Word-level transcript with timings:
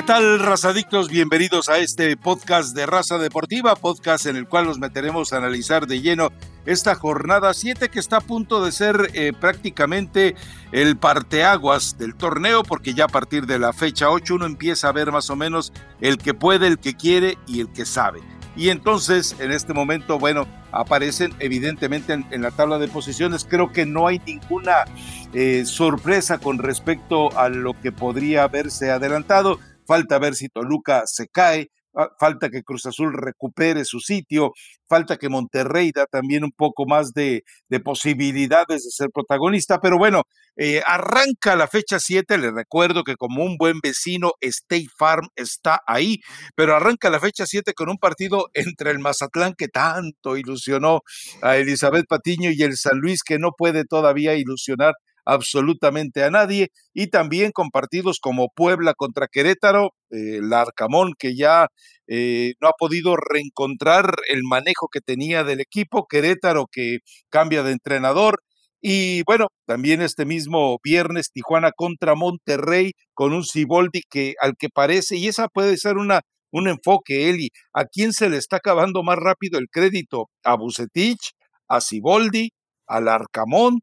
¿Qué 0.00 0.06
tal, 0.06 0.40
razadictos? 0.40 1.10
Bienvenidos 1.10 1.68
a 1.68 1.76
este 1.76 2.16
podcast 2.16 2.74
de 2.74 2.86
Raza 2.86 3.18
Deportiva, 3.18 3.76
podcast 3.76 4.24
en 4.24 4.36
el 4.36 4.48
cual 4.48 4.64
nos 4.64 4.78
meteremos 4.78 5.34
a 5.34 5.36
analizar 5.36 5.86
de 5.86 6.00
lleno 6.00 6.30
esta 6.64 6.94
jornada 6.94 7.52
7 7.52 7.90
que 7.90 7.98
está 7.98 8.16
a 8.16 8.20
punto 8.22 8.64
de 8.64 8.72
ser 8.72 9.10
eh, 9.12 9.34
prácticamente 9.38 10.36
el 10.72 10.96
parteaguas 10.96 11.98
del 11.98 12.14
torneo, 12.14 12.62
porque 12.62 12.94
ya 12.94 13.04
a 13.04 13.08
partir 13.08 13.44
de 13.44 13.58
la 13.58 13.74
fecha 13.74 14.08
8 14.08 14.36
uno 14.36 14.46
empieza 14.46 14.88
a 14.88 14.92
ver 14.92 15.12
más 15.12 15.28
o 15.28 15.36
menos 15.36 15.70
el 16.00 16.16
que 16.16 16.32
puede, 16.32 16.66
el 16.66 16.78
que 16.78 16.94
quiere 16.94 17.36
y 17.46 17.60
el 17.60 17.70
que 17.70 17.84
sabe. 17.84 18.20
Y 18.56 18.70
entonces, 18.70 19.36
en 19.38 19.52
este 19.52 19.74
momento, 19.74 20.18
bueno, 20.18 20.46
aparecen 20.72 21.34
evidentemente 21.40 22.12
en, 22.12 22.42
la 22.42 22.50
tabla 22.50 22.78
de 22.78 22.88
posiciones. 22.88 23.46
Creo 23.48 23.70
que 23.70 23.84
no 23.84 24.06
hay 24.06 24.20
ninguna 24.26 24.84
eh, 25.34 25.64
sorpresa 25.66 26.38
con 26.38 26.58
respecto 26.58 27.38
a 27.38 27.48
lo 27.48 27.78
que 27.80 27.92
podría 27.92 28.44
haberse 28.44 28.90
adelantado 28.90 29.60
falta 29.90 30.20
ver 30.20 30.36
si 30.36 30.48
Toluca 30.48 31.02
se 31.04 31.26
cae, 31.26 31.66
ah, 31.96 32.10
falta 32.16 32.48
que 32.48 32.62
Cruz 32.62 32.86
Azul 32.86 33.12
recupere 33.12 33.84
su 33.84 33.98
sitio, 33.98 34.52
falta 34.88 35.16
que 35.16 35.28
Monterrey 35.28 35.90
da 35.92 36.06
también 36.06 36.44
un 36.44 36.52
poco 36.52 36.84
más 36.86 37.12
de, 37.12 37.42
posibilidades 37.82 38.84
de 38.84 38.90
ser 38.92 39.08
protagonista, 39.12 39.80
pero 39.80 39.98
bueno, 39.98 40.22
eh, 40.54 40.80
arranca 40.86 41.56
la 41.56 41.66
fecha 41.66 41.98
7, 41.98 42.38
le 42.38 42.52
recuerdo 42.52 43.02
que 43.02 43.16
como 43.16 43.42
un 43.42 43.56
buen 43.56 43.80
vecino, 43.82 44.30
State 44.40 44.86
Farm 44.96 45.26
está 45.34 45.80
ahí, 45.88 46.20
pero 46.54 46.76
arranca 46.76 47.10
la 47.10 47.18
fecha 47.18 47.44
7 47.44 47.72
con 47.74 47.88
un 47.88 47.98
partido 47.98 48.46
entre 48.54 48.92
el 48.92 49.00
Mazatlán 49.00 49.54
que 49.58 49.66
tanto 49.66 50.36
ilusionó 50.36 51.00
a 51.42 51.56
Elizabeth 51.56 52.06
Patiño 52.06 52.52
y 52.52 52.62
el 52.62 52.76
San 52.76 53.00
Luis 53.00 53.24
que 53.24 53.40
no 53.40 53.50
puede 53.58 53.84
todavía 53.84 54.36
ilusionar 54.36 54.94
absolutamente 55.24 56.22
a 56.24 56.30
nadie 56.30 56.68
y 56.94 57.08
también 57.08 57.52
con 57.52 57.70
partidos 57.70 58.18
como 58.20 58.48
Puebla 58.54 58.94
contra 58.94 59.28
Querétaro, 59.28 59.94
el 60.10 60.52
eh, 60.52 60.56
Arcamón 60.56 61.12
que 61.18 61.36
ya 61.36 61.68
eh, 62.08 62.54
no 62.60 62.68
ha 62.68 62.72
podido 62.78 63.16
reencontrar 63.16 64.16
el 64.28 64.42
manejo 64.44 64.88
que 64.88 65.00
tenía 65.00 65.44
del 65.44 65.60
equipo, 65.60 66.06
Querétaro 66.08 66.66
que 66.70 66.98
cambia 67.30 67.62
de 67.62 67.72
entrenador 67.72 68.40
y 68.82 69.22
bueno, 69.24 69.48
también 69.66 70.00
este 70.00 70.24
mismo 70.24 70.78
viernes 70.82 71.30
Tijuana 71.32 71.70
contra 71.72 72.14
Monterrey 72.14 72.92
con 73.14 73.34
un 73.34 73.44
Ciboldi 73.44 74.02
que 74.08 74.34
al 74.40 74.54
que 74.56 74.68
parece, 74.70 75.16
y 75.16 75.28
esa 75.28 75.48
puede 75.48 75.76
ser 75.76 75.98
una, 75.98 76.22
un 76.50 76.66
enfoque, 76.68 77.28
Eli, 77.28 77.50
¿a 77.74 77.84
quién 77.84 78.12
se 78.12 78.30
le 78.30 78.38
está 78.38 78.56
acabando 78.56 79.02
más 79.02 79.16
rápido 79.18 79.58
el 79.58 79.68
crédito? 79.70 80.30
¿A 80.44 80.56
Bucetich? 80.56 81.32
¿A 81.68 81.80
Ciboldi? 81.82 82.52
¿Al 82.86 83.08
Arcamón? 83.08 83.80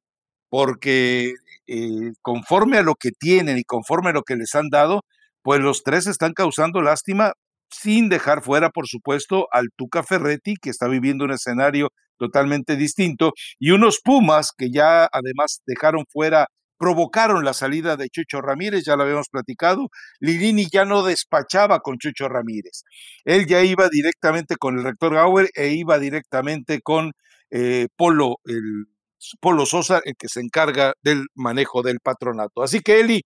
Porque 0.50 1.34
eh, 1.68 2.14
conforme 2.22 2.78
a 2.78 2.84
lo 2.84 2.96
que 2.96 3.12
tienen 3.12 3.58
y 3.58 3.64
conforme 3.64 4.10
a 4.12 4.14
lo 4.14 4.24
que 4.24 4.36
les 4.36 4.56
han 4.56 4.70
dado, 4.70 5.02
pues 5.44 5.60
los 5.62 5.84
tres 5.84 6.08
están 6.08 6.34
causando 6.34 6.82
lástima 6.82 7.34
sin 7.70 8.10
dejar 8.10 8.44
fuera, 8.44 8.70
por 8.70 8.88
supuesto, 8.88 9.48
al 9.52 9.70
Tuca 9.76 10.04
Ferretti, 10.04 10.56
que 10.62 10.70
está 10.70 10.88
viviendo 10.88 11.26
un 11.26 11.32
escenario 11.32 11.90
totalmente 12.18 12.76
distinto, 12.76 13.34
y 13.60 13.72
unos 13.72 14.00
Pumas 14.04 14.52
que 14.58 14.72
ya 14.72 15.08
además 15.12 15.62
dejaron 15.66 16.06
fuera, 16.10 16.48
provocaron 16.78 17.44
la 17.46 17.54
salida 17.54 17.96
de 17.98 18.10
Chucho 18.10 18.42
Ramírez, 18.42 18.84
ya 18.86 18.96
lo 18.96 19.04
habíamos 19.04 19.30
platicado, 19.30 19.90
Lirini 20.20 20.68
ya 20.72 20.86
no 20.86 21.04
despachaba 21.04 21.80
con 21.80 21.98
Chucho 21.98 22.28
Ramírez, 22.30 22.84
él 23.26 23.46
ya 23.48 23.64
iba 23.64 23.90
directamente 23.90 24.56
con 24.58 24.78
el 24.78 24.84
rector 24.84 25.14
Gauer 25.16 25.50
e 25.56 25.70
iba 25.70 26.00
directamente 26.00 26.82
con 26.82 27.12
eh, 27.52 27.88
Polo, 27.96 28.38
el 28.46 28.86
Polo 29.40 29.66
Sosa 29.66 30.02
el 30.06 30.14
que 30.18 30.28
se 30.28 30.42
encarga 30.42 30.94
del 31.02 31.26
manejo 31.36 31.82
del 31.82 32.00
patronato. 32.00 32.62
Así 32.62 32.82
que, 32.82 33.00
Eli, 33.00 33.22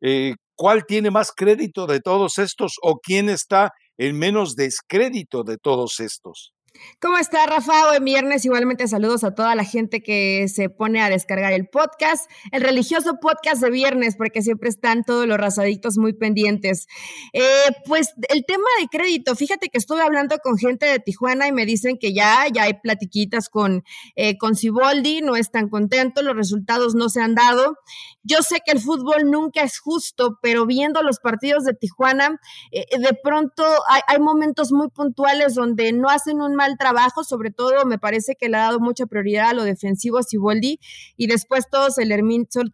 eh, 0.00 0.34
¿cuál 0.56 0.84
tiene 0.86 1.10
más 1.10 1.32
crédito 1.34 1.86
de 1.86 2.00
todos 2.00 2.38
estos 2.38 2.74
o 2.82 2.98
quién 3.00 3.28
está 3.28 3.70
en 3.98 4.18
menos 4.18 4.54
descrédito 4.56 5.42
de 5.44 5.58
todos 5.58 6.00
estos? 6.00 6.52
¿Cómo 7.00 7.18
está, 7.18 7.46
Rafa? 7.46 7.90
Hoy 7.90 8.02
viernes 8.02 8.44
igualmente 8.44 8.88
saludos 8.88 9.22
a 9.24 9.34
toda 9.34 9.54
la 9.54 9.64
gente 9.64 10.02
que 10.02 10.48
se 10.48 10.68
pone 10.70 11.00
a 11.00 11.10
descargar 11.10 11.52
el 11.52 11.68
podcast, 11.68 12.30
el 12.52 12.62
religioso 12.62 13.18
podcast 13.20 13.62
de 13.62 13.70
viernes, 13.70 14.16
porque 14.16 14.42
siempre 14.42 14.68
están 14.68 15.04
todos 15.04 15.26
los 15.26 15.36
razadictos 15.38 15.98
muy 15.98 16.12
pendientes. 16.14 16.86
Eh, 17.32 17.42
pues 17.86 18.14
el 18.28 18.44
tema 18.44 18.66
de 18.80 18.88
crédito, 18.88 19.36
fíjate 19.36 19.68
que 19.68 19.78
estuve 19.78 20.02
hablando 20.02 20.38
con 20.38 20.58
gente 20.58 20.86
de 20.86 20.98
Tijuana 20.98 21.46
y 21.48 21.52
me 21.52 21.66
dicen 21.66 21.98
que 21.98 22.12
ya, 22.12 22.46
ya 22.52 22.64
hay 22.64 22.74
platiquitas 22.74 23.48
con, 23.48 23.84
eh, 24.14 24.36
con 24.38 24.56
Ciboldi, 24.56 25.20
no 25.20 25.36
están 25.36 25.68
contentos, 25.68 26.24
los 26.24 26.36
resultados 26.36 26.94
no 26.94 27.08
se 27.08 27.20
han 27.20 27.34
dado. 27.34 27.78
Yo 28.22 28.38
sé 28.42 28.56
que 28.64 28.72
el 28.72 28.80
fútbol 28.80 29.30
nunca 29.30 29.62
es 29.62 29.78
justo, 29.78 30.38
pero 30.42 30.66
viendo 30.66 31.02
los 31.02 31.20
partidos 31.20 31.64
de 31.64 31.74
Tijuana, 31.74 32.40
eh, 32.72 32.84
de 32.98 33.14
pronto 33.22 33.64
hay, 33.88 34.00
hay 34.08 34.18
momentos 34.18 34.72
muy 34.72 34.88
puntuales 34.88 35.54
donde 35.54 35.92
no 35.92 36.08
hacen 36.08 36.40
un 36.40 36.56
mal 36.56 36.65
trabajo, 36.76 37.22
sobre 37.22 37.52
todo 37.52 37.84
me 37.86 37.98
parece 37.98 38.34
que 38.34 38.48
le 38.48 38.56
ha 38.56 38.62
dado 38.62 38.80
mucha 38.80 39.06
prioridad 39.06 39.50
a 39.50 39.54
lo 39.54 39.62
defensivo 39.62 40.18
a 40.18 40.22
Siboldi 40.24 40.80
y 41.16 41.26
después 41.28 41.66
todo 41.70 41.90
se, 41.90 42.04
le, 42.04 42.20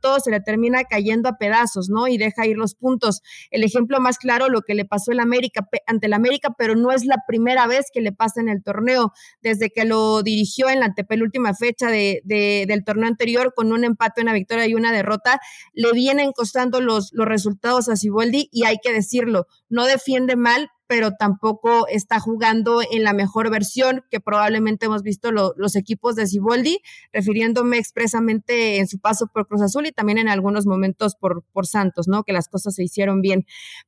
todo 0.00 0.20
se 0.20 0.30
le 0.30 0.41
termina 0.41 0.84
cayendo 0.84 1.28
a 1.28 1.36
pedazos, 1.36 1.91
¿no? 1.91 2.08
Y 2.08 2.16
deja 2.16 2.47
ir 2.47 2.56
los 2.56 2.75
puntos. 2.75 3.20
El 3.50 3.64
ejemplo 3.64 4.00
más 4.00 4.16
claro, 4.16 4.48
lo 4.48 4.62
que 4.62 4.75
le 4.75 4.84
pasó 4.84 5.12
el 5.12 5.20
América, 5.20 5.69
ante 5.86 6.06
el 6.06 6.14
América, 6.14 6.54
pero 6.56 6.75
no 6.75 6.92
es 6.92 7.04
la 7.04 7.19
primera 7.26 7.66
vez 7.66 7.86
que 7.92 8.00
le 8.00 8.12
pasa 8.12 8.41
en 8.41 8.48
el 8.48 8.62
torneo, 8.62 9.12
desde 9.42 9.70
que 9.70 9.84
lo 9.84 10.22
dirigió 10.22 10.70
en 10.70 10.80
la 10.80 10.86
antepenúltima 10.86 11.54
fecha 11.54 11.88
de, 11.88 12.22
del 12.24 12.84
torneo 12.84 13.09
anterior 13.09 13.53
con 13.54 13.72
un 13.72 13.84
empate, 13.84 14.22
una 14.22 14.32
victoria 14.32 14.66
y 14.66 14.74
una 14.74 14.92
derrota, 14.92 15.41
le 15.74 15.92
vienen 15.92 16.32
costando 16.32 16.80
los, 16.80 17.10
los 17.12 17.26
resultados 17.26 17.88
a 17.88 17.97
Siboldi 17.97 18.48
y 18.53 18.64
hay 18.64 18.78
que 18.82 18.92
decirlo, 18.92 19.47
no 19.69 19.84
defiende 19.84 20.36
mal, 20.36 20.70
pero 20.92 21.12
tampoco 21.12 21.86
está 21.88 22.20
jugando 22.20 22.82
en 22.82 23.03
la 23.03 23.14
mejor 23.14 23.50
versión 23.50 24.04
que 24.10 24.20
probablemente 24.20 24.84
hemos 24.84 25.03
visto 25.03 25.32
los 25.32 25.75
equipos 25.75 26.16
de 26.16 26.26
Ciboldi, 26.26 26.82
refiriéndome 27.14 27.78
expresamente 27.78 28.76
en 28.76 28.86
su 28.86 28.98
paso 29.00 29.26
por 29.32 29.48
Cruz 29.48 29.62
Azul 29.62 29.86
y 29.86 29.92
también 29.92 30.19
en 30.19 30.28
algunos 30.28 30.66
momentos 30.66 31.14
por, 31.14 31.44
por 31.50 31.66
Santos, 31.66 32.08
¿no? 32.08 32.25
Que 32.25 32.34
las 32.34 32.47
cosas 32.47 32.75
se 32.75 32.84
hicieron 32.84 33.22
bien. 33.22 33.47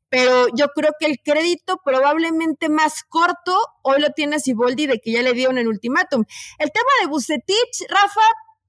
Pero 0.09 0.47
yo 0.57 0.69
creo 0.69 0.93
que 0.99 1.05
el 1.05 1.19
crédito 1.23 1.79
probablemente 1.85 2.71
más 2.71 3.03
corto 3.07 3.55
hoy 3.83 4.01
lo 4.01 4.09
tiene 4.13 4.41
Ciboldi 4.41 4.87
de 4.87 4.99
que 4.99 5.13
ya 5.13 5.21
le 5.21 5.35
dieron 5.35 5.59
el 5.59 5.69
ultimátum. 5.69 6.25
El 6.59 6.71
tema 6.71 6.89
de 7.03 7.09
Bucetich, 7.09 7.87
Rafa, 7.91 8.23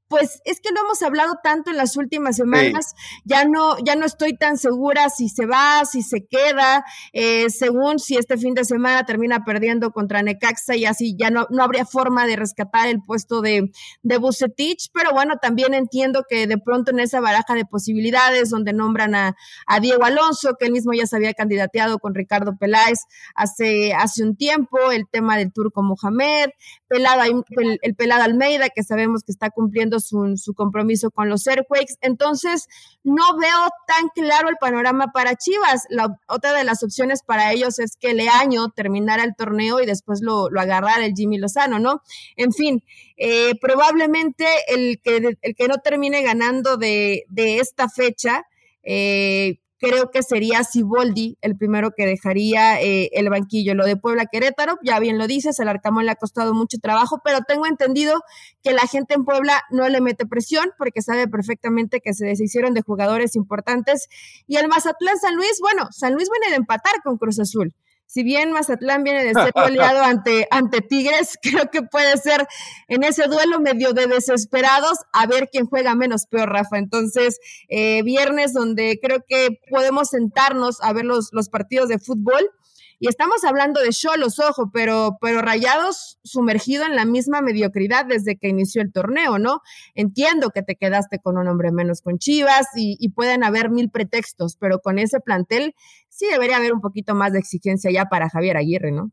pues 0.07 0.41
es 0.45 0.59
que 0.61 0.71
lo 0.71 0.81
hemos 0.81 1.01
hablado 1.01 1.39
tanto 1.43 1.71
en 1.71 1.77
las 1.77 1.97
últimas 1.97 2.35
semanas, 2.35 2.93
ya 3.23 3.45
no, 3.45 3.77
ya 3.83 3.95
no 3.95 4.05
estoy 4.05 4.37
tan 4.37 4.57
segura 4.57 5.09
si 5.09 5.29
se 5.29 5.45
va, 5.45 5.83
si 5.85 6.01
se 6.03 6.25
queda, 6.25 6.85
eh, 7.13 7.49
según 7.49 7.99
si 7.99 8.17
este 8.17 8.37
fin 8.37 8.53
de 8.53 8.65
semana 8.65 9.05
termina 9.05 9.43
perdiendo 9.43 9.91
contra 9.91 10.21
Necaxa 10.21 10.75
y 10.75 10.85
así 10.85 11.15
ya 11.17 11.31
no, 11.31 11.47
no 11.49 11.63
habría 11.63 11.85
forma 11.85 12.27
de 12.27 12.35
rescatar 12.35 12.87
el 12.87 13.01
puesto 13.01 13.41
de, 13.41 13.71
de 14.03 14.17
Bucetich, 14.17 14.89
pero 14.93 15.11
bueno, 15.11 15.35
también 15.41 15.73
entiendo 15.73 16.23
que 16.29 16.47
de 16.47 16.57
pronto 16.57 16.91
en 16.91 16.99
esa 16.99 17.19
baraja 17.19 17.55
de 17.55 17.65
posibilidades 17.65 18.49
donde 18.49 18.73
nombran 18.73 19.15
a, 19.15 19.35
a 19.65 19.79
Diego 19.79 20.03
Alonso, 20.03 20.55
que 20.59 20.67
él 20.67 20.71
mismo 20.71 20.93
ya 20.93 21.07
se 21.07 21.15
había 21.15 21.33
candidateado 21.33 21.97
con 21.99 22.13
Ricardo 22.13 22.57
Peláez 22.57 22.99
hace, 23.33 23.93
hace 23.93 24.23
un 24.23 24.35
tiempo, 24.35 24.91
el 24.91 25.07
tema 25.09 25.37
del 25.37 25.51
turco 25.51 25.81
Mohamed, 25.81 26.49
Pelada, 26.87 27.25
el, 27.25 27.79
el 27.81 28.11
Almeida, 28.11 28.69
que 28.69 28.83
sabemos 28.83 29.23
que 29.23 29.31
está 29.31 29.49
cumpliendo 29.49 29.99
su, 29.99 30.53
compromiso 30.55 31.11
con 31.11 31.29
los 31.29 31.47
Airquakes. 31.47 31.95
Entonces, 32.01 32.67
no 33.03 33.37
veo 33.37 33.69
tan 33.87 34.09
claro 34.13 34.49
el 34.49 34.55
panorama 34.59 35.11
para 35.13 35.35
Chivas. 35.35 35.83
La 35.89 36.19
otra 36.27 36.53
de 36.53 36.63
las 36.63 36.83
opciones 36.83 37.21
para 37.23 37.51
ellos 37.51 37.79
es 37.79 37.97
que 37.97 38.13
Leaño 38.13 38.69
terminara 38.69 39.23
el 39.23 39.35
torneo 39.35 39.81
y 39.81 39.85
después 39.85 40.21
lo, 40.21 40.49
lo 40.49 40.61
agarrara 40.61 41.05
el 41.05 41.13
Jimmy 41.15 41.37
Lozano, 41.37 41.79
¿no? 41.79 42.01
En 42.35 42.51
fin, 42.51 42.83
eh, 43.17 43.53
probablemente 43.59 44.45
el 44.67 44.99
que, 45.01 45.37
el 45.41 45.55
que 45.55 45.67
no 45.67 45.77
termine 45.77 46.21
ganando 46.21 46.77
de, 46.77 47.25
de 47.29 47.59
esta 47.59 47.89
fecha, 47.89 48.45
eh, 48.83 49.59
creo 49.85 50.09
que 50.09 50.23
sería 50.23 50.63
Siboldi 50.63 51.37
el 51.41 51.55
primero 51.57 51.91
que 51.95 52.05
dejaría 52.05 52.81
eh, 52.81 53.09
el 53.13 53.29
banquillo. 53.29 53.75
Lo 53.75 53.85
de 53.85 53.97
Puebla 53.97 54.25
Querétaro, 54.25 54.77
ya 54.83 54.99
bien 54.99 55.17
lo 55.17 55.27
dices, 55.27 55.59
el 55.59 55.67
Arcamón 55.67 56.05
le 56.05 56.11
ha 56.11 56.15
costado 56.15 56.53
mucho 56.53 56.77
trabajo, 56.81 57.21
pero 57.23 57.39
tengo 57.47 57.67
entendido 57.67 58.21
que 58.63 58.73
la 58.73 58.87
gente 58.87 59.13
en 59.13 59.25
Puebla 59.25 59.61
no 59.69 59.87
le 59.89 60.01
mete 60.01 60.25
presión 60.25 60.71
porque 60.77 61.01
sabe 61.01 61.27
perfectamente 61.27 62.01
que 62.01 62.13
se 62.13 62.25
deshicieron 62.25 62.73
de 62.73 62.81
jugadores 62.81 63.35
importantes. 63.35 64.07
Y 64.47 64.57
el 64.57 64.67
Mazatlán 64.67 65.17
San 65.19 65.35
Luis, 65.35 65.59
bueno, 65.61 65.87
San 65.91 66.13
Luis 66.13 66.29
viene 66.31 66.51
de 66.51 66.57
empatar 66.57 66.93
con 67.03 67.17
Cruz 67.17 67.39
Azul 67.39 67.73
si 68.05 68.23
bien 68.23 68.51
Mazatlán 68.51 69.03
viene 69.03 69.23
de 69.23 69.33
ser 69.33 69.51
goleado 69.55 70.03
ante, 70.03 70.47
ante 70.51 70.81
Tigres, 70.81 71.37
creo 71.41 71.69
que 71.71 71.81
puede 71.81 72.17
ser 72.17 72.47
en 72.87 73.03
ese 73.03 73.27
duelo 73.27 73.59
medio 73.59 73.93
de 73.93 74.07
desesperados 74.07 74.99
a 75.13 75.25
ver 75.27 75.49
quién 75.51 75.65
juega 75.65 75.95
menos 75.95 76.25
peor, 76.25 76.49
Rafa. 76.49 76.77
Entonces, 76.77 77.39
eh, 77.67 78.03
viernes 78.03 78.53
donde 78.53 78.99
creo 79.01 79.23
que 79.27 79.59
podemos 79.69 80.09
sentarnos 80.09 80.81
a 80.81 80.93
ver 80.93 81.05
los, 81.05 81.29
los 81.31 81.49
partidos 81.49 81.89
de 81.89 81.99
fútbol 81.99 82.51
Y 82.99 83.07
estamos 83.07 83.43
hablando 83.43 83.81
de 83.81 83.89
Cholos, 83.89 84.39
ojo, 84.39 84.69
pero, 84.71 85.17
pero 85.19 85.41
Rayados 85.41 86.17
sumergido 86.23 86.85
en 86.85 86.95
la 86.95 87.05
misma 87.05 87.41
mediocridad 87.41 88.05
desde 88.05 88.37
que 88.37 88.47
inició 88.47 88.81
el 88.81 88.91
torneo, 88.91 89.37
¿no? 89.37 89.61
Entiendo 89.95 90.49
que 90.51 90.63
te 90.63 90.75
quedaste 90.75 91.19
con 91.19 91.37
un 91.37 91.47
hombre 91.47 91.71
menos 91.71 92.01
con 92.01 92.17
Chivas 92.17 92.67
y, 92.75 92.97
y 92.99 93.09
pueden 93.09 93.43
haber 93.43 93.69
mil 93.69 93.89
pretextos, 93.89 94.55
pero 94.57 94.79
con 94.79 94.99
ese 94.99 95.19
plantel 95.19 95.75
sí 96.09 96.27
debería 96.31 96.57
haber 96.57 96.73
un 96.73 96.81
poquito 96.81 97.15
más 97.15 97.33
de 97.33 97.39
exigencia 97.39 97.91
ya 97.91 98.05
para 98.05 98.29
Javier 98.29 98.57
Aguirre, 98.57 98.91
¿no? 98.91 99.11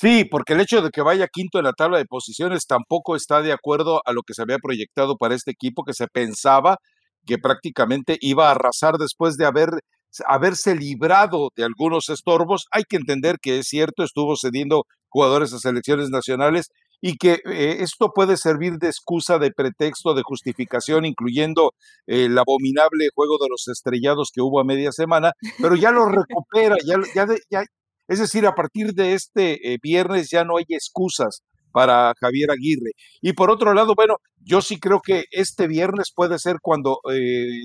Sí, 0.00 0.24
porque 0.24 0.52
el 0.52 0.60
hecho 0.60 0.80
de 0.80 0.90
que 0.90 1.02
vaya 1.02 1.26
quinto 1.26 1.58
en 1.58 1.64
la 1.64 1.72
tabla 1.72 1.98
de 1.98 2.04
posiciones 2.04 2.66
tampoco 2.68 3.16
está 3.16 3.42
de 3.42 3.52
acuerdo 3.52 4.00
a 4.04 4.12
lo 4.12 4.22
que 4.22 4.32
se 4.32 4.42
había 4.42 4.58
proyectado 4.58 5.16
para 5.16 5.34
este 5.34 5.50
equipo, 5.50 5.82
que 5.82 5.92
se 5.92 6.06
pensaba 6.06 6.78
que 7.26 7.36
prácticamente 7.38 8.16
iba 8.20 8.46
a 8.48 8.52
arrasar 8.52 8.94
después 8.94 9.36
de 9.36 9.46
haber 9.46 9.70
haberse 10.26 10.74
librado 10.74 11.50
de 11.56 11.64
algunos 11.64 12.08
estorbos. 12.08 12.66
Hay 12.72 12.84
que 12.84 12.96
entender 12.96 13.36
que 13.40 13.58
es 13.58 13.68
cierto, 13.68 14.02
estuvo 14.02 14.36
cediendo 14.36 14.84
jugadores 15.08 15.52
a 15.52 15.58
selecciones 15.58 16.10
nacionales 16.10 16.70
y 17.00 17.16
que 17.16 17.40
eh, 17.44 17.76
esto 17.80 18.10
puede 18.12 18.36
servir 18.36 18.78
de 18.78 18.88
excusa, 18.88 19.38
de 19.38 19.52
pretexto, 19.52 20.14
de 20.14 20.22
justificación, 20.22 21.04
incluyendo 21.04 21.72
el 22.06 22.36
abominable 22.36 23.08
juego 23.14 23.38
de 23.40 23.48
los 23.48 23.68
estrellados 23.68 24.30
que 24.32 24.40
hubo 24.40 24.60
a 24.60 24.64
media 24.64 24.90
semana, 24.90 25.32
pero 25.60 25.76
ya 25.76 25.92
lo 25.92 26.06
recupera, 26.06 26.76
ya, 26.84 26.96
ya, 27.14 27.26
ya 27.50 27.64
es 28.08 28.18
decir, 28.18 28.46
a 28.46 28.54
partir 28.54 28.94
de 28.94 29.12
este 29.12 29.72
eh, 29.72 29.78
viernes 29.82 30.30
ya 30.30 30.42
no 30.42 30.56
hay 30.56 30.64
excusas 30.68 31.42
para 31.72 32.14
Javier 32.18 32.50
Aguirre. 32.50 32.92
Y 33.20 33.34
por 33.34 33.50
otro 33.50 33.74
lado, 33.74 33.94
bueno, 33.94 34.16
yo 34.42 34.62
sí 34.62 34.80
creo 34.80 35.00
que 35.00 35.24
este 35.30 35.68
viernes 35.68 36.10
puede 36.14 36.38
ser 36.38 36.56
cuando 36.62 37.00
eh, 37.12 37.64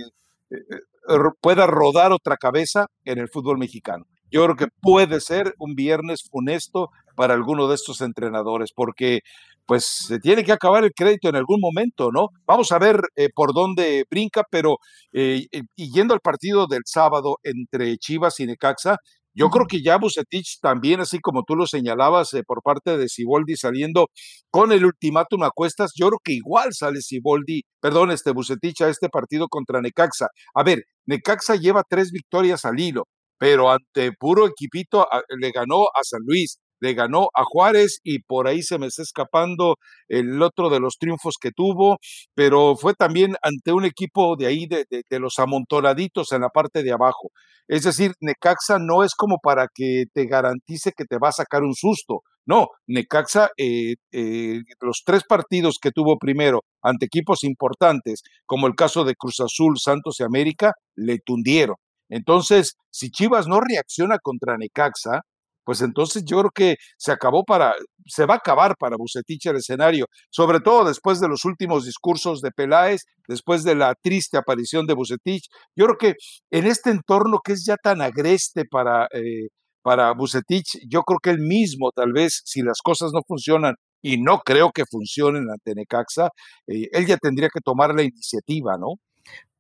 pueda 1.42 1.68
rodar 1.68 2.12
otra 2.12 2.38
cabeza 2.38 2.88
en 3.06 3.20
el 3.20 3.30
fútbol 3.30 3.58
mexicano. 3.58 4.06
Yo 4.32 4.44
creo 4.46 4.56
que 4.56 4.68
puede 4.82 5.20
ser 5.22 5.54
un 5.60 5.76
viernes 5.76 6.24
funesto 6.30 6.90
para 7.16 7.36
alguno 7.36 7.68
de 7.68 7.76
estos 7.76 8.02
entrenadores, 8.02 8.72
porque 8.76 9.20
pues 9.66 9.86
se 9.86 10.20
tiene 10.20 10.44
que 10.44 10.52
acabar 10.52 10.84
el 10.84 10.92
crédito 10.94 11.30
en 11.30 11.36
algún 11.36 11.60
momento, 11.62 12.12
¿no? 12.12 12.28
Vamos 12.46 12.72
a 12.72 12.80
ver 12.80 13.00
eh, 13.16 13.30
por 13.34 13.54
dónde 13.54 14.06
brinca, 14.10 14.44
pero 14.50 14.78
eh, 15.14 15.46
yendo 15.76 16.14
al 16.14 16.20
partido 16.20 16.68
del 16.68 16.82
sábado 16.86 17.38
entre 17.44 17.98
Chivas 17.98 18.40
y 18.40 18.48
Necaxa, 18.48 18.98
yo 19.34 19.50
creo 19.50 19.66
que 19.68 19.82
ya 19.82 19.98
Bucetich 19.98 20.60
también, 20.62 21.00
así 21.02 21.20
como 21.20 21.44
tú 21.44 21.56
lo 21.56 21.68
señalabas 21.68 22.34
eh, 22.34 22.44
por 22.46 22.62
parte 22.62 22.98
de 22.98 23.10
Siboldi 23.10 23.56
saliendo 23.56 24.08
con 24.52 24.72
el 24.72 24.86
ultimátum 24.86 25.44
a 25.44 25.52
cuestas, 25.52 25.92
yo 25.96 26.08
creo 26.10 26.20
que 26.24 26.34
igual 26.34 26.74
sale 26.74 27.02
Siboldi, 27.02 27.64
perdón, 27.80 28.12
este 28.12 28.32
Bucetich 28.32 28.82
a 28.82 28.90
este 28.90 29.10
partido 29.10 29.48
contra 29.48 29.82
Necaxa. 29.82 30.28
A 30.56 30.64
ver, 30.64 30.84
Necaxa 31.06 31.56
lleva 31.56 31.84
tres 31.88 32.12
victorias 32.12 32.66
al 32.66 32.80
hilo, 32.80 33.08
pero 33.38 33.72
ante 33.72 34.12
puro 34.14 34.48
equipito 34.48 35.08
le 35.40 35.52
ganó 35.52 35.84
a 35.94 36.04
San 36.04 36.22
Luis, 36.26 36.60
le 36.84 36.94
ganó 36.94 37.30
a 37.34 37.46
Juárez 37.46 38.02
y 38.04 38.20
por 38.20 38.46
ahí 38.46 38.62
se 38.62 38.78
me 38.78 38.88
está 38.88 39.04
escapando 39.04 39.78
el 40.10 40.42
otro 40.42 40.70
de 40.70 40.82
los 40.82 40.98
triunfos 41.00 41.36
que 41.40 41.52
tuvo, 41.52 41.98
pero 42.36 42.76
fue 42.76 42.94
también 42.94 43.36
ante 43.42 43.72
un 43.72 43.86
equipo 43.86 44.36
de 44.36 44.48
ahí, 44.48 44.68
de, 44.68 44.86
los 45.12 45.40
amontonaditos 45.40 46.34
en 46.34 46.42
la 46.42 46.50
parte 46.50 46.84
de 46.84 46.92
abajo. 46.92 47.30
Es 47.70 47.84
decir, 47.84 48.12
Necaxa 48.20 48.80
no 48.80 49.06
es 49.06 49.16
como 49.16 49.38
para 49.42 49.68
que 49.74 50.04
te 50.14 50.26
garantice 50.26 50.92
que 50.92 51.06
te 51.06 51.18
va 51.18 51.30
a 51.30 51.32
sacar 51.32 51.64
un 51.64 51.74
susto. 51.74 52.20
No, 52.46 52.68
Necaxa, 52.88 53.52
eh, 53.56 53.96
eh, 54.12 54.60
los 54.82 55.04
tres 55.06 55.24
partidos 55.24 55.78
que 55.82 55.92
tuvo 55.92 56.18
primero 56.18 56.64
ante 56.82 57.06
equipos 57.06 57.46
importantes, 57.46 58.24
como 58.46 58.68
el 58.68 58.76
caso 58.76 59.06
de 59.06 59.16
Cruz 59.16 59.40
Azul, 59.40 59.78
Santos 59.80 60.20
y 60.20 60.24
América, 60.24 60.74
le 60.96 61.20
tundieron. 61.26 61.78
Entonces, 62.10 62.76
si 62.92 63.10
Chivas 63.10 63.48
no 63.48 63.62
reacciona 63.62 64.18
contra 64.22 64.58
Necaxa, 64.58 65.22
pues 65.64 65.82
entonces 65.82 66.24
yo 66.26 66.40
creo 66.40 66.52
que 66.52 66.76
se 66.98 67.12
acabó 67.12 67.44
para, 67.44 67.74
se 68.06 68.26
va 68.26 68.36
a 68.36 68.38
acabar 68.38 68.76
para 68.78 68.98
Bucetich 68.98 69.46
el 69.48 69.58
escenario, 69.58 70.08
sobre 70.30 70.60
todo 70.60 70.86
después 70.86 71.20
de 71.20 71.28
los 71.28 71.46
últimos 71.46 71.86
discursos 71.86 72.42
de 72.42 72.52
Peláez, 72.52 73.04
después 73.28 73.64
de 73.64 73.76
la 73.76 73.96
triste 74.02 74.38
aparición 74.38 74.86
de 74.86 74.94
Bucetich. 74.94 75.48
Yo 75.76 75.86
creo 75.86 75.98
que 75.98 76.16
en 76.52 76.68
este 76.68 76.90
entorno 76.92 77.40
que 77.44 77.54
es 77.54 77.66
ya 77.66 77.78
tan 77.78 78.02
agreste 78.02 78.66
para, 78.66 79.08
eh, 79.14 79.48
para 79.82 80.14
Bucetich, 80.14 80.80
yo 80.90 81.04
creo 81.04 81.20
que 81.20 81.30
él 81.32 81.40
mismo, 81.40 81.92
tal 81.96 82.14
vez, 82.14 82.42
si 82.46 82.62
las 82.62 82.80
cosas 82.84 83.12
no 83.14 83.22
funcionan, 83.28 83.76
y 84.04 84.18
no 84.18 84.40
creo 84.40 84.72
que 84.72 84.84
funcionen 84.86 85.50
ante 85.50 85.74
Necaxa, 85.74 86.30
eh, 86.68 86.90
él 86.92 87.08
ya 87.08 87.18
tendría 87.18 87.48
que 87.48 87.62
tomar 87.62 87.96
la 87.96 88.04
iniciativa, 88.04 88.78
¿no? 88.78 88.96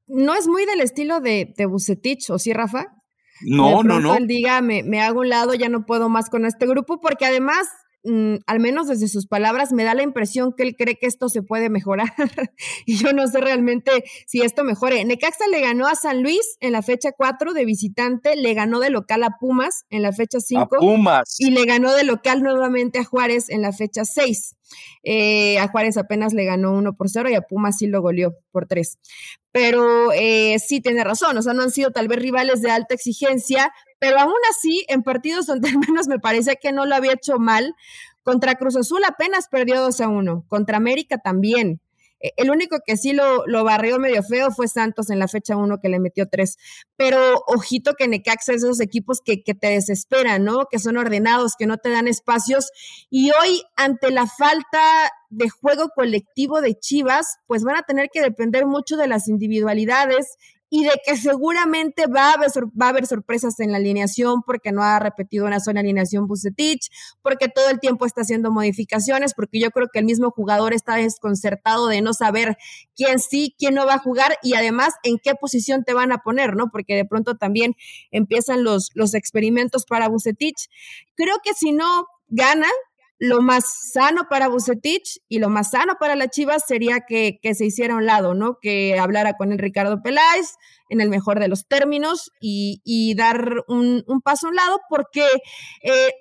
No 0.05 0.35
es 0.35 0.47
muy 0.47 0.65
del 0.65 0.81
estilo 0.81 1.21
de, 1.21 1.53
de 1.57 1.65
Bucetich, 1.65 2.29
¿o 2.29 2.37
sí, 2.37 2.51
Rafa? 2.51 2.87
No, 3.45 3.83
no, 3.83 3.99
no. 3.99 4.15
Él 4.15 4.27
diga, 4.27 4.61
me, 4.61 4.83
me 4.83 5.01
hago 5.01 5.21
un 5.21 5.29
lado, 5.29 5.53
ya 5.53 5.69
no 5.69 5.85
puedo 5.85 6.09
más 6.09 6.29
con 6.29 6.45
este 6.45 6.65
grupo, 6.65 6.99
porque 7.01 7.25
además 7.25 7.67
Mm, 8.05 8.39
al 8.47 8.59
menos 8.59 8.87
desde 8.87 9.07
sus 9.07 9.27
palabras, 9.27 9.71
me 9.71 9.85
da 9.85 9.93
la 9.93 10.03
impresión 10.03 10.53
que 10.53 10.63
él 10.63 10.75
cree 10.75 10.97
que 10.97 11.07
esto 11.07 11.29
se 11.29 11.41
puede 11.41 11.69
mejorar. 11.69 12.13
y 12.85 12.97
yo 12.97 13.13
no 13.13 13.27
sé 13.27 13.39
realmente 13.39 13.91
si 14.27 14.41
esto 14.41 14.63
mejore. 14.65 15.05
Necaxa 15.05 15.47
le 15.49 15.61
ganó 15.61 15.87
a 15.87 15.95
San 15.95 16.21
Luis 16.21 16.57
en 16.59 16.73
la 16.73 16.81
fecha 16.81 17.11
4 17.15 17.53
de 17.53 17.63
visitante, 17.63 18.35
le 18.35 18.53
ganó 18.53 18.79
de 18.79 18.89
local 18.89 19.23
a 19.23 19.37
Pumas 19.39 19.85
en 19.89 20.01
la 20.01 20.11
fecha 20.11 20.39
5. 20.41 20.67
Pumas. 20.79 21.35
Y 21.39 21.51
le 21.51 21.63
ganó 21.63 21.93
de 21.93 22.03
local 22.03 22.43
nuevamente 22.43 22.99
a 22.99 23.05
Juárez 23.05 23.49
en 23.49 23.61
la 23.61 23.71
fecha 23.71 24.03
6. 24.03 24.57
Eh, 25.03 25.59
a 25.59 25.67
Juárez 25.69 25.97
apenas 25.97 26.33
le 26.33 26.43
ganó 26.43 26.73
1 26.73 26.93
por 26.93 27.09
0 27.09 27.29
y 27.29 27.35
a 27.35 27.41
Pumas 27.41 27.77
sí 27.77 27.87
lo 27.87 28.01
goleó 28.01 28.33
por 28.51 28.67
3. 28.67 28.97
Pero 29.53 30.11
eh, 30.13 30.57
sí 30.59 30.81
tiene 30.81 31.03
razón, 31.03 31.37
o 31.37 31.41
sea, 31.43 31.53
no 31.53 31.61
han 31.61 31.71
sido 31.71 31.91
tal 31.91 32.07
vez 32.09 32.19
rivales 32.19 32.61
de 32.63 32.71
alta 32.71 32.95
exigencia, 32.95 33.71
pero 33.99 34.19
aún 34.19 34.33
así, 34.51 34.83
en 34.89 35.03
partidos 35.03 35.45
donde 35.45 35.69
al 35.69 35.77
menos 35.77 36.07
me 36.07 36.19
parece 36.19 36.57
que 36.61 36.73
no 36.73 36.85
lo 36.87 36.95
había 36.95 37.13
hecho 37.13 37.37
mal, 37.37 37.75
contra 38.23 38.55
Cruz 38.55 38.75
Azul 38.75 39.03
apenas 39.05 39.47
perdió 39.49 39.79
2 39.79 40.01
a 40.01 40.07
1, 40.09 40.45
contra 40.47 40.77
América 40.77 41.19
también. 41.19 41.82
E, 42.23 42.31
el 42.37 42.49
único 42.49 42.79
que 42.85 42.97
sí 42.97 43.13
lo, 43.13 43.45
lo 43.45 43.63
barrió 43.63 43.99
medio 43.99 44.23
feo 44.23 44.49
fue 44.49 44.67
Santos 44.67 45.09
en 45.09 45.19
la 45.19 45.27
fecha 45.27 45.57
1 45.57 45.79
que 45.79 45.89
le 45.89 45.99
metió 45.99 46.27
3. 46.27 46.57
Pero 46.95 47.43
ojito 47.45 47.93
que 47.93 48.07
Necaxa 48.07 48.53
es 48.53 48.63
esos 48.63 48.79
equipos 48.79 49.19
que, 49.23 49.43
que, 49.43 49.53
te 49.53 49.67
desesperan, 49.67 50.43
¿no? 50.43 50.65
Que 50.71 50.79
son 50.79 50.97
ordenados, 50.97 51.53
que 51.57 51.67
no 51.67 51.77
te 51.77 51.89
dan 51.89 52.07
espacios. 52.07 52.71
Y 53.09 53.31
hoy, 53.31 53.61
ante 53.75 54.09
la 54.09 54.25
falta 54.25 54.79
de 55.29 55.49
juego 55.49 55.89
colectivo 55.93 56.61
de 56.61 56.75
Chivas, 56.79 57.37
pues 57.47 57.63
van 57.63 57.75
a 57.75 57.83
tener 57.83 58.09
que 58.11 58.21
depender 58.21 58.65
mucho 58.65 58.97
de 58.97 59.07
las 59.07 59.27
individualidades 59.27 60.37
y 60.75 60.83
de 60.85 60.99
que 61.05 61.15
seguramente 61.17 62.07
va 62.07 62.31
a, 62.31 62.33
haber, 62.33 62.49
va 62.69 62.87
a 62.87 62.89
haber 62.89 63.05
sorpresas 63.05 63.59
en 63.59 63.71
la 63.71 63.77
alineación 63.77 64.41
porque 64.41 64.71
no 64.71 64.81
ha 64.81 64.97
repetido 64.97 65.45
una 65.45 65.59
sola 65.59 65.81
alineación 65.81 66.25
Bucetich, 66.25 66.89
porque 67.21 67.47
todo 67.47 67.69
el 67.69 67.79
tiempo 67.79 68.07
está 68.07 68.21
haciendo 68.21 68.49
modificaciones, 68.49 69.35
porque 69.35 69.59
yo 69.59 69.69
creo 69.69 69.89
que 69.93 69.99
el 69.99 70.05
mismo 70.05 70.31
jugador 70.31 70.73
está 70.73 70.95
desconcertado 70.95 71.89
de 71.89 72.01
no 72.01 72.13
saber 72.13 72.57
quién 72.95 73.19
sí, 73.19 73.53
quién 73.59 73.75
no 73.75 73.85
va 73.85 73.93
a 73.93 73.99
jugar 73.99 74.39
y 74.41 74.55
además 74.55 74.95
en 75.03 75.19
qué 75.19 75.35
posición 75.35 75.83
te 75.83 75.93
van 75.93 76.11
a 76.11 76.23
poner, 76.23 76.55
¿no? 76.55 76.71
Porque 76.71 76.95
de 76.95 77.05
pronto 77.05 77.35
también 77.35 77.75
empiezan 78.09 78.63
los, 78.63 78.89
los 78.95 79.13
experimentos 79.13 79.85
para 79.85 80.07
Bucetich. 80.07 80.71
Creo 81.13 81.35
que 81.43 81.53
si 81.53 81.71
no 81.71 82.07
gana, 82.29 82.67
lo 83.23 83.41
más 83.41 83.63
sano 83.93 84.27
para 84.29 84.49
Bucetich 84.49 85.21
y 85.29 85.39
lo 85.39 85.47
más 85.47 85.71
sano 85.71 85.93
para 85.97 86.17
la 86.17 86.27
Chivas 86.27 86.65
sería 86.67 87.05
que, 87.07 87.39
que, 87.41 87.55
se 87.55 87.65
hiciera 87.65 87.93
a 87.93 87.97
un 87.97 88.05
lado, 88.05 88.33
¿no? 88.33 88.59
Que 88.61 88.99
hablara 88.99 89.37
con 89.37 89.53
el 89.53 89.59
Ricardo 89.59 90.01
Peláez, 90.03 90.57
en 90.89 91.01
el 91.01 91.09
mejor 91.09 91.39
de 91.39 91.47
los 91.47 91.65
términos 91.65 92.31
y, 92.39 93.13
dar 93.15 93.63
un, 93.67 94.03
paso 94.23 94.47
a 94.47 94.49
un 94.49 94.55
lado, 94.55 94.79
porque 94.89 95.25
eh, 95.83 96.11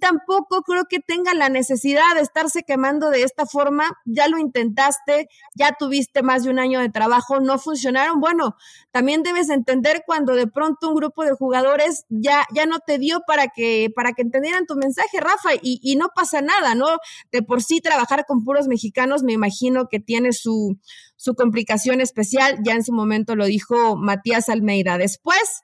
tampoco 0.00 0.62
creo 0.62 0.84
que 0.88 1.00
tenga 1.00 1.34
la 1.34 1.48
necesidad 1.48 2.14
de 2.14 2.22
estarse 2.22 2.62
quemando 2.62 3.10
de 3.10 3.22
esta 3.22 3.46
forma. 3.46 3.96
Ya 4.04 4.28
lo 4.28 4.38
intentaste, 4.38 5.28
ya 5.54 5.76
tuviste 5.78 6.22
más 6.22 6.44
de 6.44 6.50
un 6.50 6.58
año 6.58 6.80
de 6.80 6.90
trabajo, 6.90 7.40
no 7.40 7.58
funcionaron. 7.58 8.20
Bueno, 8.20 8.56
también 8.90 9.22
debes 9.22 9.50
entender 9.50 10.02
cuando 10.06 10.34
de 10.34 10.46
pronto 10.46 10.88
un 10.88 10.94
grupo 10.94 11.24
de 11.24 11.32
jugadores 11.32 12.04
ya, 12.08 12.46
ya 12.54 12.66
no 12.66 12.80
te 12.80 12.98
dio 12.98 13.22
para 13.26 13.48
que, 13.48 13.90
para 13.94 14.12
que 14.12 14.22
entendieran 14.22 14.66
tu 14.66 14.76
mensaje, 14.76 15.20
Rafa, 15.20 15.50
y 15.60 15.96
no 15.96 16.08
pasa 16.14 16.40
nada, 16.40 16.74
¿no? 16.74 16.98
De 17.32 17.42
por 17.42 17.62
sí 17.62 17.80
trabajar 17.80 18.24
con 18.26 18.44
puros 18.44 18.68
mexicanos, 18.68 19.22
me 19.22 19.32
imagino 19.32 19.88
que 19.88 20.00
tiene 20.00 20.32
su 20.32 20.78
su 21.18 21.34
complicación 21.34 22.00
especial, 22.00 22.58
ya 22.64 22.74
en 22.74 22.84
su 22.84 22.92
momento 22.92 23.34
lo 23.34 23.46
dijo 23.46 23.96
Matías 23.96 24.48
Almeida. 24.48 24.98
Después 24.98 25.62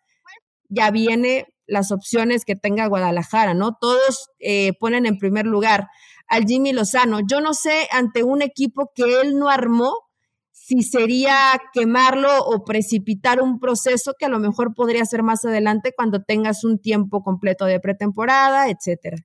ya 0.69 0.91
viene 0.91 1.47
las 1.67 1.93
opciones 1.93 2.45
que 2.45 2.57
tenga 2.57 2.89
Guadalajara, 2.89 3.55
¿no? 3.55 3.79
Todos 3.81 4.29
eh, 4.41 4.73
ponen 4.81 5.07
en 5.07 5.17
primer 5.17 5.47
lugar 5.47 5.87
al 6.27 6.45
Jimmy 6.45 6.73
Lozano. 6.73 7.21
Yo 7.31 7.41
no 7.41 7.55
sé 7.55 7.87
ante 7.93 8.25
un 8.25 8.43
equipo 8.43 8.91
que 8.97 9.21
él 9.21 9.39
no 9.39 9.49
armó 9.49 9.95
si 10.51 10.83
sería 10.83 11.37
quemarlo 11.73 12.45
o 12.45 12.65
precipitar 12.65 13.41
un 13.41 13.61
proceso 13.61 14.15
que 14.19 14.27
a 14.27 14.31
lo 14.31 14.41
mejor 14.41 14.75
podría 14.75 15.05
ser 15.05 15.23
más 15.23 15.45
adelante 15.45 15.93
cuando 15.97 16.25
tengas 16.25 16.65
un 16.65 16.81
tiempo 16.81 17.23
completo 17.23 17.65
de 17.67 17.79
pretemporada, 17.79 18.69
etcétera. 18.69 19.19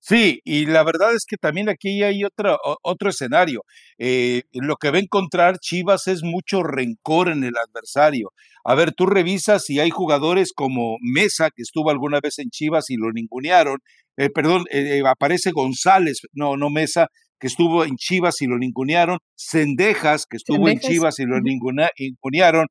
Sí, 0.00 0.40
y 0.44 0.66
la 0.66 0.84
verdad 0.84 1.14
es 1.14 1.24
que 1.26 1.36
también 1.36 1.68
aquí 1.68 2.02
hay 2.02 2.22
otra, 2.22 2.56
otro 2.82 3.10
escenario. 3.10 3.64
Eh, 3.98 4.42
lo 4.52 4.76
que 4.76 4.90
va 4.90 4.98
a 4.98 5.00
encontrar 5.00 5.58
Chivas 5.58 6.06
es 6.06 6.22
mucho 6.22 6.62
rencor 6.62 7.28
en 7.28 7.42
el 7.42 7.54
adversario. 7.56 8.32
A 8.64 8.76
ver, 8.76 8.92
tú 8.92 9.06
revisas 9.06 9.64
si 9.64 9.80
hay 9.80 9.90
jugadores 9.90 10.52
como 10.54 10.96
Mesa, 11.00 11.50
que 11.50 11.62
estuvo 11.62 11.90
alguna 11.90 12.20
vez 12.20 12.38
en 12.38 12.50
Chivas 12.50 12.88
y 12.90 12.96
lo 12.96 13.10
ningunearon. 13.12 13.78
Eh, 14.16 14.30
perdón, 14.30 14.64
eh, 14.70 15.02
aparece 15.06 15.50
González, 15.50 16.20
no, 16.32 16.56
no 16.56 16.70
Mesa, 16.70 17.08
que 17.40 17.48
estuvo 17.48 17.84
en 17.84 17.96
Chivas 17.96 18.40
y 18.42 18.46
lo 18.46 18.58
ningunearon, 18.58 19.18
Cendejas, 19.36 20.24
que 20.24 20.36
estuvo 20.36 20.68
en 20.68 20.78
Chivas 20.78 21.18
y 21.18 21.24
lo 21.24 21.40
ningunearon, 21.40 22.68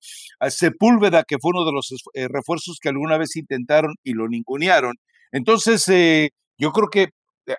Sepúlveda, 0.50 1.24
que 1.28 1.38
fue 1.40 1.52
uno 1.54 1.66
de 1.66 1.72
los 1.72 1.94
refuerzos 2.32 2.80
que 2.82 2.90
alguna 2.90 3.18
vez 3.18 3.36
intentaron 3.36 3.94
y 4.04 4.14
lo 4.14 4.28
ningunearon. 4.28 4.96
Entonces, 5.32 5.86
yo 6.58 6.72
creo 6.72 6.90
que 6.90 7.10
eh, 7.48 7.56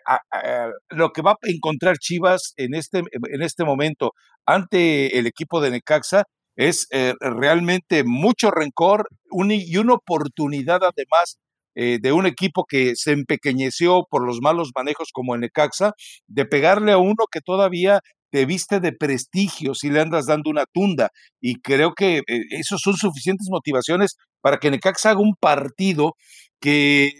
lo 0.91 1.11
que 1.13 1.23
va 1.23 1.33
a 1.33 1.37
encontrar 1.43 1.99
Chivas 1.99 2.55
en 2.57 2.75
este, 2.75 2.99
en 2.99 3.43
este 3.43 3.65
momento 3.65 4.13
ante 4.45 5.19
el 5.19 5.27
equipo 5.27 5.61
de 5.61 5.71
Necaxa 5.71 6.25
es 6.57 6.87
eh, 6.91 7.15
realmente 7.21 8.03
mucho 8.05 8.51
rencor 8.51 9.09
y 9.31 9.77
una 9.77 9.95
oportunidad 9.95 10.81
además 10.83 11.39
eh, 11.75 11.99
de 12.01 12.13
un 12.13 12.27
equipo 12.27 12.65
que 12.65 12.97
se 12.97 13.13
empequeñeció 13.13 14.05
por 14.11 14.27
los 14.27 14.41
malos 14.41 14.71
manejos 14.75 15.11
como 15.13 15.35
el 15.35 15.43
Necaxa, 15.43 15.93
de 16.27 16.47
pegarle 16.47 16.93
a 16.93 16.99
uno 16.99 17.27
que 17.31 17.43
todavía 17.43 18.01
te 18.31 18.47
viste 18.47 18.81
de 18.81 18.93
prestigio 18.93 19.75
si 19.75 19.91
le 19.91 20.01
andas 20.01 20.27
dando 20.27 20.51
una 20.51 20.65
tunda. 20.73 21.11
Y 21.41 21.61
creo 21.61 21.93
que 21.95 22.23
esos 22.51 22.81
son 22.83 22.97
suficientes 22.97 23.49
motivaciones 23.51 24.17
para 24.41 24.59
que 24.59 24.71
Necaxa 24.71 25.11
haga 25.11 25.21
un 25.21 25.35
partido 25.39 26.15
que 26.61 27.13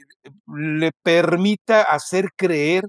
le 0.47 0.91
permita 1.03 1.83
hacer 1.83 2.31
creer 2.37 2.85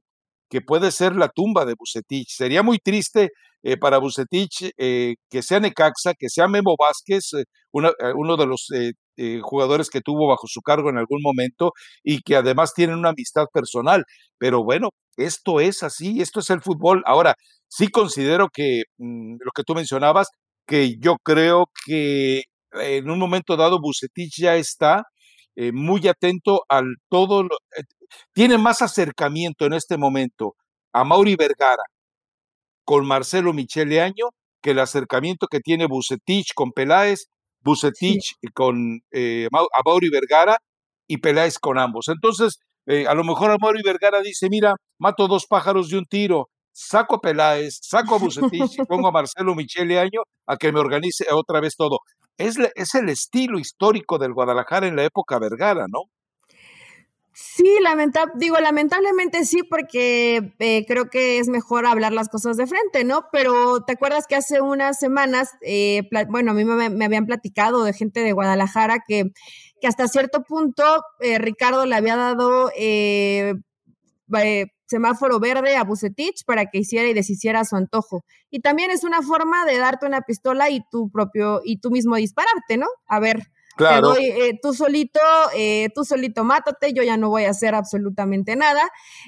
que 0.50 0.62
puede 0.62 0.92
ser 0.92 1.16
la 1.16 1.30
tumba 1.30 1.66
de 1.66 1.76
Bucetich. 1.78 2.30
Sería 2.30 2.64
muy 2.64 2.80
triste 2.80 3.32
eh, 3.64 3.78
para 3.78 3.98
Bucetich 3.98 4.72
eh, 4.78 5.16
que 5.30 5.42
sea 5.42 5.60
Necaxa, 5.60 6.14
que 6.18 6.30
sea 6.30 6.48
Memo 6.48 6.76
Vázquez, 6.80 7.34
eh, 7.34 7.44
uno 7.74 8.38
de 8.38 8.46
los 8.46 8.70
jugadores 9.42 9.90
que 9.90 10.02
tuvo 10.02 10.28
bajo 10.28 10.48
su 10.48 10.62
cargo 10.62 10.90
en 10.90 10.98
algún 10.98 11.22
momento 11.22 11.72
y 12.04 12.22
que 12.22 12.36
además 12.36 12.74
tienen 12.74 12.98
una 12.98 13.10
amistad 13.10 13.46
personal. 13.52 14.04
Pero 14.38 14.64
bueno, 14.64 14.90
esto 15.18 15.60
es 15.60 15.84
así, 15.84 16.22
esto 16.22 16.40
es 16.40 16.50
el 16.50 16.62
fútbol. 16.62 17.04
Ahora, 17.06 17.36
sí 17.68 17.88
considero 17.90 18.48
que 18.54 18.84
mm, 18.98 19.38
lo 19.44 19.52
que 19.56 19.64
tú 19.64 19.74
mencionabas, 19.76 20.30
que 20.68 20.96
yo 21.00 21.18
creo 21.24 21.66
que 21.86 22.44
en 22.74 23.10
un 23.10 23.20
momento 23.20 23.58
dado 23.58 23.80
Bucetich 23.82 24.40
ya 24.40 24.56
está 24.56 25.04
eh, 25.60 25.72
muy 25.72 26.08
atento 26.08 26.62
al 26.70 26.98
todo, 27.10 27.42
eh, 27.42 27.82
tiene 28.32 28.60
más 28.60 28.84
acercamiento 28.84 29.66
en 29.66 29.74
este 29.74 29.98
momento 29.98 30.54
a 30.94 31.04
Mauri 31.04 31.36
Vergara 31.36 31.82
con 32.86 33.08
Marcelo 33.08 33.54
Michele 33.54 34.00
Año 34.00 34.30
que 34.62 34.72
el 34.72 34.80
acercamiento 34.80 35.48
que 35.48 35.60
tiene 35.60 35.88
Bucetich 35.88 36.54
con 36.54 36.72
Peláez, 36.74 37.26
Bucetich 37.62 38.36
con 38.54 39.00
eh, 39.12 39.48
a 39.52 39.82
Mauri 39.84 40.10
Vergara 40.12 40.58
y 41.08 41.18
Peláez 41.18 41.58
con 41.58 41.80
ambos. 41.80 42.08
Entonces, 42.10 42.60
a 43.08 43.14
lo 43.16 43.24
mejor 43.24 43.52
a 43.52 43.58
Mauri 43.60 43.82
Vergara 43.84 44.22
dice, 44.22 44.50
mira, 44.50 44.76
mato 45.00 45.28
dos 45.28 45.48
pájaros 45.48 45.90
de 45.90 45.98
un 45.98 46.06
tiro, 46.06 46.50
saco 46.72 47.16
a 47.16 47.20
Peláez, 47.20 47.80
saco 47.82 48.16
a 48.16 48.20
Bucetich 48.20 48.80
y 48.80 48.86
pongo 48.86 49.08
a 49.08 49.12
Marcelo 49.12 49.56
Michele 49.56 50.00
Año 50.00 50.22
a 50.46 50.56
que 50.56 50.72
me 50.72 50.80
organice 50.80 51.26
otra 51.32 51.60
vez 51.60 51.76
todo 51.76 51.98
es, 52.38 52.58
es 52.76 52.96
el 52.96 53.10
estilo 53.10 53.60
histórico 53.60 54.18
del 54.18 54.34
Guadalajara 54.34 54.88
en 54.88 54.96
la 54.96 55.04
época 55.04 55.40
Vergara, 55.40 55.88
¿no? 55.88 56.04
Sí, 57.40 57.78
digo, 58.36 58.58
lamentablemente 58.60 59.46
sí, 59.46 59.62
porque 59.62 60.56
eh, 60.58 60.86
creo 60.88 61.12
que 61.12 61.38
es 61.38 61.50
mejor 61.50 61.86
hablar 61.86 62.12
las 62.12 62.30
cosas 62.30 62.58
de 62.58 62.66
frente, 62.66 63.04
¿no? 63.04 63.28
Pero 63.32 63.82
te 63.82 63.94
acuerdas 63.94 64.26
que 64.28 64.36
hace 64.36 64.60
unas 64.60 64.98
semanas, 64.98 65.52
eh, 65.62 66.10
bueno, 66.30 66.50
a 66.50 66.54
mí 66.56 66.66
me, 66.66 67.06
habían 67.06 67.28
platicado 67.28 67.84
de 67.84 67.94
gente 67.94 68.22
de 68.22 68.32
Guadalajara 68.32 69.04
que, 69.08 69.26
que 69.80 69.88
hasta 69.88 70.08
cierto 70.08 70.42
punto 70.42 70.84
eh, 71.20 71.38
Ricardo 71.38 71.86
le 71.86 71.96
había 71.96 72.16
dado 72.16 72.72
semáforo 74.88 75.40
verde 75.40 75.76
a 75.76 75.84
Bucetich 75.84 76.44
para 76.46 76.66
que 76.66 76.80
hiciera 76.80 77.08
y 77.08 77.14
deshiciera 77.14 77.64
su 77.66 77.76
antojo. 77.76 78.24
Y 78.50 78.62
también 78.62 78.92
es 78.92 79.04
una 79.04 79.22
forma 79.22 79.66
de 79.66 79.78
darte 79.78 80.06
una 80.06 80.22
pistola 80.22 80.70
y 80.70 80.82
tú 80.90 81.12
propio 81.12 81.62
y 81.64 81.80
tú 81.80 81.92
mismo 81.92 82.16
dispararte, 82.16 82.78
¿no? 82.78 82.88
A 83.08 83.20
ver, 83.20 83.44
claro. 83.76 84.16
Eh, 84.18 84.58
tú 84.62 84.74
solito, 84.74 85.20
eh, 85.56 85.90
tú 85.94 86.04
solito 86.04 86.44
mátate, 86.44 86.94
yo 86.94 87.04
ya 87.04 87.18
no 87.18 87.30
voy 87.30 87.44
a 87.44 87.52
hacer 87.52 87.76
absolutamente 87.76 88.56
nada. 88.56 88.82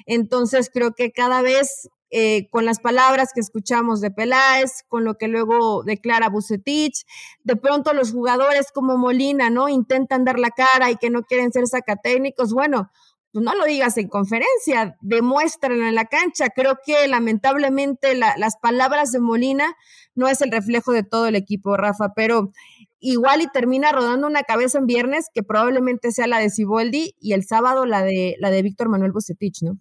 Entonces 0.06 0.70
creo 0.72 0.94
que 0.94 1.12
cada 1.12 1.42
vez 1.42 1.88
eh, 2.12 2.48
con 2.50 2.64
las 2.64 2.80
palabras 2.80 3.28
que 3.32 3.40
escuchamos 3.40 4.00
de 4.00 4.10
Peláez, 4.10 4.82
con 4.88 5.04
lo 5.04 5.14
que 5.14 5.28
luego 5.28 5.84
declara 5.84 6.28
Bucetich, 6.28 7.06
de 7.44 7.54
pronto 7.54 7.92
los 7.92 8.10
jugadores 8.10 8.72
como 8.72 8.98
Molina, 8.98 9.48
¿no? 9.48 9.68
Intentan 9.68 10.24
dar 10.24 10.40
la 10.40 10.50
cara 10.50 10.90
y 10.90 10.96
que 10.96 11.08
no 11.08 11.22
quieren 11.22 11.52
ser 11.52 11.68
sacatécnicos. 11.68 12.52
Bueno, 12.52 12.90
no 13.32 13.54
lo 13.54 13.64
digas 13.64 13.96
en 13.96 14.08
conferencia, 14.08 14.96
demuéstralo 15.00 15.86
en 15.86 15.94
la 15.94 16.06
cancha. 16.06 16.50
Creo 16.50 16.78
que 16.84 17.06
lamentablemente 17.06 18.14
las 18.14 18.56
palabras 18.56 19.12
de 19.12 19.20
Molina 19.20 19.76
no 20.14 20.28
es 20.28 20.40
el 20.42 20.50
reflejo 20.50 20.92
de 20.92 21.04
todo 21.04 21.26
el 21.26 21.36
equipo, 21.36 21.76
Rafa, 21.76 22.12
pero 22.14 22.50
igual 22.98 23.40
y 23.42 23.46
termina 23.48 23.92
rodando 23.92 24.26
una 24.26 24.42
cabeza 24.42 24.78
en 24.78 24.86
viernes 24.86 25.26
que 25.32 25.42
probablemente 25.42 26.12
sea 26.12 26.26
la 26.26 26.38
de 26.38 26.50
Ciboldi 26.50 27.14
y 27.20 27.32
el 27.32 27.44
sábado 27.44 27.86
la 27.86 28.02
de 28.02 28.36
la 28.38 28.50
de 28.50 28.62
Víctor 28.62 28.88
Manuel 28.88 29.12
Bucetich, 29.12 29.62
¿no? 29.62 29.78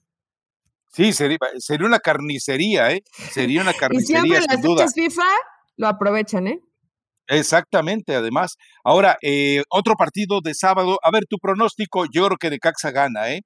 Sí, 0.92 1.14
sería, 1.14 1.38
una 1.82 2.00
carnicería, 2.00 2.92
¿eh? 2.92 3.04
Sería 3.32 3.62
una 3.62 3.74
carnicería. 3.80 4.22
y 4.22 4.28
siempre 4.28 4.58
sin 4.62 4.76
las 4.76 4.94
FIFA 4.94 5.24
lo 5.78 5.88
aprovechan, 5.88 6.48
¿eh? 6.48 6.62
Exactamente, 7.30 8.16
además. 8.16 8.58
Ahora, 8.84 9.18
eh, 9.22 9.64
otro 9.70 9.96
partido 9.96 10.42
de 10.42 10.54
sábado. 10.56 10.98
A 11.04 11.12
ver, 11.12 11.26
tu 11.28 11.38
pronóstico, 11.38 12.06
yo 12.12 12.26
creo 12.26 12.38
que 12.38 12.60
Caxa 12.60 12.92
gana, 12.92 13.32
¿eh? 13.32 13.42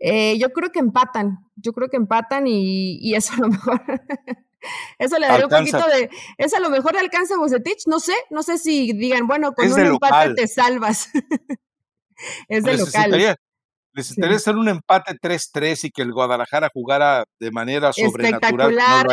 ¿eh? 0.00 0.36
yo 0.38 0.50
creo 0.50 0.70
que 0.70 0.80
empatan, 0.80 1.38
yo 1.54 1.72
creo 1.72 1.88
que 1.88 1.96
empatan 1.96 2.46
y, 2.46 3.14
eso 3.14 3.34
a 3.34 3.38
lo 3.38 3.48
mejor, 3.48 3.80
eso 4.98 5.18
le 5.18 5.26
daría 5.28 5.46
un 5.46 5.50
poquito 5.50 5.86
de, 5.86 6.10
eso 6.38 6.56
a 6.56 6.60
lo 6.60 6.70
mejor 6.70 6.94
le 6.94 7.00
alcanza 7.00 7.34
a 7.34 7.38
Bucetich, 7.38 7.86
no 7.86 8.00
sé, 8.00 8.14
no 8.30 8.42
sé 8.42 8.58
si 8.58 8.92
digan, 8.92 9.26
bueno, 9.26 9.52
con 9.52 9.70
un 9.70 9.78
empate 9.78 10.34
te 10.34 10.48
salvas. 10.48 11.10
es 12.48 12.64
de 12.64 12.76
local. 12.76 13.38
Les 14.00 14.16
interesa 14.16 14.52
un 14.52 14.66
empate 14.66 15.12
3-3 15.12 15.84
y 15.84 15.90
que 15.90 16.00
el 16.00 16.12
Guadalajara 16.12 16.70
jugara 16.72 17.24
de 17.38 17.50
manera 17.50 17.92
sobrenatural. 17.92 18.72
Espectacular. 18.72 19.06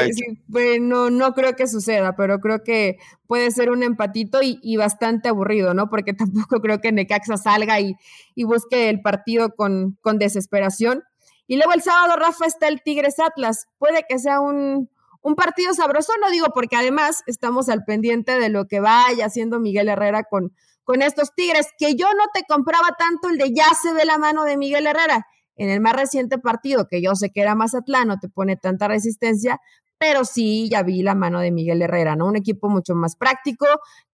bueno, 0.48 1.10
no 1.10 1.34
creo 1.34 1.58
que 1.58 1.67
suceda, 1.67 2.15
pero 2.15 2.39
creo 2.39 2.63
que 2.63 2.98
puede 3.27 3.51
ser 3.51 3.70
un 3.70 3.84
empatito 3.84 4.39
y, 4.41 4.77
bastante 4.77 5.27
aburrido, 5.27 5.74
¿no? 5.74 5.89
Porque 5.89 6.13
tampoco 6.48 6.62
creo 6.62 6.79
que 6.79 6.94
Necaxa 6.94 7.36
salga 7.36 7.82
y, 7.82 7.96
y 8.34 8.46
busque 8.46 8.89
el 8.89 9.01
partido 9.01 9.50
con, 9.56 9.98
con 10.01 10.20
desesperación. 10.20 11.03
Y 11.48 11.58
luego 11.58 11.74
el 11.74 11.82
sábado, 11.82 12.15
Rafa, 12.15 12.46
está 12.46 12.70
el 12.70 12.82
Tigres 12.82 13.20
Atlas. 13.20 13.67
Puede 13.77 14.06
que 14.08 14.20
sea 14.20 14.39
un, 14.39 14.89
un 15.22 15.36
partido 15.36 15.74
sabroso, 15.74 16.13
no 16.22 16.32
digo 16.32 16.48
porque 16.53 16.77
además 16.77 17.24
estamos 17.27 17.67
al 17.67 17.84
pendiente 17.84 18.39
de 18.39 18.48
lo 18.48 18.67
que 18.67 18.79
vaya 18.79 19.25
haciendo 19.25 19.60
Miguel 19.60 19.89
Herrera 19.89 20.24
con, 20.24 20.53
con 20.88 21.01
estos 21.01 21.36
Tigres, 21.36 21.67
que 21.77 21.96
yo 21.96 22.08
no 22.17 22.24
te 22.34 22.44
compraba 22.48 22.96
tanto 22.98 23.27
el 23.27 23.38
de 23.38 23.53
ya 23.53 23.74
se 23.79 23.91
ve 23.91 24.06
la 24.06 24.17
mano 24.17 24.46
de 24.46 24.56
Miguel 24.56 24.88
Herrera. 24.88 25.27
En 25.58 25.70
el 25.70 25.82
más 25.82 25.94
reciente 25.94 26.38
partido, 26.38 26.88
que 26.88 27.01
yo 27.01 27.13
sé 27.13 27.29
que 27.29 27.41
era 27.41 27.56
Mazatlán, 27.56 28.08
no 28.08 28.20
te 28.20 28.29
pone 28.29 28.56
tanta 28.56 28.88
resistencia, 28.88 29.60
pero 29.98 30.25
sí 30.25 30.70
ya 30.70 30.84
vi 30.84 31.01
la 31.01 31.16
mano 31.16 31.39
de 31.39 31.51
Miguel 31.51 31.82
Herrera, 31.82 32.16
¿no? 32.16 32.27
Un 32.27 32.36
equipo 32.36 32.70
mucho 32.70 32.94
más 32.96 33.16
práctico, 33.16 33.66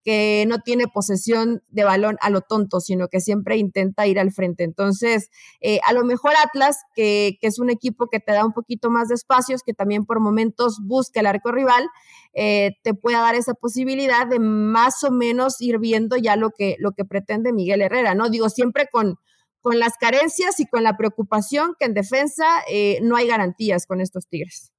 que 0.02 0.44
no 0.46 0.58
tiene 0.58 0.84
posesión 0.86 1.62
de 1.68 1.84
balón 1.84 2.16
a 2.20 2.30
lo 2.30 2.42
tonto, 2.42 2.80
sino 2.80 3.08
que 3.08 3.20
siempre 3.20 3.56
intenta 3.56 4.06
ir 4.06 4.18
al 4.18 4.32
frente. 4.32 4.64
Entonces, 4.64 5.30
eh, 5.60 5.80
a 5.86 5.92
lo 5.92 6.04
mejor 6.04 6.32
Atlas, 6.44 6.78
que, 6.94 7.38
que, 7.40 7.46
es 7.46 7.58
un 7.58 7.70
equipo 7.70 8.08
que 8.08 8.20
te 8.20 8.32
da 8.32 8.44
un 8.44 8.52
poquito 8.52 8.90
más 8.90 9.08
de 9.08 9.14
espacios, 9.14 9.62
que 9.62 9.72
también 9.72 10.04
por 10.04 10.20
momentos 10.20 10.78
busca 10.82 11.20
el 11.20 11.26
arco 11.26 11.52
rival, 11.52 11.88
eh, 12.34 12.72
te 12.82 12.94
pueda 12.94 13.20
dar 13.20 13.34
esa 13.34 13.54
posibilidad 13.54 14.26
de 14.26 14.40
más 14.40 15.04
o 15.04 15.10
menos 15.10 15.60
ir 15.60 15.78
viendo 15.78 16.16
ya 16.16 16.36
lo 16.36 16.50
que, 16.50 16.76
lo 16.80 16.92
que 16.92 17.04
pretende 17.04 17.52
Miguel 17.52 17.80
Herrera, 17.80 18.14
¿no? 18.14 18.28
Digo, 18.28 18.50
siempre 18.50 18.88
con, 18.90 19.16
con 19.62 19.78
las 19.78 19.96
carencias 19.98 20.60
y 20.60 20.66
con 20.66 20.82
la 20.82 20.96
preocupación 20.96 21.74
que 21.78 21.86
en 21.86 21.94
defensa 21.94 22.44
eh, 22.68 22.98
no 23.02 23.16
hay 23.16 23.28
garantías 23.28 23.86
con 23.86 24.02
estos 24.02 24.28
Tigres. 24.28 24.73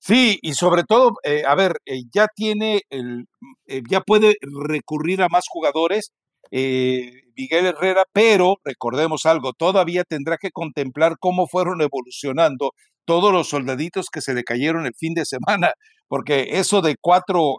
Sí, 0.00 0.38
y 0.42 0.54
sobre 0.54 0.84
todo, 0.84 1.12
eh, 1.24 1.42
a 1.46 1.54
ver, 1.54 1.74
eh, 1.86 2.02
ya 2.12 2.26
tiene, 2.34 2.82
el, 2.90 3.26
eh, 3.66 3.82
ya 3.88 4.00
puede 4.00 4.36
recurrir 4.66 5.22
a 5.22 5.28
más 5.28 5.44
jugadores 5.48 6.12
Miguel 6.50 7.66
Herrera, 7.66 8.04
pero 8.12 8.56
recordemos 8.64 9.26
algo, 9.26 9.52
todavía 9.52 10.04
tendrá 10.04 10.38
que 10.38 10.50
contemplar 10.50 11.16
cómo 11.20 11.46
fueron 11.46 11.82
evolucionando 11.82 12.72
todos 13.04 13.32
los 13.32 13.48
soldaditos 13.50 14.06
que 14.10 14.22
se 14.22 14.32
le 14.34 14.44
cayeron 14.44 14.86
el 14.86 14.94
fin 14.96 15.12
de 15.14 15.26
semana, 15.26 15.72
porque 16.08 16.48
eso 16.52 16.80
de 16.80 16.96
cuatro, 17.00 17.56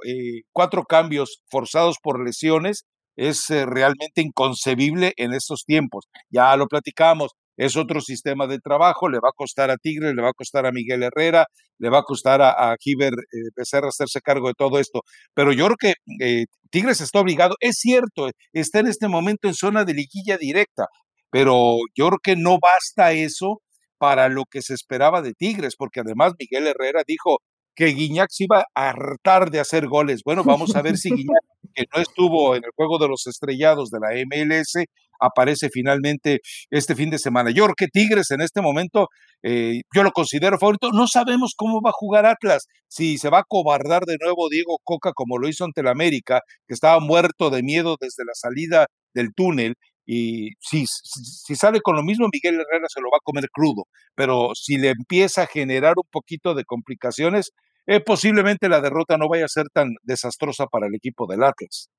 cuatro 0.54 0.84
cambios 0.86 1.42
forzados 1.52 1.98
por 2.02 2.24
lesiones 2.26 2.86
es 3.16 3.48
realmente 3.50 4.22
inconcebible 4.22 5.14
en 5.18 5.34
estos 5.34 5.66
tiempos. 5.66 6.06
Ya 6.32 6.56
lo 6.58 6.68
platicamos, 6.68 7.32
es 7.60 7.75
otro 7.75 8.00
sistema 8.00 8.48
de 8.48 8.60
trabajo, 8.60 9.10
le 9.10 9.20
va 9.20 9.30
a 9.30 9.36
costar 9.36 9.70
a 9.70 9.75
Tigres, 9.75 10.16
le 10.16 10.22
va 10.22 10.30
a 10.30 10.34
costar 10.34 10.66
a 10.66 10.72
Miguel 10.72 11.04
Herrera, 11.04 11.46
le 11.78 11.89
va 11.89 12.00
a 12.00 12.04
costar 12.04 12.42
a, 12.42 12.51
a 12.51 12.78
Giver 12.80 13.12
eh, 13.12 13.50
Becerra 13.54 13.89
hacerse 13.89 14.22
cargo 14.22 14.48
de 14.48 14.54
todo 14.54 14.80
esto. 14.80 15.01
Pero 15.34 15.51
yo 15.51 15.66
creo 15.66 15.75
que 15.78 15.94
eh, 16.25 16.46
Tigres 16.70 17.01
está 17.01 17.20
obligado, 17.20 17.56
es 17.60 17.75
cierto, 17.78 18.30
está 18.54 18.80
en 18.80 18.88
este 18.88 19.10
momento 19.10 19.50
en 19.50 19.56
zona 19.56 19.84
de 19.84 19.94
liguilla 19.94 20.38
directa, 20.38 20.86
pero 21.30 21.80
yo 21.96 22.08
creo 22.08 22.20
que 22.24 22.36
no 22.38 22.60
basta 22.62 23.12
eso 23.12 23.62
para 23.98 24.30
lo 24.30 24.46
que 24.50 24.62
se 24.62 24.74
esperaba 24.74 25.22
de 25.22 25.34
Tigres, 25.34 25.75
porque 25.78 26.00
además 26.00 26.36
Miguel 26.39 26.66
Herrera 26.66 27.04
dijo 27.06 27.39
que 27.75 27.88
Guiñac 27.88 28.30
se 28.32 28.46
iba 28.46 28.63
a 28.74 28.89
hartar 28.89 29.51
de 29.51 29.60
hacer 29.60 29.88
goles. 29.88 30.22
Bueno, 30.24 30.46
vamos 30.46 30.75
a 30.78 30.82
ver 30.82 30.98
si 30.98 31.10
Guiñac, 31.13 31.44
que 31.74 31.84
no 31.94 32.01
estuvo 32.01 32.56
en 32.56 32.63
el 32.63 32.72
juego 32.74 32.98
de 33.00 33.10
los 33.10 33.28
estrellados 33.28 33.89
de 33.89 34.00
la 34.00 34.12
MLS, 34.25 34.86
aparece 35.20 35.70
finalmente 35.70 36.40
este 36.70 36.96
fin 36.96 37.10
de 37.10 37.20
semana. 37.20 37.52
Yo 37.52 37.68
que 37.78 37.88
Tigres 37.88 38.32
en 38.32 38.42
este 38.42 38.62
momento, 38.62 39.08
eh, 39.44 39.82
yo 39.94 40.04
lo 40.04 40.12
considero 40.12 40.58
favorito. 40.58 40.92
No 40.92 41.08
sabemos 41.08 41.54
cómo 41.56 41.82
va 41.82 41.92
a 41.92 41.94
jugar 41.94 42.26
Atlas, 42.26 42.66
si 42.88 43.18
se 43.18 43.30
va 43.30 43.40
a 43.40 43.46
cobardar 43.48 44.04
de 44.06 44.18
nuevo 44.22 44.50
Diego 44.50 44.78
Coca 44.84 45.12
como 45.14 45.38
lo 45.38 45.48
hizo 45.48 45.66
ante 45.66 45.82
el 45.82 45.88
América, 45.88 46.42
que 46.68 46.74
estaba 46.74 47.00
muerto 47.00 47.50
de 47.50 47.64
miedo 47.64 47.98
desde 48.00 48.26
la 48.26 48.34
salida 48.34 48.88
del 49.14 49.34
túnel, 49.36 49.76
y 50.12 50.54
si, 50.60 50.86
si, 50.88 51.56
sale 51.56 51.82
con 51.82 51.96
lo 51.96 52.02
mismo, 52.02 52.28
Miguel 52.34 52.56
Herrera 52.56 52.88
se 52.90 53.00
lo 53.00 53.12
va 53.12 53.18
a 53.18 53.24
comer 53.24 53.48
crudo, 53.52 53.84
pero 54.16 54.56
si 54.56 54.78
le 54.78 54.90
empieza 54.90 55.44
a 55.44 55.46
generar 55.46 55.94
un 55.98 56.10
poquito 56.10 56.56
de 56.56 56.64
complicaciones, 56.66 57.52
eh, 57.86 58.00
posiblemente 58.00 58.70
la 58.70 58.82
derrota 58.82 59.18
no 59.18 59.30
vaya 59.30 59.46
a 59.46 59.48
ser 59.48 59.68
tan 59.72 59.90
desastrosa 60.02 60.66
para 60.66 60.88
el 60.88 60.96
equipo 60.96 61.28
del 61.28 61.44
Atlas. 61.44 61.90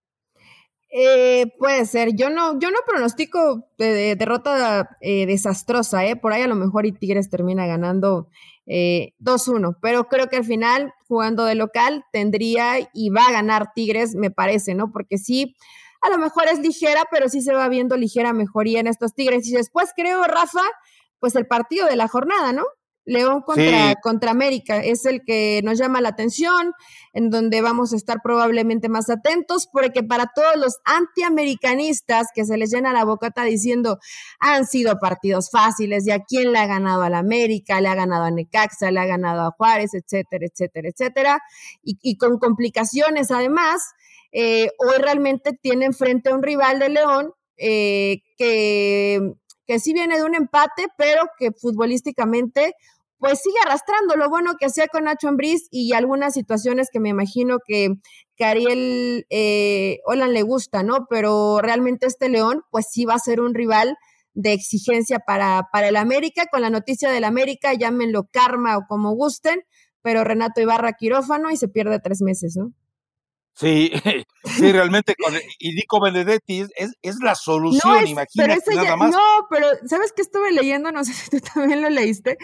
Eh, 0.91 1.53
puede 1.59 1.87
ser. 1.87 2.15
Yo 2.17 2.31
no, 2.31 2.59
yo 2.59 2.71
no 2.71 2.79
pronostico 2.87 3.69
de, 3.79 4.17
derrota 4.17 4.97
eh, 5.01 5.27
desastrosa, 5.27 6.05
¿eh? 6.05 6.17
Por 6.17 6.33
ahí 6.33 6.43
a 6.43 6.49
lo 6.49 6.57
mejor 6.57 6.87
y 6.87 6.93
Tigres 6.93 7.31
termina 7.31 7.67
ganando 7.67 8.29
2-1, 8.67 9.79
pero 9.83 10.05
creo 10.05 10.29
que 10.29 10.37
al 10.37 10.45
final, 10.45 10.93
jugando 11.09 11.45
de 11.45 11.57
local, 11.57 12.05
tendría 12.13 12.75
y 12.93 13.11
va 13.11 13.27
a 13.27 13.33
ganar 13.33 13.73
Tigres, 13.75 14.15
me 14.15 14.31
parece, 14.31 14.75
¿no? 14.75 14.93
Porque 14.93 15.19
sí, 15.19 15.57
a 16.03 16.09
lo 16.09 16.19
mejor 16.19 16.45
es 16.49 16.61
ligera, 16.61 17.05
pero 17.11 17.29
sí 17.29 17.43
se 17.43 17.53
va 17.53 17.69
viendo 17.69 17.97
ligera 17.97 18.33
mejoría 18.33 18.81
en 18.81 18.87
estos 18.87 19.15
Tigres. 19.15 19.47
Y 19.49 19.53
después 19.53 19.91
creo, 19.95 20.23
Rafa, 20.25 20.63
pues 21.19 21.37
el 21.37 21.47
partido 21.47 21.87
de 21.87 21.97
la 21.97 22.09
jornada, 22.09 22.53
¿no? 22.53 22.65
León 23.11 23.43
contra, 23.43 23.97
contra 23.97 24.31
América 24.31 24.77
es 24.77 25.05
el 25.05 25.25
que 25.25 25.61
nos 25.65 25.77
llama 25.79 26.01
la 26.01 26.11
atención, 26.11 26.73
en 27.13 27.29
donde 27.29 27.61
vamos 27.61 27.93
a 27.93 27.97
estar 27.97 28.19
probablemente 28.23 28.89
más 28.89 29.11
atentos, 29.11 29.67
porque 29.67 30.05
para 30.05 30.31
todos 30.33 30.55
los 30.57 30.79
antiamericanistas 30.85 32.29
que 32.33 32.45
se 32.45 32.57
les 32.57 32.71
llena 32.71 32.93
la 32.93 33.05
bocata 33.05 33.43
diciendo 33.43 33.99
han 34.39 34.65
sido 34.65 35.01
partidos 35.01 35.51
fáciles, 35.51 36.07
y 36.07 36.13
a 36.13 36.21
quién 36.21 36.53
le 36.53 36.61
ha 36.61 36.67
ganado 36.69 37.03
a 37.03 37.11
la 37.11 37.19
América, 37.19 37.81
le 37.81 37.89
ha 37.89 37.97
ganado 37.97 38.27
a 38.27 38.31
Necaxa, 38.31 38.93
le 38.93 39.01
ha 39.01 39.07
ganado 39.07 39.43
a 39.43 39.51
Juárez, 39.51 39.93
etcétera, 39.93 40.47
etcétera, 40.47 40.89
etcétera, 40.89 41.43
y, 41.83 42.17
con 42.17 42.39
complicaciones 42.39 43.33
además, 43.33 43.83
eh, 44.31 44.69
hoy 44.79 44.99
realmente 45.03 45.59
tienen 45.61 45.95
frente 45.95 46.31
a 46.31 46.35
un 46.37 46.45
rival 46.45 46.79
de 46.79 46.89
León 46.91 47.33
eh, 47.57 48.23
que 48.39 49.35
que 49.71 49.79
sí 49.79 49.93
viene 49.93 50.17
de 50.17 50.25
un 50.25 50.35
empate, 50.35 50.89
pero 50.97 51.23
que 51.39 51.53
futbolísticamente 51.53 52.75
pues 53.21 53.41
sigue 53.41 53.57
arrastrando 53.65 54.17
lo 54.17 54.29
bueno 54.31 54.55
que 54.59 54.67
hacía 54.67 54.89
con 54.89 55.05
Nacho 55.05 55.29
Ambriz 55.29 55.69
y 55.71 55.93
algunas 55.93 56.33
situaciones 56.33 56.89
que 56.91 57.01
me 57.01 57.11
imagino 57.11 57.59
que, 57.65 57.91
que 58.35 58.45
Ariel 58.45 59.27
eh, 59.29 59.99
Olan 60.07 60.33
le 60.33 60.43
gusta, 60.43 60.83
¿no? 60.83 61.07
Pero 61.09 61.61
realmente 61.61 62.07
este 62.07 62.31
León 62.31 62.63
pues 62.71 62.87
sí 62.91 63.05
va 63.05 63.15
a 63.15 63.19
ser 63.19 63.41
un 63.41 63.55
rival 63.55 63.97
de 64.33 64.55
exigencia 64.55 65.19
para, 65.19 65.69
para 65.71 65.89
el 65.89 65.97
América, 65.97 66.47
con 66.51 66.63
la 66.63 66.71
noticia 66.71 67.11
del 67.11 67.25
América, 67.25 67.75
llámenlo 67.75 68.29
karma 68.33 68.79
o 68.79 68.87
como 68.89 69.13
gusten, 69.13 69.61
pero 70.03 70.25
Renato 70.25 70.63
Ibarra 70.63 70.95
quirófano 70.95 71.51
y 71.51 71.59
se 71.59 71.69
pierde 71.69 72.01
tres 72.01 72.23
meses, 72.23 72.57
¿no? 72.57 72.73
Sí, 73.55 73.93
sí, 74.45 74.73
realmente 74.73 75.15
con 75.23 75.35
y 75.59 75.75
Nico 75.75 76.01
Benedetti 76.01 76.61
es, 76.77 76.93
es 77.03 77.17
la 77.23 77.35
solución, 77.35 78.07
imagínate 78.07 78.75
nada 78.75 78.97
más. 78.97 79.11
No, 79.11 79.47
pero 79.51 79.67
¿sabes 79.87 80.13
qué 80.17 80.23
estuve 80.23 80.53
leyendo? 80.53 80.91
No 80.93 81.05
sé 81.05 81.13
si 81.13 81.31
tú 81.31 81.41
también 81.55 81.83
lo 81.83 81.91
leíste, 81.91 82.39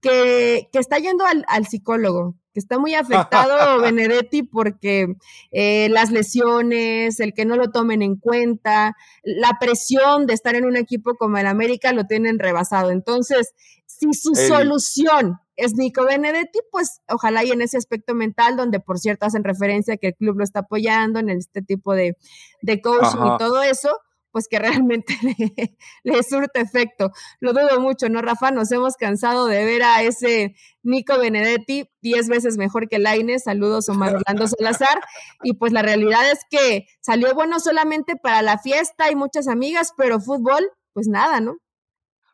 que, 0.00 0.68
que 0.72 0.78
está 0.78 0.98
yendo 0.98 1.24
al, 1.24 1.44
al, 1.48 1.66
psicólogo, 1.66 2.36
que 2.52 2.60
está 2.60 2.78
muy 2.78 2.94
afectado 2.94 3.80
Benedetti 3.82 4.42
porque 4.42 5.16
eh, 5.50 5.88
las 5.90 6.10
lesiones, 6.10 7.20
el 7.20 7.34
que 7.34 7.44
no 7.44 7.56
lo 7.56 7.70
tomen 7.70 8.02
en 8.02 8.16
cuenta, 8.16 8.96
la 9.22 9.58
presión 9.60 10.26
de 10.26 10.34
estar 10.34 10.54
en 10.54 10.64
un 10.64 10.76
equipo 10.76 11.14
como 11.16 11.38
el 11.38 11.46
América 11.46 11.92
lo 11.92 12.04
tienen 12.04 12.38
rebasado. 12.38 12.90
Entonces, 12.90 13.54
si 13.86 14.12
su 14.12 14.34
solución 14.34 15.40
es 15.56 15.74
Nico 15.74 16.04
Benedetti, 16.04 16.60
pues 16.70 17.00
ojalá 17.08 17.44
y 17.44 17.50
en 17.50 17.62
ese 17.62 17.76
aspecto 17.76 18.14
mental, 18.14 18.56
donde 18.56 18.78
por 18.78 18.98
cierto 18.98 19.26
hacen 19.26 19.42
referencia 19.42 19.94
a 19.94 19.96
que 19.96 20.08
el 20.08 20.14
club 20.14 20.38
lo 20.38 20.44
está 20.44 20.60
apoyando 20.60 21.18
en 21.18 21.30
este 21.30 21.62
tipo 21.62 21.94
de, 21.94 22.16
de 22.62 22.80
coaching 22.80 23.34
y 23.34 23.38
todo 23.38 23.62
eso, 23.62 23.98
pues 24.38 24.46
que 24.46 24.60
realmente 24.60 25.16
le, 25.22 25.76
le, 26.04 26.22
surte 26.22 26.60
efecto. 26.60 27.10
Lo 27.40 27.52
dudo 27.52 27.80
mucho, 27.80 28.08
¿no, 28.08 28.22
Rafa? 28.22 28.52
Nos 28.52 28.70
hemos 28.70 28.94
cansado 28.94 29.46
de 29.46 29.64
ver 29.64 29.82
a 29.82 30.02
ese 30.02 30.54
Nico 30.84 31.18
Benedetti 31.18 31.90
diez 32.00 32.28
veces 32.28 32.56
mejor 32.56 32.88
que 32.88 33.00
Laine. 33.00 33.40
Saludos, 33.40 33.88
Omar 33.88 34.14
Orlando 34.14 34.46
Salazar. 34.46 35.00
Y 35.42 35.54
pues 35.54 35.72
la 35.72 35.82
realidad 35.82 36.30
es 36.30 36.40
que 36.50 36.86
salió 37.00 37.34
bueno 37.34 37.58
solamente 37.58 38.14
para 38.14 38.42
la 38.42 38.58
fiesta 38.58 39.10
y 39.10 39.16
muchas 39.16 39.48
amigas, 39.48 39.92
pero 39.96 40.20
fútbol, 40.20 40.70
pues 40.92 41.08
nada, 41.08 41.40
¿no? 41.40 41.58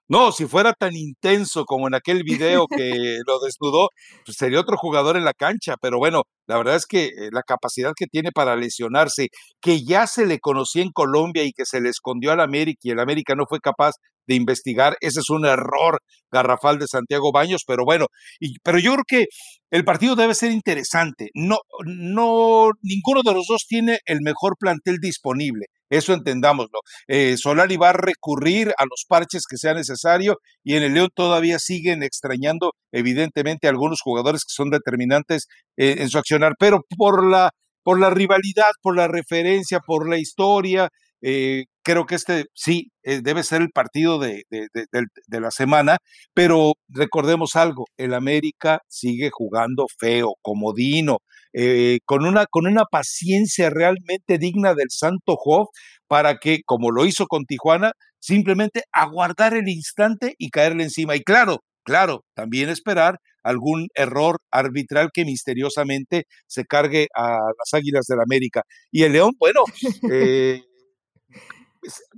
No, 0.09 0.33
si 0.33 0.45
fuera 0.47 0.75
tan 0.75 0.95
intenso 0.95 1.65
como 1.65 1.89
en 1.89 1.95
aquel 1.95 2.25
video 2.25 2.67
que 2.69 3.19
lo 3.27 3.39
desnudó, 3.41 3.89
pues 4.25 4.37
sería 4.37 4.61
otro 4.61 4.77
jugador 4.77 5.17
en 5.17 5.25
la 5.25 5.33
cancha. 5.33 5.77
Pero 5.81 5.99
bueno, 5.99 6.23
la 6.47 6.59
verdad 6.59 6.77
es 6.77 6.87
que 6.87 7.07
eh, 7.07 7.31
la 7.33 7.43
capacidad 7.43 7.93
que 7.97 8.07
tiene 8.07 8.31
para 8.31 8.55
lesionarse, 8.57 9.29
que 9.63 9.83
ya 9.83 10.07
se 10.07 10.27
le 10.27 10.41
conocía 10.41 10.83
en 10.83 10.91
Colombia 10.93 11.45
y 11.45 11.53
que 11.53 11.65
se 11.65 11.81
le 11.81 11.89
escondió 11.89 12.33
al 12.33 12.41
América 12.41 12.81
y 12.83 12.91
el 12.91 13.01
América 13.01 13.35
no 13.35 13.47
fue 13.49 13.61
capaz 13.61 13.93
de 14.27 14.35
investigar, 14.35 14.97
ese 15.01 15.21
es 15.21 15.31
un 15.31 15.45
error 15.47 16.01
garrafal 16.31 16.79
de 16.79 16.87
Santiago 16.87 17.31
Baños, 17.33 17.63
pero 17.67 17.85
bueno, 17.85 18.07
y, 18.41 18.59
pero 18.63 18.79
yo 18.79 18.93
creo 18.95 19.05
que 19.07 19.27
el 19.71 19.85
partido 19.85 20.17
debe 20.17 20.35
ser 20.35 20.51
interesante. 20.51 21.29
No, 21.35 21.59
no, 21.85 22.71
ninguno 22.83 23.23
de 23.23 23.35
los 23.35 23.47
dos 23.47 23.67
tiene 23.69 23.99
el 24.07 24.21
mejor 24.23 24.57
plantel 24.59 24.99
disponible. 25.01 25.67
Eso 25.95 26.13
entendámoslo. 26.13 26.81
Eh, 27.07 27.37
Solari 27.37 27.77
va 27.77 27.91
a 27.91 27.93
recurrir 27.93 28.75
a 28.79 28.85
los 28.85 29.05
parches 29.09 29.45
que 29.49 29.57
sea 29.57 29.75
necesario 29.75 30.39
y 30.65 30.75
en 30.75 30.83
el 30.83 30.95
León 30.95 31.11
todavía 31.15 31.59
siguen 31.61 32.03
extrañando, 32.03 32.73
evidentemente, 32.91 33.69
algunos 33.69 34.01
jugadores 34.03 34.43
que 34.43 34.53
son 34.53 34.71
determinantes 34.71 35.47
eh, 35.77 35.97
en 35.99 36.09
su 36.09 36.19
accionar, 36.19 36.55
pero 36.59 36.81
por 36.97 37.25
la, 37.25 37.51
por 37.85 38.01
la 38.01 38.11
rivalidad, 38.11 38.73
por 38.83 38.97
la 38.97 39.07
referencia, 39.07 39.79
por 39.79 40.09
la 40.09 40.19
historia, 40.19 40.89
eh, 41.23 41.67
creo 41.85 42.07
que 42.07 42.17
este 42.17 42.47
sí 42.55 42.91
eh, 43.05 43.21
debe 43.23 43.45
ser 43.45 43.63
el 43.63 43.71
partido 43.71 44.19
de, 44.19 44.45
de, 44.51 45.41
la 45.41 45.51
semana, 45.51 45.99
pero 46.35 46.75
recordemos 46.89 47.57
algo, 47.57 47.87
el 47.97 48.15
América 48.15 48.81
sigue 48.89 49.31
jugando 49.31 49.87
feo, 49.99 50.35
comodino, 50.43 51.19
eh, 51.53 52.01
con, 52.05 52.27
una, 52.27 52.47
con 52.47 52.67
una 52.67 52.85
paciencia 52.85 53.71
realmente 53.71 54.39
digna 54.39 54.75
del 54.75 54.91
Santo 54.91 55.37
Job 55.37 55.69
para 56.09 56.39
que, 56.39 56.63
como 56.65 56.91
lo 56.91 57.07
hizo 57.07 57.27
con 57.27 57.45
Tijuana, 57.45 57.93
simplemente 58.19 58.83
aguardar 58.93 59.55
el 59.55 59.69
instante 59.69 60.35
y 60.39 60.51
caerle 60.51 60.85
encima. 60.85 61.15
Y 61.15 61.21
claro, 61.21 61.63
claro, 61.85 62.25
también 62.35 62.71
esperar 62.71 63.19
algún 63.45 63.89
error 63.95 64.39
arbitral 64.51 65.11
que 65.13 65.25
misteriosamente 65.25 66.25
se 66.47 66.65
cargue 66.65 67.09
a 67.15 67.33
las 67.33 67.75
Águilas 67.75 68.07
del 68.07 68.21
América. 68.21 68.63
Y 68.91 69.03
el 69.05 69.13
León, 69.13 69.33
bueno, 69.39 69.61
eh, 70.11 70.63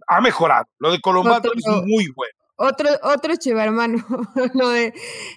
ha 0.06 0.20
mejorado. 0.20 0.66
Lo 0.78 0.90
de 0.90 1.00
Colombato 1.00 1.50
es 1.54 1.66
muy 1.84 2.08
bueno. 2.14 2.34
Otro, 2.56 2.88
otro 3.02 3.34
hermano. 3.60 4.04
Lo 4.54 4.70
de, 4.70 4.94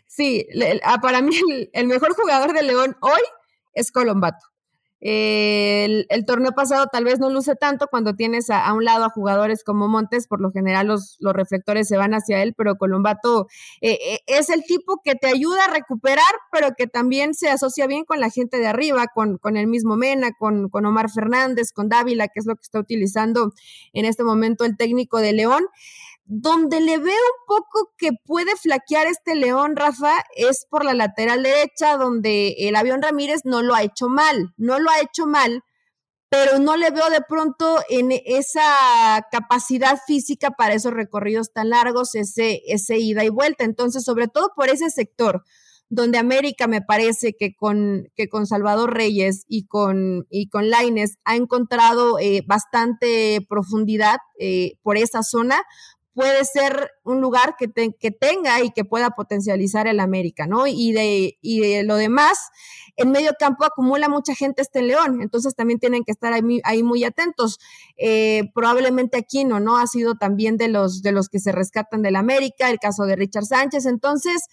sí, 0.07 0.47
ah, 0.83 0.99
para 1.01 1.21
mí 1.21 1.35
el, 1.73 1.87
mejor 1.87 2.13
jugador 2.15 2.53
de 2.53 2.63
León 2.63 2.95
hoy 3.01 3.21
es 3.73 3.91
Colombato. 3.91 4.45
El, 5.01 6.05
torneo 6.25 6.51
pasado 6.51 6.88
tal 6.91 7.05
vez 7.05 7.19
no 7.19 7.29
luce 7.29 7.55
tanto 7.55 7.88
cuando 7.88 8.15
tienes 8.15 8.49
a, 8.49 8.71
un 8.73 8.83
lado 8.83 9.05
a 9.05 9.09
jugadores 9.09 9.63
como 9.63 9.88
Montes, 9.88 10.27
por 10.27 10.41
lo 10.41 10.51
general 10.51 10.88
los, 10.88 11.15
los 11.19 11.33
reflectores 11.33 11.88
se 11.88 11.97
van 11.97 12.13
hacia 12.13 12.43
él, 12.43 12.53
pero 12.55 12.75
Colombato 12.75 13.47
eh, 13.81 13.97
eh, 14.01 14.19
es 14.27 14.49
el 14.49 14.63
tipo 14.63 15.01
que 15.03 15.15
te 15.15 15.27
ayuda 15.27 15.65
a 15.65 15.73
recuperar, 15.73 16.23
pero 16.51 16.75
que 16.77 16.88
también 16.88 17.33
se 17.33 17.49
asocia 17.49 17.88
bien 17.88 18.03
con 18.03 18.19
la 18.19 18.29
gente 18.29 18.57
de 18.57 18.67
arriba, 18.67 19.07
con, 19.13 19.38
con 19.38 19.55
el 19.55 19.67
mismo 19.67 19.95
Mena, 19.95 20.31
con, 20.38 20.69
con 20.69 20.85
Omar 20.85 21.09
Fernández, 21.09 21.71
con 21.71 21.88
Dávila, 21.88 22.27
que 22.27 22.39
es 22.39 22.45
lo 22.45 22.55
que 22.55 22.63
está 22.63 22.79
utilizando 22.79 23.53
en 23.93 24.05
este 24.05 24.23
momento 24.23 24.65
el 24.65 24.75
técnico 24.75 25.19
de 25.19 25.33
León. 25.33 25.65
Donde 26.31 26.79
le 26.79 26.99
veo 26.99 27.15
un 27.15 27.45
poco 27.47 27.91
que 27.97 28.11
puede 28.23 28.55
flaquear 28.55 29.07
este 29.07 29.33
León, 29.33 29.75
Rafa, 29.75 30.13
es 30.35 30.67
por 30.69 30.85
la 30.85 30.93
lateral 30.93 31.41
derecha, 31.41 31.97
donde 31.97 32.53
el 32.59 32.75
avión 32.75 33.01
Ramírez 33.01 33.41
no 33.45 33.63
lo 33.63 33.73
ha 33.73 33.81
hecho 33.81 34.09
mal, 34.09 34.53
no 34.55 34.77
lo 34.77 34.91
ha 34.91 34.99
hecho 34.99 35.25
mal, 35.25 35.63
pero 36.29 36.59
no 36.59 36.77
le 36.77 36.91
veo 36.91 37.09
de 37.09 37.21
pronto 37.27 37.79
en 37.89 38.11
esa 38.11 39.25
capacidad 39.31 39.97
física 40.05 40.51
para 40.51 40.75
esos 40.75 40.93
recorridos 40.93 41.51
tan 41.51 41.69
largos, 41.71 42.13
ese, 42.13 42.61
ese 42.67 42.99
ida 42.99 43.23
y 43.23 43.29
vuelta. 43.29 43.63
Entonces, 43.63 44.03
sobre 44.03 44.27
todo 44.27 44.51
por 44.55 44.69
ese 44.69 44.91
sector, 44.91 45.43
donde 45.89 46.19
América 46.19 46.67
me 46.67 46.83
parece 46.83 47.33
que 47.33 47.55
con, 47.55 48.07
que 48.15 48.29
con 48.29 48.45
Salvador 48.45 48.93
Reyes 48.93 49.45
y 49.47 49.65
con, 49.65 50.27
y 50.29 50.47
con 50.49 50.69
Laines 50.69 51.17
ha 51.23 51.35
encontrado 51.35 52.19
eh, 52.19 52.43
bastante 52.45 53.43
profundidad 53.49 54.17
eh, 54.39 54.73
por 54.83 54.97
esa 54.97 55.23
zona, 55.23 55.63
puede 56.19 56.43
ser 56.43 56.91
un 57.05 57.21
lugar 57.21 57.55
que, 57.58 57.71
que, 57.97 58.12
tenga 58.12 58.62
y 58.62 58.71
que 58.71 58.84
pueda 58.84 59.12
potencializar 59.12 59.88
el 59.88 60.01
América, 60.01 60.47
¿no? 60.47 60.67
Y 60.67 60.91
de, 60.91 61.38
y 61.41 61.62
de 61.62 61.84
lo 61.84 61.95
demás, 61.95 62.38
en 62.97 63.12
medio 63.12 63.32
campo 63.39 63.63
acumula 63.63 64.10
mucha 64.10 64.36
gente 64.36 64.62
este 64.62 64.82
León, 64.82 65.21
entonces 65.21 65.55
también 65.55 65.79
tienen 65.79 66.03
que 66.03 66.12
estar 66.12 66.34
ahí, 66.34 66.60
ahí 66.65 66.84
muy 66.84 67.05
atentos. 67.05 67.58
Eh, 67.95 68.51
probablemente 68.53 69.17
Aquino, 69.17 69.62
¿no? 69.62 69.77
Ha 69.77 69.88
sido 69.88 70.15
también 70.15 70.58
de 70.58 70.67
los, 70.67 71.01
de 71.01 71.13
los 71.13 71.29
que 71.29 71.39
se 71.39 71.53
rescatan 71.53 72.01
del 72.01 72.17
América, 72.17 72.69
el 72.69 72.79
caso 72.79 73.05
de 73.05 73.15
Richard 73.15 73.45
Sánchez, 73.45 73.86
entonces 73.86 74.47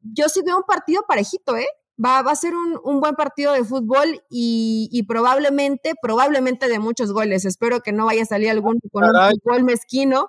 yo 0.00 0.28
sí 0.28 0.42
veo 0.44 0.56
un 0.56 0.64
partido 0.64 1.04
parejito, 1.06 1.56
¿eh? 1.56 1.68
Va, 2.04 2.22
va, 2.22 2.32
a 2.32 2.36
ser 2.36 2.56
un, 2.56 2.80
un, 2.82 2.98
buen 2.98 3.14
partido 3.14 3.52
de 3.52 3.62
fútbol 3.62 4.24
y, 4.28 4.88
y, 4.90 5.04
probablemente, 5.04 5.92
probablemente 6.02 6.66
de 6.68 6.80
muchos 6.80 7.12
goles. 7.12 7.44
Espero 7.44 7.80
que 7.80 7.92
no 7.92 8.06
vaya 8.06 8.22
a 8.22 8.26
salir 8.26 8.50
algún 8.50 8.80
con 8.90 9.04
un 9.04 9.40
gol 9.44 9.62
mezquino 9.62 10.28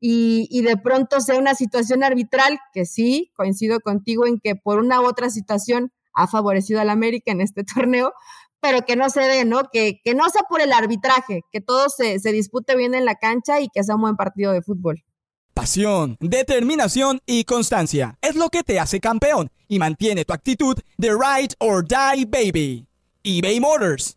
y, 0.00 0.48
y, 0.50 0.62
de 0.62 0.76
pronto 0.76 1.20
sea 1.20 1.36
una 1.36 1.54
situación 1.54 2.02
arbitral, 2.02 2.58
que 2.72 2.86
sí, 2.86 3.30
coincido 3.36 3.80
contigo 3.80 4.26
en 4.26 4.40
que 4.40 4.56
por 4.56 4.78
una 4.78 5.00
u 5.00 5.06
otra 5.06 5.28
situación 5.28 5.92
ha 6.14 6.26
favorecido 6.26 6.80
al 6.80 6.90
América 6.90 7.32
en 7.32 7.40
este 7.40 7.64
torneo, 7.74 8.12
pero 8.60 8.82
que 8.82 8.96
no 8.96 9.08
se 9.10 9.20
dé, 9.20 9.44
¿no? 9.44 9.64
Que, 9.72 10.00
que 10.02 10.14
no 10.14 10.28
sea 10.28 10.42
por 10.48 10.60
el 10.60 10.72
arbitraje, 10.72 11.42
que 11.50 11.60
todo 11.60 11.88
se, 11.88 12.18
se 12.18 12.32
dispute 12.32 12.76
bien 12.76 12.94
en 12.94 13.04
la 13.04 13.14
cancha 13.14 13.60
y 13.60 13.68
que 13.68 13.82
sea 13.84 13.94
un 13.94 14.02
buen 14.02 14.16
partido 14.16 14.52
de 14.52 14.62
fútbol. 14.62 15.04
Pasión, 15.54 16.16
determinación 16.20 17.20
y 17.26 17.44
constancia 17.44 18.16
es 18.22 18.36
lo 18.36 18.48
que 18.48 18.62
te 18.62 18.78
hace 18.78 19.00
campeón 19.00 19.50
y 19.68 19.78
mantiene 19.78 20.24
tu 20.24 20.32
actitud 20.32 20.78
de 20.96 21.10
ride 21.10 21.54
or 21.58 21.86
die 21.86 22.24
baby. 22.24 22.86
eBay 23.22 23.60
Motors 23.60 24.16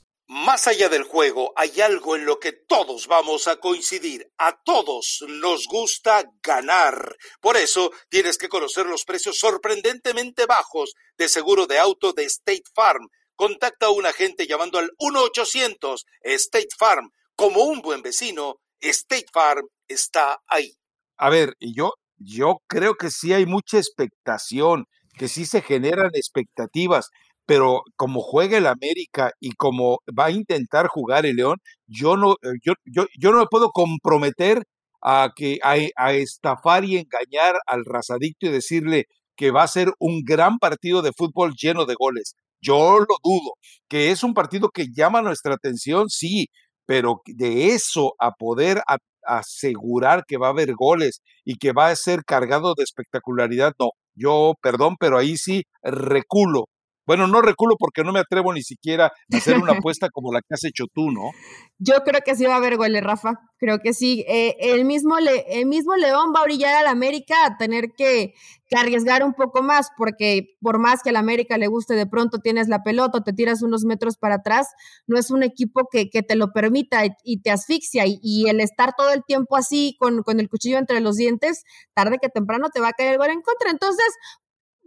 Más 0.33 0.65
allá 0.67 0.87
del 0.87 1.03
juego, 1.03 1.51
hay 1.57 1.81
algo 1.81 2.15
en 2.15 2.23
lo 2.23 2.39
que 2.39 2.53
todos 2.53 3.07
vamos 3.07 3.49
a 3.49 3.57
coincidir. 3.57 4.31
A 4.37 4.57
todos 4.63 5.25
nos 5.27 5.67
gusta 5.67 6.23
ganar. 6.41 7.17
Por 7.41 7.57
eso 7.57 7.91
tienes 8.07 8.37
que 8.37 8.47
conocer 8.47 8.85
los 8.85 9.03
precios 9.03 9.37
sorprendentemente 9.37 10.45
bajos 10.45 10.93
de 11.17 11.27
seguro 11.27 11.67
de 11.67 11.79
auto 11.79 12.13
de 12.13 12.23
State 12.23 12.63
Farm. 12.73 13.09
Contacta 13.35 13.87
a 13.87 13.89
un 13.89 14.05
agente 14.05 14.47
llamando 14.47 14.79
al 14.79 14.91
1-800 14.99 15.97
State 16.21 16.69
Farm. 16.79 17.09
Como 17.35 17.65
un 17.65 17.81
buen 17.81 18.01
vecino, 18.01 18.55
State 18.79 19.27
Farm 19.33 19.67
está 19.85 20.39
ahí. 20.47 20.71
A 21.17 21.29
ver, 21.29 21.55
yo, 21.59 21.95
yo 22.15 22.59
creo 22.67 22.95
que 22.95 23.11
sí 23.11 23.33
hay 23.33 23.45
mucha 23.45 23.79
expectación 23.79 24.85
que 25.17 25.27
sí 25.27 25.45
se 25.45 25.61
generan 25.61 26.11
expectativas, 26.13 27.09
pero 27.45 27.83
como 27.95 28.21
juega 28.21 28.57
el 28.57 28.67
América 28.67 29.31
y 29.39 29.51
como 29.51 29.99
va 30.17 30.25
a 30.25 30.31
intentar 30.31 30.87
jugar 30.87 31.25
el 31.25 31.35
León, 31.37 31.57
yo 31.87 32.17
no, 32.17 32.33
eh, 32.43 32.57
yo, 32.63 32.73
yo, 32.85 33.05
yo 33.19 33.31
no 33.31 33.39
me 33.39 33.47
puedo 33.47 33.71
comprometer 33.71 34.63
a, 35.01 35.31
que, 35.35 35.59
a, 35.63 36.13
estafar 36.13 36.85
y 36.85 36.97
engañar 36.97 37.55
al 37.65 37.85
razadicto 37.85 38.45
y 38.45 38.49
decirle 38.49 39.05
que 39.35 39.51
va 39.51 39.63
a 39.63 39.67
ser 39.67 39.91
un 39.99 40.21
gran 40.23 40.59
partido 40.59 41.01
de 41.01 41.13
fútbol 41.13 41.53
lleno 41.55 41.85
de 41.85 41.95
goles. 41.95 42.35
Yo 42.61 42.99
lo 42.99 43.15
dudo. 43.23 43.53
Que 43.89 44.11
es 44.11 44.23
un 44.23 44.33
partido 44.33 44.69
que 44.69 44.87
llama 44.95 45.21
nuestra 45.21 45.55
atención, 45.55 46.09
sí, 46.09 46.47
pero 46.85 47.21
de 47.25 47.69
eso 47.69 48.13
a 48.19 48.31
poder 48.31 48.81
asegurar 49.23 50.23
que 50.27 50.37
va 50.37 50.47
a 50.47 50.49
haber 50.51 50.73
goles 50.75 51.21
y 51.45 51.55
que 51.55 51.73
va 51.73 51.87
a 51.89 51.95
ser 51.95 52.23
cargado 52.25 52.73
de 52.75 52.83
espectacularidad, 52.83 53.73
no. 53.79 53.91
Yo, 54.13 54.53
perdón, 54.61 54.97
pero 54.99 55.17
ahí 55.17 55.37
sí 55.37 55.63
reculo. 55.83 56.65
Bueno, 57.05 57.27
no 57.27 57.41
reculo 57.41 57.75
porque 57.77 58.03
no 58.03 58.11
me 58.11 58.19
atrevo 58.19 58.53
ni 58.53 58.61
siquiera 58.61 59.05
a 59.07 59.37
hacer 59.37 59.57
una 59.57 59.73
apuesta 59.85 60.09
como 60.09 60.31
la 60.31 60.41
que 60.41 60.53
has 60.53 60.63
hecho 60.63 60.85
tú, 60.93 61.11
¿no? 61.11 61.31
Yo 61.79 62.03
creo 62.05 62.21
que 62.23 62.35
sí 62.35 62.45
va 62.45 62.53
a 62.53 62.57
haber 62.57 62.77
goles, 62.77 63.03
Rafa. 63.03 63.39
Creo 63.57 63.79
que 63.79 63.93
sí. 63.93 64.23
Eh, 64.27 64.55
el, 64.59 64.85
mismo 64.85 65.17
el 65.17 65.65
mismo 65.65 65.95
León 65.95 66.31
va 66.35 66.41
a 66.41 66.43
brillar 66.43 66.75
al 66.75 66.87
América 66.87 67.45
a 67.45 67.57
tener 67.57 67.89
que, 67.97 68.33
arriesgar 68.73 69.23
un 69.23 69.33
poco 69.33 69.61
más, 69.61 69.89
porque 69.97 70.55
por 70.61 70.79
más 70.79 71.01
que 71.03 71.09
al 71.09 71.17
América 71.17 71.57
le 71.57 71.67
guste, 71.67 71.93
de 71.93 72.05
pronto 72.05 72.37
tienes 72.37 72.69
la 72.69 72.83
pelota, 72.83 73.21
te 73.21 73.33
tiras 73.33 73.61
unos 73.63 73.83
metros 73.83 74.15
para 74.15 74.35
atrás, 74.35 74.67
no 75.07 75.17
es 75.17 75.29
un 75.29 75.43
equipo 75.43 75.89
que, 75.91 76.05
te 76.05 76.35
lo 76.35 76.53
permita 76.53 77.01
y, 77.23 77.41
te 77.41 77.51
asfixia. 77.51 78.05
Y, 78.05 78.47
el 78.47 78.61
estar 78.61 78.93
todo 78.95 79.11
el 79.11 79.23
tiempo 79.25 79.57
así, 79.57 79.97
con, 79.99 80.23
con 80.23 80.39
el 80.39 80.49
cuchillo 80.49 80.77
entre 80.77 81.01
los 81.01 81.17
dientes, 81.17 81.63
tarde 81.93 82.17
que 82.21 82.29
temprano 82.29 82.69
te 82.69 82.79
va 82.79 82.89
a 82.89 82.93
caer 82.93 83.13
el 83.13 83.17
gol 83.17 83.31
en 83.31 83.41
contra. 83.41 83.71
Entonces, 83.71 84.05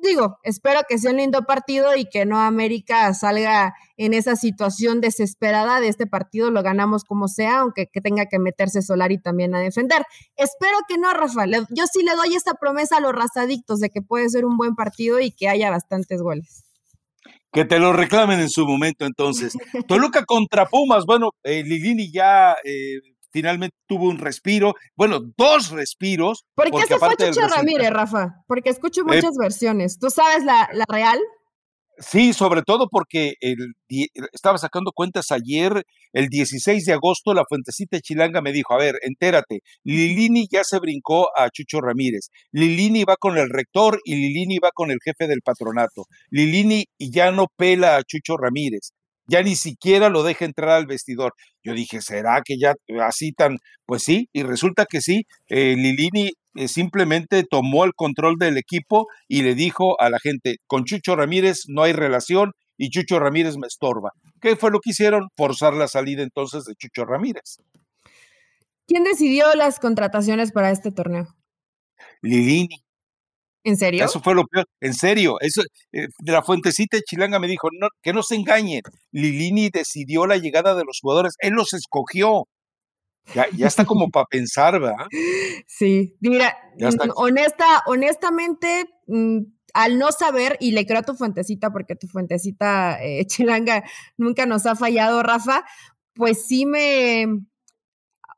digo, 0.05 0.39
espero 0.43 0.81
que 0.89 0.99
sea 0.99 1.11
un 1.11 1.17
lindo 1.17 1.43
partido 1.43 1.97
y 1.97 2.05
que 2.05 2.25
no 2.25 2.41
América 2.41 3.13
salga 3.15 3.75
en 3.97 4.15
esa 4.15 4.37
situación 4.37 5.01
desesperada 5.01 5.81
de 5.81 5.89
este 5.89 6.07
partido, 6.07 6.51
lo 6.51 6.63
ganamos 6.63 7.05
como 7.05 7.29
sea, 7.29 7.61
aunque 7.61 7.89
que 7.93 8.01
tenga 8.01 8.27
que 8.27 8.39
meterse 8.39 8.83
Solari 8.83 9.21
también 9.21 9.55
a 9.55 9.61
defender. 9.61 10.05
Espero 10.37 10.77
que 10.89 10.99
no, 10.99 11.13
Rafa. 11.13 11.47
Yo 11.71 11.85
sí 11.93 12.03
le 12.03 12.15
doy 12.15 12.35
esta 12.35 12.55
promesa 12.55 12.99
a 12.99 13.01
los 13.01 13.13
razadictos 13.13 13.81
de 13.81 13.91
que 13.91 14.03
puede 14.03 14.29
ser 14.29 14.45
un 14.45 14.57
buen 14.57 14.75
partido 14.75 15.21
y 15.21 15.33
que 15.33 15.49
haya 15.49 15.71
bastantes 15.71 16.21
goles. 16.21 16.65
Que 17.53 17.65
te 17.65 17.79
lo 17.79 17.93
reclamen 17.93 18.41
en 18.41 18.51
su 18.51 18.67
momento, 18.67 19.07
entonces. 19.07 19.57
Toluca 19.87 20.25
contra 20.25 20.67
Pumas. 20.67 21.05
Bueno, 21.07 21.31
eh, 21.45 21.63
Lilini 21.63 22.11
ya 22.11 22.57
eh, 22.65 22.99
finalmente 23.35 23.77
tuvo 23.89 24.09
un 24.09 24.19
respiro, 24.19 24.75
bueno, 24.95 25.19
dos 25.37 25.71
respiros. 25.71 26.45
¿Por 26.55 26.71
qué 26.71 26.87
se 26.87 26.99
fue 26.99 27.17
Chucho 27.17 27.49
Ramírez, 27.49 27.91
Rafa? 27.91 28.45
Porque 28.47 28.71
escucho 28.71 29.01
eh, 29.01 29.17
muchas 29.17 29.37
versiones. 29.37 29.99
¿Tú 29.99 30.09
sabes 30.09 30.45
la, 30.45 30.69
la 30.73 30.85
real? 30.89 31.19
Sí, 31.99 32.33
sobre 32.33 32.63
todo 32.63 32.89
porque 32.91 33.35
el, 33.41 33.57
estaba 34.33 34.59
sacando 34.59 34.91
cuentas 34.93 35.31
ayer, 35.31 35.85
el 36.13 36.29
16 36.29 36.85
de 36.85 36.93
agosto, 36.93 37.35
la 37.35 37.45
Fuentecita 37.49 38.01
Chilanga 38.01 38.41
me 38.41 38.53
dijo, 38.53 38.75
a 38.75 38.79
ver, 38.79 38.97
entérate, 39.03 39.61
Lilini 39.85 40.47
ya 40.51 40.65
se 40.65 40.81
brincó 40.81 41.29
a 41.37 41.51
Chucho 41.51 41.81
Ramírez, 41.81 42.31
Lilini 42.51 43.05
va 43.05 43.17
con 43.17 43.39
el 43.39 43.49
rector 43.49 44.01
y 44.05 44.17
Lilini 44.17 44.59
va 44.59 44.71
con 44.75 44.91
el 44.91 44.99
jefe 45.05 45.29
del 45.29 45.43
patronato, 45.43 46.07
Lilini 46.31 46.85
ya 46.99 47.31
no 47.31 47.47
pela 47.57 47.97
a 47.97 48.03
Chucho 48.03 48.37
Ramírez, 48.37 48.91
ya 49.27 49.43
ni 49.43 49.57
siquiera 49.57 50.09
lo 50.09 50.23
deja 50.23 50.45
entrar 50.45 50.71
al 50.71 50.87
vestidor. 50.87 51.35
Yo 51.63 51.75
dije, 51.75 52.01
¿será 52.01 52.43
que 52.45 52.59
ya 52.59 52.75
así 53.03 53.33
tan? 53.33 53.59
Pues 53.87 54.03
sí, 54.03 54.29
y 54.33 54.43
resulta 54.43 54.87
que 54.87 55.01
sí, 55.01 55.27
eh, 55.49 55.75
Lilini 55.77 56.33
eh, 56.57 56.69
simplemente 56.69 57.45
tomó 57.49 57.85
el 57.85 57.95
control 57.95 58.37
del 58.39 58.59
equipo 58.59 59.07
y 59.29 59.43
le 59.43 59.55
dijo 59.55 60.01
a 60.01 60.11
la 60.11 60.19
gente, 60.19 60.57
con 60.67 60.85
Chucho 60.85 61.17
Ramírez 61.17 61.65
no 61.69 61.83
hay 61.83 61.93
relación 61.93 62.53
y 62.77 62.91
Chucho 62.91 63.19
Ramírez 63.19 63.57
me 63.57 63.67
estorba. 63.67 64.13
¿Qué 64.41 64.57
fue 64.57 64.71
lo 64.71 64.81
que 64.81 64.91
hicieron? 64.91 65.29
Forzar 65.37 65.75
la 65.75 65.89
salida 65.89 66.23
entonces 66.23 66.65
de 66.65 66.75
Chucho 66.75 67.05
Ramírez. 67.05 67.59
¿Quién 68.87 69.05
decidió 69.05 69.55
las 69.55 69.81
contrataciones 69.81 70.53
para 70.53 70.71
este 70.71 70.93
torneo? 70.93 71.27
Lilini. 72.21 72.84
¿En 73.65 73.79
serio? 73.79 74.05
Eso 74.05 74.21
fue 74.21 74.35
lo 74.35 74.47
peor. 74.47 74.67
En 74.81 74.93
serio. 74.95 75.37
Eso, 75.41 75.63
eh, 75.93 76.09
de 76.19 76.33
la 76.33 76.43
fuentecita 76.43 76.99
de 76.99 77.03
Chilanga 77.03 77.39
me 77.39 77.49
dijo, 77.49 77.69
no, 77.81 77.89
que 78.03 78.13
no 78.13 78.23
se 78.23 78.37
engañen. 78.37 78.83
Lilini 79.11 79.71
decidió 79.71 80.27
la 80.27 80.37
llegada 80.37 80.75
de 80.75 80.85
los 80.85 80.99
jugadores. 81.01 81.35
Él 81.39 81.55
los 81.55 81.73
escogió. 81.73 82.47
Ya, 83.35 83.47
ya 83.57 83.67
está 83.67 83.87
como 83.87 84.11
para 84.13 84.27
pensar, 84.27 84.79
¿verdad? 84.79 85.07
Sí, 85.67 86.15
mira, 86.21 86.55
honesta, 87.17 87.83
honestamente, 87.87 88.85
mm, 89.07 89.39
al 89.73 89.99
no 89.99 90.13
saber, 90.13 90.59
y 90.61 90.73
le 90.73 90.85
creo 90.85 91.01
a 91.01 91.03
tu 91.05 91.15
fuentecita, 91.15 91.71
porque 91.71 91.97
tu 91.97 92.07
fuentecita 92.07 93.03
eh, 93.03 93.25
chilanga 93.27 93.83
nunca 94.19 94.45
nos 94.45 94.67
ha 94.67 94.77
fallado, 94.77 95.23
Rafa, 95.23 95.65
pues 96.15 96.47
sí 96.47 96.67
me, 96.67 97.27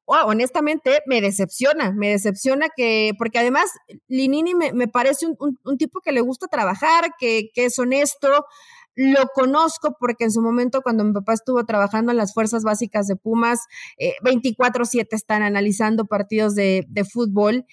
honestamente, 0.06 1.02
me 1.06 1.20
decepciona, 1.20 1.92
me 1.92 2.10
decepciona 2.10 2.68
que, 2.74 3.12
porque 3.18 3.38
además 3.38 3.70
Linini 4.08 4.54
me, 4.54 4.88
parece 4.88 5.26
un, 5.26 5.78
tipo 5.78 6.00
que 6.00 6.12
le 6.12 6.20
gusta 6.20 6.46
trabajar, 6.48 7.10
que, 7.18 7.50
que 7.52 7.66
es 7.66 7.78
honesto, 7.78 8.46
lo 8.94 9.26
conozco 9.34 9.94
porque 10.00 10.24
en 10.24 10.32
su 10.32 10.40
momento 10.40 10.80
cuando 10.80 11.04
mi 11.04 11.12
papá 11.12 11.34
estuvo 11.34 11.64
trabajando 11.66 12.12
en 12.12 12.16
las 12.16 12.32
fuerzas 12.32 12.64
básicas 12.64 13.06
de 13.06 13.16
Pumas, 13.16 13.60
24/7 14.22 15.00
eh, 15.00 15.06
están 15.10 15.42
analizando 15.42 16.06
partidos 16.06 16.54
de, 16.54 16.86
de, 16.88 17.04
fútbol 17.04 17.66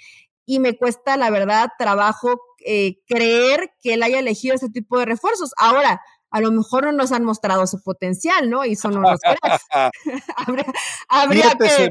y 0.45 0.59
me 0.59 0.77
cuesta, 0.77 1.15
la 1.15 1.29
verdad, 1.29 1.69
trabajo 1.79 2.41
eh, 2.65 2.99
creer 3.07 3.71
que 3.81 3.93
él 3.93 4.03
haya 4.03 4.19
elegido 4.19 4.55
este 4.55 4.69
tipo 4.69 4.99
de 4.99 5.05
refuerzos. 5.05 5.51
Ahora, 5.57 6.01
a 6.33 6.41
lo 6.41 6.51
mejor 6.51 6.85
no 6.85 6.91
nos 6.91 7.11
han 7.11 7.23
mostrado 7.23 7.67
su 7.67 7.79
potencial, 7.83 8.49
¿no? 8.49 8.65
Y 8.65 8.75
son 8.75 8.97
unos 8.97 9.19
cracks. 9.19 9.65
habría, 11.07 11.51
que, 11.51 11.89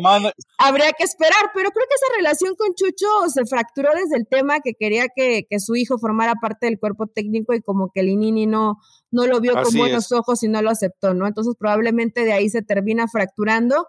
habría, 0.59 0.93
que, 0.93 1.05
esperar, 1.05 1.53
pero 1.55 1.71
creo 1.71 1.87
que 1.89 1.95
esa 1.95 2.17
relación 2.17 2.57
con 2.57 2.75
Chucho 2.75 3.07
se 3.33 3.47
fracturó 3.47 3.91
desde 3.95 4.17
el 4.17 4.27
tema 4.27 4.59
que 4.59 4.75
quería 4.75 5.07
que, 5.15 5.47
que 5.49 5.61
su 5.61 5.77
hijo 5.77 5.97
formara 5.97 6.35
parte 6.35 6.67
del 6.67 6.81
cuerpo 6.81 7.07
técnico 7.07 7.55
y 7.55 7.63
como 7.63 7.93
que 7.95 8.03
Linini 8.03 8.49
no, 8.49 8.81
no 9.13 9.29
lo 9.29 9.39
vio 9.41 9.55
con 9.63 9.73
buenos 9.75 10.11
ojos 10.11 10.43
y 10.43 10.49
no 10.49 10.61
lo 10.61 10.71
aceptó, 10.71 11.15
¿no? 11.15 11.29
Entonces 11.29 11.55
probablemente 11.57 12.25
de 12.25 12.33
ahí 12.33 12.51
se 12.51 12.63
termina 12.63 13.07
fracturando, 13.07 13.87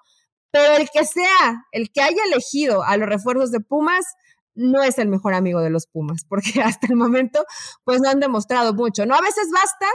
pero 0.52 0.76
el 0.76 0.88
que 0.94 1.04
sea, 1.04 1.66
el 1.72 1.92
que 1.92 2.04
haya 2.04 2.24
elegido 2.28 2.84
a 2.84 2.96
los 2.98 3.10
refuerzos 3.10 3.50
de 3.50 3.60
Pumas, 3.60 4.06
no 4.54 4.84
es 4.84 5.00
el 5.00 5.08
mejor 5.08 5.34
amigo 5.34 5.62
de 5.62 5.72
los 5.72 5.88
Pumas, 5.88 6.26
porque 6.30 6.44
hasta 6.64 6.86
el 6.92 6.96
momento 6.96 7.44
pues 7.84 8.02
no 8.02 8.10
han 8.10 8.20
demostrado 8.20 8.76
mucho, 8.76 9.08
¿no? 9.08 9.16
A 9.16 9.22
veces 9.22 9.50
basta 9.52 9.88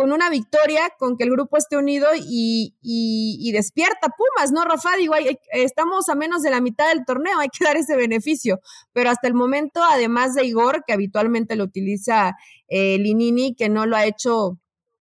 con 0.00 0.12
una 0.12 0.30
victoria, 0.30 0.94
con 0.98 1.18
que 1.18 1.24
el 1.24 1.30
grupo 1.30 1.58
esté 1.58 1.76
unido 1.76 2.08
y, 2.16 2.74
y, 2.80 3.52
despierta 3.52 4.08
Pumas, 4.08 4.50
¿no, 4.50 4.64
Rafa? 4.64 4.96
Digo, 4.96 5.12
estamos 5.52 6.08
a 6.08 6.14
menos 6.14 6.40
de 6.40 6.48
la 6.48 6.62
mitad 6.62 6.88
del 6.88 7.04
torneo, 7.04 7.38
hay 7.38 7.50
que 7.50 7.62
dar 7.66 7.76
ese 7.76 7.96
beneficio, 7.96 8.60
pero 8.94 9.10
hasta 9.10 9.28
el 9.28 9.34
momento, 9.34 9.82
además 9.84 10.34
de 10.34 10.46
Igor, 10.46 10.84
que 10.86 10.94
habitualmente 10.94 11.54
lo 11.54 11.64
utiliza 11.64 12.34
eh, 12.68 12.96
Linini, 12.96 13.54
que 13.54 13.68
no 13.68 13.84
lo 13.84 13.94
ha 13.94 14.06
hecho 14.06 14.58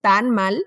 tan 0.02 0.28
mal, 0.28 0.62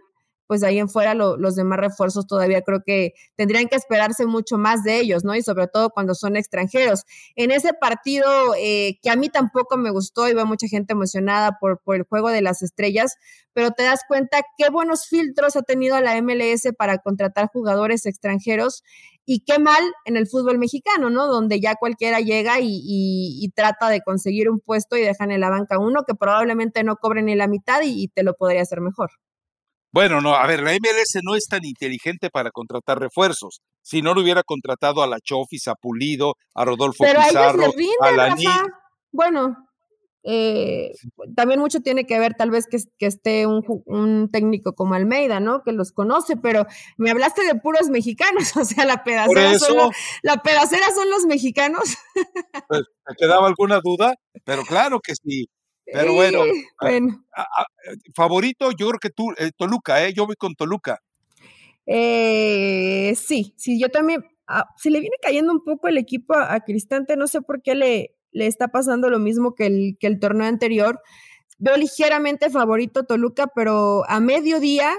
pues 0.48 0.64
ahí 0.64 0.80
en 0.80 0.90
fuera 0.90 1.14
los 1.16 1.56
demás 1.56 1.80
refuerzos 1.80 2.28
todavía 2.28 2.62
creo 2.62 2.82
que 2.86 3.14
tendrían 3.36 3.68
que 3.68 3.76
esperarse 3.76 4.26
mucho 4.26 4.58
más 4.58 4.84
de 4.84 5.00
ellos, 5.00 5.24
¿no? 5.24 5.36
Y 5.36 5.42
sobre 5.42 5.68
todo 5.68 5.90
cuando 5.90 6.16
son 6.16 6.36
extranjeros. 6.36 7.04
En 7.36 7.52
ese 7.52 7.74
partido 7.74 8.28
eh, 8.58 9.00
que 9.02 9.10
a 9.10 9.16
mí 9.16 9.30
tampoco 9.30 9.78
me 9.78 9.92
gustó, 9.92 10.28
iba 10.28 10.46
mucha 10.46 10.68
gente 10.68 10.94
emocionada 10.94 11.58
por, 11.60 11.80
por 11.82 11.96
el 11.96 12.04
juego 12.04 12.30
de 12.30 12.42
las 12.42 12.62
estrellas, 12.62 13.16
pero 13.54 13.72
te 13.72 13.84
das 13.84 14.02
cuenta 14.08 14.42
qué 14.58 14.70
buenos 14.70 15.08
filtros 15.08 15.56
ha 15.56 15.62
tenido 15.62 16.00
la 16.02 16.22
MLS 16.22 16.70
para 16.78 17.00
contratar 17.00 17.50
jugadores 17.52 18.06
extranjeros 18.06 18.84
y 19.26 19.44
qué 19.44 19.60
mal 19.60 19.84
en 20.06 20.18
el 20.18 20.28
fútbol 20.28 20.60
mexicano, 20.60 21.10
¿no? 21.10 21.28
Donde 21.28 21.60
ya 21.60 21.76
cualquiera 21.76 22.20
llega 22.20 22.60
y, 22.60 22.82
y, 22.86 23.50
trata 23.56 23.90
de 23.90 24.02
conseguir 24.02 24.50
un 24.50 24.60
puesto 24.60 24.98
y 24.98 25.02
dejan 25.02 25.32
en 25.32 25.42
la 25.42 25.50
banca 25.50 25.80
uno 25.80 26.04
que 26.08 26.14
probablemente 26.14 26.84
no 26.84 26.98
cobre 26.98 27.24
ni 27.24 27.36
la 27.36 27.48
mitad 27.48 27.82
y 27.84 28.08
te 28.10 28.24
lo 28.24 28.36
podría 28.36 28.62
hacer 28.62 28.82
mejor. 28.82 29.10
Bueno, 29.96 30.20
no, 30.20 30.36
a 30.36 30.46
ver, 30.46 30.62
la 30.62 30.74
MLS 30.74 31.22
no 31.24 31.36
es 31.36 31.48
tan 31.48 31.64
inteligente 31.64 32.30
para 32.30 32.52
contratar 32.52 33.00
refuerzos. 33.00 33.62
Si 33.82 34.02
no 34.02 34.14
lo 34.14 34.24
hubiera 34.24 34.44
contratado 34.44 35.02
a 35.02 35.08
la 35.08 35.22
Chofis, 35.22 35.70
a 35.70 35.76
Pulido, 35.76 36.34
a 36.54 36.66
Rodolfo 36.66 37.06
Pero 37.06 37.22
Pizarro, 37.22 37.64
a, 38.02 38.12
la 38.12 38.36
Bueno, 39.14 39.56
eh, 40.22 40.92
también 41.34 41.62
mucho 41.62 41.80
tiene 41.80 42.06
que 42.06 42.20
ver 42.20 42.34
tal 42.34 42.52
vez 42.52 42.66
que, 42.70 42.78
esté 43.08 43.48
un, 43.48 44.30
técnico 44.34 44.74
como 44.74 44.96
Almeida, 44.96 45.40
¿no? 45.40 45.64
Que 45.64 45.72
los 45.72 45.94
conoce, 45.94 46.36
pero 46.36 46.66
me 46.98 47.12
hablaste 47.12 47.46
de 47.46 47.56
puros 47.56 47.88
mexicanos, 47.88 48.54
o 48.58 48.66
sea, 48.66 48.84
la 48.84 49.02
pedacera, 49.06 49.58
son, 49.58 49.92
la 50.24 50.42
pedacera 50.44 50.88
son 50.94 51.10
los 51.10 51.26
mexicanos. 51.26 51.96
Pues, 52.68 52.82
¿Te 53.08 53.16
quedaba 53.18 53.48
alguna 53.48 53.80
duda? 53.82 54.16
Pero 54.44 54.64
claro 54.64 55.00
que 55.00 55.14
sí. 55.16 55.48
Pero 55.96 56.14
bueno, 56.14 56.44
favorito, 58.14 58.72
yo 58.72 58.88
creo 58.90 59.00
que 59.00 59.10
tú, 59.10 59.32
eh, 59.38 59.52
Toluca, 59.56 60.06
¿eh? 60.06 60.14
Yo 60.14 60.26
voy 60.26 60.36
con 60.36 60.56
Toluca. 60.56 61.02
Eh, 61.86 63.14
sí, 63.16 63.54
sí, 63.58 63.80
yo 63.80 63.90
también. 63.90 64.26
Ah, 64.48 64.66
se 64.78 64.92
le 64.92 65.00
viene 65.00 65.16
cayendo 65.22 65.52
un 65.52 65.64
poco 65.64 65.88
el 65.88 65.98
equipo 65.98 66.36
a, 66.36 66.60
Cristante, 66.60 67.18
no 67.18 67.28
sé 67.28 67.42
por 67.42 67.64
qué 67.64 67.74
le, 67.74 68.16
le 68.32 68.46
está 68.46 68.68
pasando 68.68 69.10
lo 69.10 69.18
mismo 69.18 69.56
que 69.56 69.66
el, 69.66 69.98
que 70.00 70.08
el 70.08 70.20
torneo 70.20 70.48
anterior. 70.48 71.02
Veo 71.58 71.78
ligeramente 71.78 72.50
favorito 72.50 73.06
Toluca, 73.06 73.48
pero 73.56 74.04
a 74.08 74.20
mediodía 74.20 74.94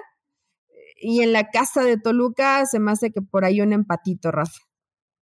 y 0.97 1.21
en 1.23 1.33
la 1.33 1.51
casa 1.51 1.83
de 1.83 1.99
Toluca 1.99 2.65
se 2.67 2.81
me 2.81 2.91
hace 2.91 3.13
que 3.13 3.21
por 3.23 3.45
ahí 3.45 3.61
un 3.61 3.73
empatito, 3.73 4.33
Rafa. 4.33 4.66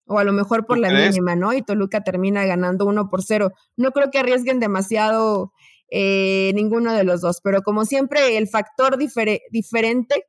O 0.06 0.18
a 0.18 0.24
lo 0.24 0.32
mejor 0.32 0.66
por 0.66 0.78
la 0.78 0.90
mínima, 0.90 1.34
¿no? 1.34 1.54
Y 1.54 1.62
Toluca 1.62 2.02
termina 2.02 2.44
ganando 2.44 2.84
uno 2.84 3.08
por 3.08 3.22
cero. 3.22 3.52
No 3.76 3.92
creo 3.92 4.10
que 4.10 4.18
arriesguen 4.18 4.60
demasiado 4.60 5.52
eh, 5.90 6.52
ninguno 6.54 6.92
de 6.92 7.04
los 7.04 7.20
dos, 7.20 7.40
pero 7.42 7.62
como 7.62 7.84
siempre, 7.84 8.36
el 8.36 8.48
factor 8.48 8.98
diferente 8.98 10.26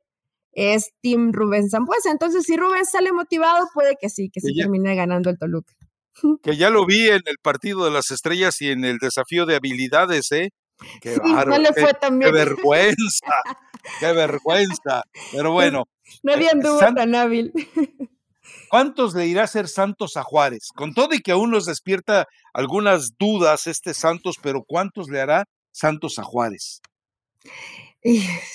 es 0.52 0.92
Team 1.02 1.32
Rubén 1.32 1.68
Zambuesa. 1.68 2.10
Entonces, 2.10 2.44
si 2.44 2.56
Rubén 2.56 2.86
sale 2.86 3.12
motivado, 3.12 3.68
puede 3.74 3.96
que 4.00 4.08
sí, 4.08 4.30
que 4.32 4.40
se 4.40 4.52
termine 4.54 4.96
ganando 4.96 5.30
el 5.30 5.38
Toluca. 5.38 5.74
Que 6.42 6.56
ya 6.56 6.70
lo 6.70 6.86
vi 6.86 7.08
en 7.08 7.20
el 7.26 7.36
partido 7.42 7.84
de 7.84 7.90
las 7.90 8.10
estrellas 8.10 8.62
y 8.62 8.70
en 8.70 8.86
el 8.86 8.96
desafío 8.96 9.44
de 9.44 9.54
habilidades, 9.54 10.32
¿eh? 10.32 10.48
Qué, 11.02 11.16
no 11.16 11.58
le 11.58 11.72
fue 11.74 11.92
qué 12.00 12.32
vergüenza, 12.32 13.34
qué 14.00 14.12
vergüenza. 14.12 15.02
Pero 15.32 15.52
bueno. 15.52 15.84
Nadie 16.22 16.48
anduvo 16.50 16.78
tan 16.78 17.14
hábil. 17.14 17.52
¿Cuántos 18.68 19.14
le 19.14 19.26
irá 19.26 19.44
a 19.44 19.48
ser 19.48 19.68
Santos 19.68 20.16
a 20.16 20.22
Juárez? 20.22 20.68
Con 20.74 20.94
todo 20.94 21.14
y 21.14 21.20
que 21.20 21.32
aún 21.32 21.50
nos 21.50 21.66
despierta 21.66 22.26
algunas 22.52 23.16
dudas 23.18 23.66
este 23.66 23.94
Santos, 23.94 24.36
pero 24.42 24.64
¿cuántos 24.66 25.08
le 25.08 25.20
hará 25.20 25.44
Santos 25.72 26.18
a 26.18 26.24
Juárez? 26.24 26.80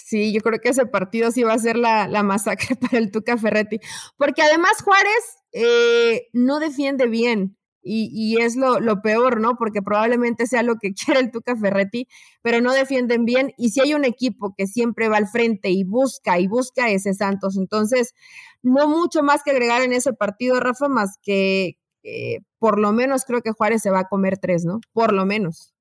Sí, 0.05 0.33
yo 0.33 0.41
creo 0.41 0.59
que 0.59 0.69
ese 0.69 0.85
partido 0.85 1.31
sí 1.31 1.43
va 1.43 1.53
a 1.53 1.59
ser 1.59 1.77
la, 1.77 2.07
masacre 2.23 2.75
para 2.81 2.97
el 2.97 3.11
Tuca 3.11 3.37
Ferretti, 3.37 3.79
porque 4.17 4.41
además 4.41 4.81
Juárez 4.83 5.37
eh, 5.51 6.29
no 6.33 6.59
defiende 6.59 7.07
bien. 7.07 7.57
Y, 7.83 8.39
es 8.39 8.55
lo, 8.55 8.79
lo, 8.79 9.01
peor, 9.01 9.41
¿no? 9.41 9.55
Porque 9.55 9.81
probablemente 9.81 10.45
sea 10.45 10.61
lo 10.61 10.75
que 10.75 10.93
quiere 10.93 11.19
el 11.19 11.31
Tuca 11.31 11.55
Ferretti, 11.55 12.07
pero 12.41 12.61
no 12.61 12.73
defienden 12.73 13.25
bien. 13.25 13.53
Y 13.57 13.69
si 13.71 13.81
hay 13.81 13.93
un 13.93 14.05
equipo 14.05 14.53
que 14.55 14.67
siempre 14.67 15.09
va 15.09 15.17
al 15.17 15.27
frente 15.27 15.69
y 15.71 15.83
busca 15.83 16.39
y 16.39 16.47
busca 16.47 16.89
ese 16.89 17.13
Santos, 17.13 17.57
entonces 17.57 18.13
no 18.61 18.87
mucho 18.87 19.23
más 19.23 19.43
que 19.43 19.51
agregar 19.51 19.81
en 19.81 19.93
ese 19.93 20.13
partido, 20.13 20.59
Rafa, 20.59 20.87
más 20.87 21.17
que 21.21 21.77
por 22.59 22.79
lo 22.79 22.91
menos 22.91 23.25
creo 23.25 23.41
que 23.41 23.51
Juárez 23.51 23.81
se 23.81 23.91
va 23.91 24.01
a 24.01 24.07
comer 24.07 24.37
tres, 24.37 24.65
¿no? 24.65 24.79
Por 24.93 25.13
lo 25.13 25.25
menos. 25.25 25.73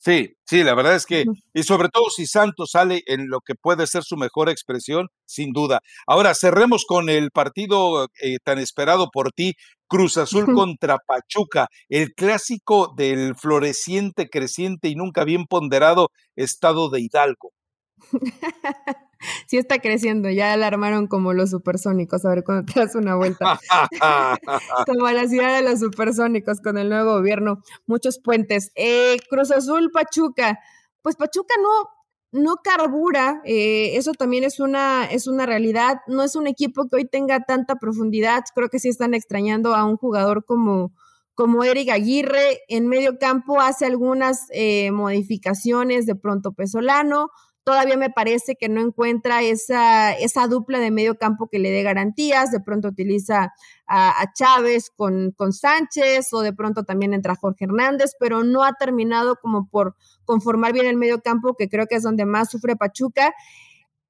Sí, 0.00 0.36
sí, 0.44 0.62
la 0.62 0.74
verdad 0.74 0.94
es 0.94 1.06
que, 1.06 1.24
y 1.52 1.64
sobre 1.64 1.88
todo 1.88 2.08
si 2.10 2.26
Santos 2.26 2.70
sale 2.70 3.02
en 3.06 3.28
lo 3.28 3.40
que 3.40 3.56
puede 3.56 3.84
ser 3.88 4.04
su 4.04 4.16
mejor 4.16 4.48
expresión, 4.48 5.08
sin 5.26 5.52
duda. 5.52 5.80
Ahora 6.06 6.36
cerremos 6.36 6.84
con 6.86 7.08
el 7.08 7.32
partido 7.32 8.08
eh, 8.22 8.38
tan 8.44 8.60
esperado 8.60 9.10
por 9.10 9.32
ti, 9.32 9.54
Cruz 9.88 10.16
Azul 10.18 10.54
contra 10.54 10.98
Pachuca, 10.98 11.68
el 11.88 12.14
clásico 12.14 12.94
del 12.96 13.34
floreciente, 13.34 14.28
creciente 14.28 14.88
y 14.88 14.94
nunca 14.94 15.24
bien 15.24 15.46
ponderado 15.46 16.10
estado 16.36 16.90
de 16.90 17.00
Hidalgo. 17.00 17.52
sí 19.48 19.56
está 19.56 19.78
creciendo, 19.78 20.30
ya 20.30 20.56
la 20.56 20.66
armaron 20.66 21.06
como 21.06 21.32
los 21.32 21.50
supersónicos, 21.50 22.24
a 22.24 22.30
ver 22.30 22.44
cuando 22.44 22.72
te 22.72 22.80
das 22.80 22.94
una 22.94 23.16
vuelta. 23.16 23.58
como 24.86 25.10
la 25.10 25.26
ciudad 25.26 25.56
de 25.56 25.68
los 25.68 25.80
supersónicos 25.80 26.60
con 26.60 26.78
el 26.78 26.88
nuevo 26.88 27.14
gobierno, 27.14 27.62
muchos 27.86 28.18
puentes. 28.18 28.70
Eh, 28.74 29.16
Cruz 29.28 29.50
Azul, 29.50 29.90
Pachuca, 29.90 30.58
pues 31.02 31.16
Pachuca 31.16 31.54
no, 31.62 31.90
no 32.32 32.56
carbura, 32.62 33.40
eh, 33.44 33.96
eso 33.96 34.12
también 34.12 34.44
es 34.44 34.60
una, 34.60 35.06
es 35.06 35.26
una 35.26 35.46
realidad, 35.46 35.98
no 36.06 36.22
es 36.22 36.36
un 36.36 36.46
equipo 36.46 36.86
que 36.88 36.96
hoy 36.96 37.04
tenga 37.06 37.40
tanta 37.40 37.76
profundidad, 37.76 38.44
creo 38.54 38.68
que 38.68 38.78
sí 38.78 38.88
están 38.88 39.14
extrañando 39.14 39.74
a 39.74 39.84
un 39.84 39.96
jugador 39.96 40.44
como 40.44 40.92
como 41.38 41.62
Eric 41.62 41.90
Aguirre, 41.90 42.62
en 42.66 42.88
medio 42.88 43.16
campo 43.16 43.60
hace 43.60 43.86
algunas 43.86 44.48
eh, 44.50 44.90
modificaciones, 44.90 46.04
de 46.04 46.16
pronto 46.16 46.50
Pesolano, 46.50 47.28
todavía 47.68 47.98
me 47.98 48.08
parece 48.08 48.56
que 48.56 48.70
no 48.70 48.80
encuentra 48.80 49.42
esa, 49.42 50.14
esa 50.14 50.46
dupla 50.46 50.78
de 50.78 50.90
medio 50.90 51.18
campo 51.18 51.48
que 51.50 51.58
le 51.58 51.70
dé 51.70 51.82
garantías, 51.82 52.50
de 52.50 52.60
pronto 52.60 52.88
utiliza 52.88 53.52
a, 53.86 54.32
Chávez 54.32 54.90
con, 54.96 55.32
con, 55.32 55.52
Sánchez 55.52 56.32
o 56.32 56.40
de 56.40 56.54
pronto 56.54 56.84
también 56.84 57.12
entra 57.12 57.36
Jorge 57.36 57.66
Hernández, 57.66 58.12
pero 58.18 58.42
no 58.42 58.64
ha 58.64 58.72
terminado 58.72 59.36
como 59.36 59.68
por 59.68 59.96
conformar 60.24 60.72
bien 60.72 60.86
el 60.86 60.96
medio 60.96 61.20
campo, 61.20 61.56
que 61.58 61.68
creo 61.68 61.86
que 61.86 61.96
es 61.96 62.02
donde 62.02 62.24
más 62.24 62.48
sufre 62.48 62.74
Pachuca. 62.74 63.34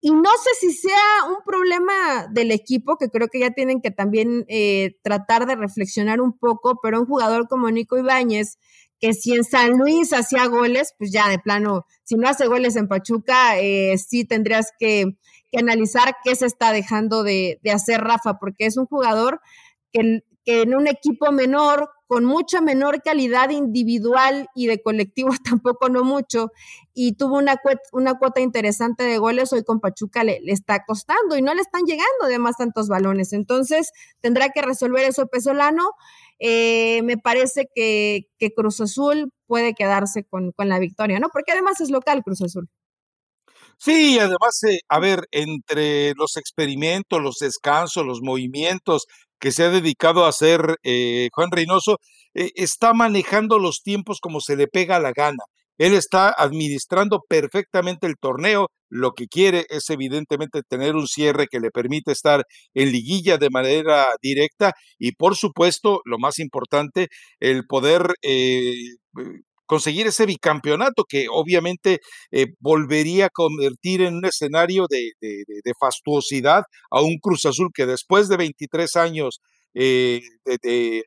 Y 0.01 0.13
no 0.13 0.31
sé 0.41 0.51
si 0.61 0.73
sea 0.73 1.27
un 1.29 1.43
problema 1.45 2.29
del 2.31 2.53
equipo, 2.53 2.97
que 2.97 3.09
creo 3.11 3.27
que 3.27 3.41
ya 3.41 3.51
tienen 3.51 3.81
que 3.81 3.91
también 3.91 4.45
eh, 4.47 4.95
tratar 5.03 5.47
de 5.47 5.57
reflexionar 5.57 6.21
un 6.21 6.39
poco, 6.39 6.79
pero 6.81 7.01
un 7.01 7.07
jugador 7.07 7.49
como 7.49 7.69
Nico 7.73 7.99
Ibáñez, 7.99 8.57
que 9.01 9.13
si 9.13 9.35
en 9.35 9.45
San 9.45 9.73
Luis 9.79 10.13
hacía 10.13 10.47
goles, 10.47 10.95
pues 10.99 11.13
ya 11.13 11.29
de 11.29 11.39
plano, 11.39 11.87
si 12.05 12.17
no 12.17 12.29
hace 12.29 12.47
goles 12.47 12.77
en 12.77 12.89
Pachuca, 12.89 13.59
eh, 13.59 13.97
sí 13.99 14.25
tendrías 14.25 14.73
que, 14.79 15.17
analizar 15.59 16.17
qué 16.23 16.37
se 16.37 16.45
está 16.45 16.73
dejando 16.73 17.23
de, 17.23 17.59
hacer 17.73 18.03
Rafa, 18.03 18.39
porque 18.39 18.67
es 18.67 18.77
un 18.77 18.85
jugador 18.85 19.41
que, 19.93 20.23
que 20.45 20.63
en 20.63 20.75
un 20.75 20.87
equipo 20.87 21.33
menor, 21.33 21.89
con 22.07 22.25
mucha 22.25 22.61
menor 22.61 23.03
calidad 23.03 23.51
individual 23.51 24.49
y 24.55 24.67
de 24.67 24.83
colectivo, 24.83 25.31
tampoco 25.45 25.89
no 25.89 26.05
mucho, 26.05 26.51
y 26.93 27.13
tuvo 27.13 27.39
una, 27.39 27.57
una 27.93 28.19
cuota 28.19 28.41
interesante 28.41 29.05
de 29.05 29.19
goles, 29.19 29.53
hoy 29.53 29.63
con 29.63 29.81
Pachuca 29.81 30.25
le, 30.25 30.41
le, 30.41 30.53
está 30.53 30.85
costando 30.85 31.37
y 31.37 31.43
no 31.43 31.55
le 31.55 31.63
están 31.63 31.85
llegando 31.85 32.25
además 32.25 32.57
tantos 32.59 32.89
balones. 32.89 33.33
Entonces 33.33 33.93
tendrá 34.21 34.49
que 34.51 34.61
resolver 34.61 35.05
eso 35.05 35.29
Pesolano. 35.29 35.93
Eh, 36.39 37.03
me 37.03 37.17
parece 37.17 37.67
que, 37.75 38.27
Cruz 38.57 38.81
Azul 38.81 39.31
puede 39.47 39.75
quedarse 39.75 40.25
con, 40.25 40.53
la 40.57 40.79
victoria, 40.79 41.19
¿no? 41.19 41.29
Porque 41.33 41.53
además 41.53 41.81
es 41.81 41.91
local 41.91 42.23
Cruz 42.23 42.43
Azul. 42.43 42.69
Sí, 43.79 44.19
además, 44.19 44.63
eh, 44.65 44.81
a 44.89 44.99
ver, 44.99 45.29
entre 45.31 46.13
los 46.15 46.37
experimentos, 46.37 47.23
los 47.23 47.39
descansos, 47.39 48.05
los 48.05 48.21
movimientos 48.23 49.07
que 49.39 49.53
se 49.53 49.65
ha 49.65 49.71
dedicado 49.71 50.25
a 50.25 50.31
hacer 50.31 50.79
eh, 50.83 51.29
Juan 51.33 51.51
Reynoso, 51.51 51.99
está 52.35 52.93
manejando 52.93 53.59
los 53.59 53.83
tiempos 53.83 54.21
como 54.21 54.41
se 54.41 54.57
le 54.57 54.69
pega 54.69 55.01
la 55.01 55.13
gana. 55.13 55.43
Él 55.79 55.95
está 55.95 56.35
administrando 56.37 57.21
perfectamente 57.29 58.07
el 58.07 58.17
torneo. 58.21 58.69
Lo 58.91 59.13
que 59.13 59.27
quiere 59.29 59.67
es 59.71 59.91
evidentemente 59.91 60.63
tener 60.69 60.97
un 60.97 61.07
cierre 61.07 61.47
que 61.51 61.61
le 61.61 61.71
permite 61.71 62.13
estar 62.13 62.45
en 62.75 62.93
liguilla 62.93 63.39
de 63.39 63.51
manera 63.51 64.07
directa 64.23 64.73
y 64.99 65.13
por 65.13 65.37
supuesto, 65.37 66.01
lo 66.05 66.19
más 66.19 66.39
importante, 66.39 67.09
el 67.41 67.67
poder 67.67 68.15
eh, 68.23 68.75
conseguir 69.67 70.07
ese 70.07 70.27
bicampeonato 70.27 71.05
que 71.09 71.27
obviamente 71.31 72.01
eh, 72.33 72.47
volvería 72.61 73.27
a 73.27 73.31
convertir 73.31 74.03
en 74.03 74.17
un 74.17 74.25
escenario 74.25 74.87
de, 74.89 75.13
fastuosidad 75.79 76.63
a 76.91 77.03
un 77.03 77.19
Cruz 77.19 77.45
Azul 77.47 77.71
que 77.75 77.87
después 77.87 78.29
de 78.29 78.39
23 78.39 78.97
años 78.97 79.41
eh, 79.75 80.23
de 80.45 80.59
de, 80.63 81.05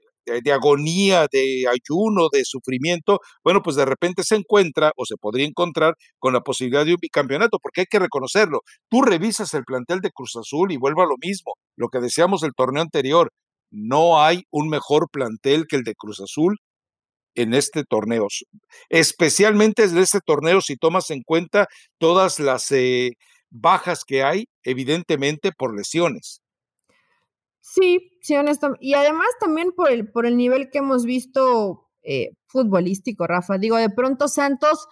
agonía, 0.54 1.28
de 1.32 1.66
ayuno, 1.68 2.30
de 2.32 2.46
sufrimiento, 2.46 3.20
bueno, 3.44 3.62
pues 3.62 3.76
de 3.76 3.86
repente 3.86 4.24
se 4.24 4.36
encuentra 4.36 4.92
o 4.96 5.06
se 5.06 5.16
podría 5.18 5.46
encontrar 5.46 5.96
con 6.20 6.34
la 6.34 6.42
posibilidad 6.42 6.86
de 6.86 6.94
un 6.94 7.00
bicampeonato, 7.02 7.60
porque 7.62 7.82
hay 7.82 7.88
que 7.90 8.00
reconocerlo. 8.00 8.62
Tú 8.90 9.02
revisas 9.02 9.54
el 9.54 9.64
plantel 9.64 10.00
de 10.02 10.12
Cruz 10.12 10.36
Azul 10.36 10.72
y 10.72 10.78
vuelvo 10.78 11.02
a 11.04 11.08
lo 11.08 11.16
mismo, 11.22 11.54
lo 11.76 11.90
que 11.90 12.00
decíamos 12.00 12.42
del 12.42 12.54
torneo 12.56 12.84
anterior, 12.84 13.32
no 13.72 14.22
hay 14.22 14.44
un 14.52 14.70
mejor 14.70 15.10
plantel 15.12 15.66
que 15.68 15.78
el 15.78 15.84
de 15.84 15.96
Cruz 15.96 16.20
Azul 16.20 16.58
en 17.36 17.54
este 17.54 17.84
torneo, 17.86 18.28
especialmente 18.90 19.84
en 19.86 19.98
este 19.98 20.20
torneo 20.20 20.62
si 20.62 20.76
tomas 20.76 21.10
en 21.12 21.22
cuenta 21.24 21.68
todas 21.98 22.40
las 22.40 22.72
eh, 22.72 23.12
bajas 23.50 24.04
que 24.06 24.24
hay, 24.24 24.46
evidentemente 24.64 25.52
por 25.52 25.76
lesiones. 25.76 26.42
Sí, 27.62 28.12
sí, 28.22 28.36
honesto. 28.36 28.76
Y 28.80 28.96
además 28.96 29.28
también 29.40 29.72
por 29.72 29.92
el, 29.92 30.12
por 30.12 30.26
el 30.26 30.36
nivel 30.36 30.70
que 30.72 30.80
hemos 30.80 31.06
visto 31.06 31.88
eh, 32.04 32.32
futbolístico, 32.48 33.28
Rafa. 33.28 33.58
Digo, 33.58 33.78
de 33.78 33.90
pronto 33.90 34.28
Santos 34.28 34.88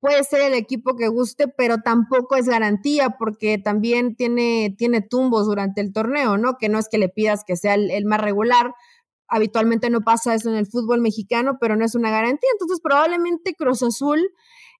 puede 0.00 0.24
ser 0.24 0.42
el 0.42 0.54
equipo 0.54 0.96
que 0.96 1.08
guste, 1.08 1.48
pero 1.48 1.78
tampoco 1.78 2.36
es 2.36 2.46
garantía 2.48 3.10
porque 3.18 3.58
también 3.58 4.16
tiene, 4.16 4.74
tiene 4.78 5.00
tumbos 5.02 5.46
durante 5.46 5.80
el 5.80 5.92
torneo, 5.92 6.36
¿no? 6.38 6.56
Que 6.58 6.68
no 6.68 6.78
es 6.78 6.88
que 6.88 6.98
le 6.98 7.08
pidas 7.08 7.44
que 7.46 7.56
sea 7.56 7.74
el 7.74 8.04
más 8.04 8.20
regular. 8.20 8.74
Habitualmente 9.28 9.90
no 9.90 10.00
pasa 10.02 10.34
eso 10.34 10.50
en 10.50 10.56
el 10.56 10.66
fútbol 10.66 11.00
mexicano, 11.00 11.58
pero 11.60 11.76
no 11.76 11.84
es 11.84 11.94
una 11.94 12.10
garantía. 12.10 12.48
Entonces, 12.52 12.80
probablemente 12.82 13.54
Cruz 13.54 13.82
Azul 13.82 14.20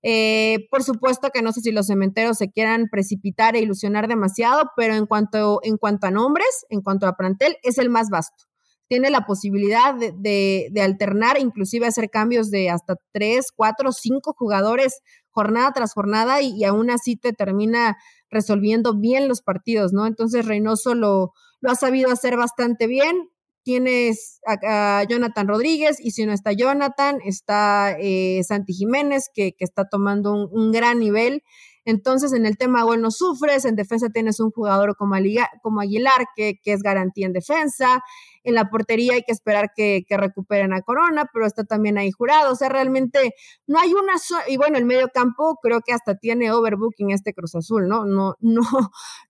eh, 0.03 0.69
por 0.71 0.83
supuesto 0.83 1.31
que 1.33 1.43
no 1.43 1.53
sé 1.53 1.61
si 1.61 1.73
los 1.73 1.87
cementeros 1.87 2.39
se 2.39 2.51
quieran 2.51 2.87
precipitar 2.91 3.57
e 3.57 3.61
ilusionar 3.61 4.09
demasiado, 4.09 4.71
pero 4.77 4.95
en 4.95 5.07
cuanto, 5.07 5.61
en 5.63 5.77
cuanto 5.77 6.07
a 6.07 6.11
nombres, 6.11 6.67
en 6.71 6.83
cuanto 6.83 7.07
a 7.07 7.17
plantel, 7.17 7.57
es 7.63 7.79
el 7.79 7.91
más 7.91 8.09
vasto. 8.11 8.45
Tiene 8.89 9.11
la 9.11 9.27
posibilidad 9.27 9.95
de, 9.95 10.69
de, 10.71 10.83
alternar, 10.83 11.39
inclusive 11.39 11.87
hacer 11.87 12.09
cambios 12.09 12.51
de 12.51 12.71
hasta 12.71 12.97
tres, 13.13 13.49
cuatro, 13.55 13.93
cinco 13.93 14.35
jugadores 14.39 15.03
jornada 15.31 15.73
tras 15.73 15.93
jornada 15.93 16.41
y, 16.41 16.65
aún 16.65 16.91
así 16.91 17.17
te 17.17 17.33
termina 17.33 17.99
resolviendo 18.31 18.95
bien 18.95 19.29
los 19.29 19.43
partidos, 19.43 19.93
¿no? 19.93 20.07
Entonces 20.07 20.47
Reynoso 20.47 20.95
lo 20.95 21.33
ha 21.67 21.75
sabido 21.75 22.11
hacer 22.11 22.37
bastante 22.37 22.87
bien 22.87 23.29
tienes 23.69 24.41
a, 24.47 25.05
Jonathan 25.11 25.47
Rodríguez 25.47 25.99
y 26.01 26.13
si 26.13 26.25
no 26.25 26.33
está 26.33 26.53
Jonathan, 26.53 27.19
está 27.23 27.95
eh, 28.01 28.41
Santi 28.43 28.73
Jiménez, 28.73 29.29
que, 29.35 29.55
está 29.59 29.87
tomando 29.91 30.33
un, 30.33 30.73
gran 30.73 30.99
nivel. 30.99 31.43
Entonces, 31.89 32.35
en 32.35 32.45
el 32.45 32.59
tema 32.59 32.83
gol 32.83 33.01
no 33.01 33.11
sufres, 33.11 33.65
en 33.65 33.75
defensa 33.75 34.11
tienes 34.11 34.41
un 34.41 34.51
jugador 34.51 34.95
como, 34.95 35.15
Aguilar, 35.15 36.27
que, 36.37 36.59
es 36.63 36.83
garantía 36.83 37.25
en 37.25 37.33
defensa, 37.33 38.05
en 38.45 38.55
la 38.55 38.69
portería 38.69 39.15
hay 39.15 39.23
que 39.23 39.33
esperar 39.33 39.71
que, 39.75 40.05
recuperen 40.11 40.75
a 40.75 40.83
Corona, 40.83 41.31
pero 41.33 41.47
está 41.47 41.65
también 41.65 41.97
ahí 41.97 42.11
jurado, 42.11 42.53
o 42.53 42.57
sea, 42.57 42.69
realmente 42.69 43.33
no 43.67 43.79
hay 43.79 43.95
una, 43.95 44.13
y 44.49 44.59
bueno, 44.59 44.77
el 44.77 44.85
medio 44.85 45.09
campo 45.15 45.59
creo 45.63 45.81
que 45.81 45.95
hasta 45.95 46.17
tiene 46.17 46.53
overbooking 46.53 47.11
este 47.11 47.33
Cruz 47.33 47.55
Azul, 47.55 47.89
¿no? 47.89 48.05
No, 48.05 48.35
no, 48.41 48.61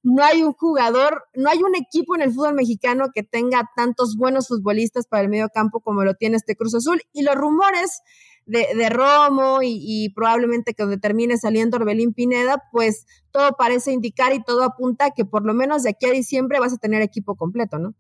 no 0.03 0.25
hay 0.25 0.42
un 0.42 0.53
jugador, 0.53 1.27
no 1.35 1.51
hay 1.51 1.62
un 1.62 1.77
equipo 1.77 2.16
en 2.16 2.23
el 2.23 2.33
fútbol 2.33 2.55
mexicano 2.55 3.11
que 3.14 3.23
tenga 3.23 3.71
tantos 3.77 4.16
buenos 4.16 4.49
futbolistas 4.49 5.07
para 5.07 5.23
el 5.23 5.29
medio 5.29 5.49
campo 5.49 5.79
como 5.79 6.03
lo 6.03 6.14
tiene 6.14 6.37
este 6.37 6.57
Cruz 6.57 6.75
Azul, 6.75 7.01
y 7.12 7.23
los 7.23 7.37
rumores 7.37 8.01
de, 8.48 8.88
Romo 8.88 9.61
y, 9.62 10.11
probablemente 10.14 10.74
que 10.74 10.96
termine 10.96 11.37
saliendo 11.37 11.76
Orbelín 11.76 12.14
Pineda, 12.14 12.62
pues 12.72 13.06
todo 13.30 13.52
parece 13.52 13.92
indicar 13.92 14.32
y 14.32 14.42
todo 14.42 14.64
apunta 14.64 15.11
que 15.11 15.24
por 15.24 15.44
lo 15.44 15.54
menos 15.54 15.82
de 15.82 15.90
aquí 15.90 16.06
a 16.06 16.11
diciembre 16.11 16.58
vas 16.58 16.72
a 16.72 16.78
tener 16.78 17.02
equipo 17.02 17.37
completo, 17.37 17.78
¿no? 17.78 17.94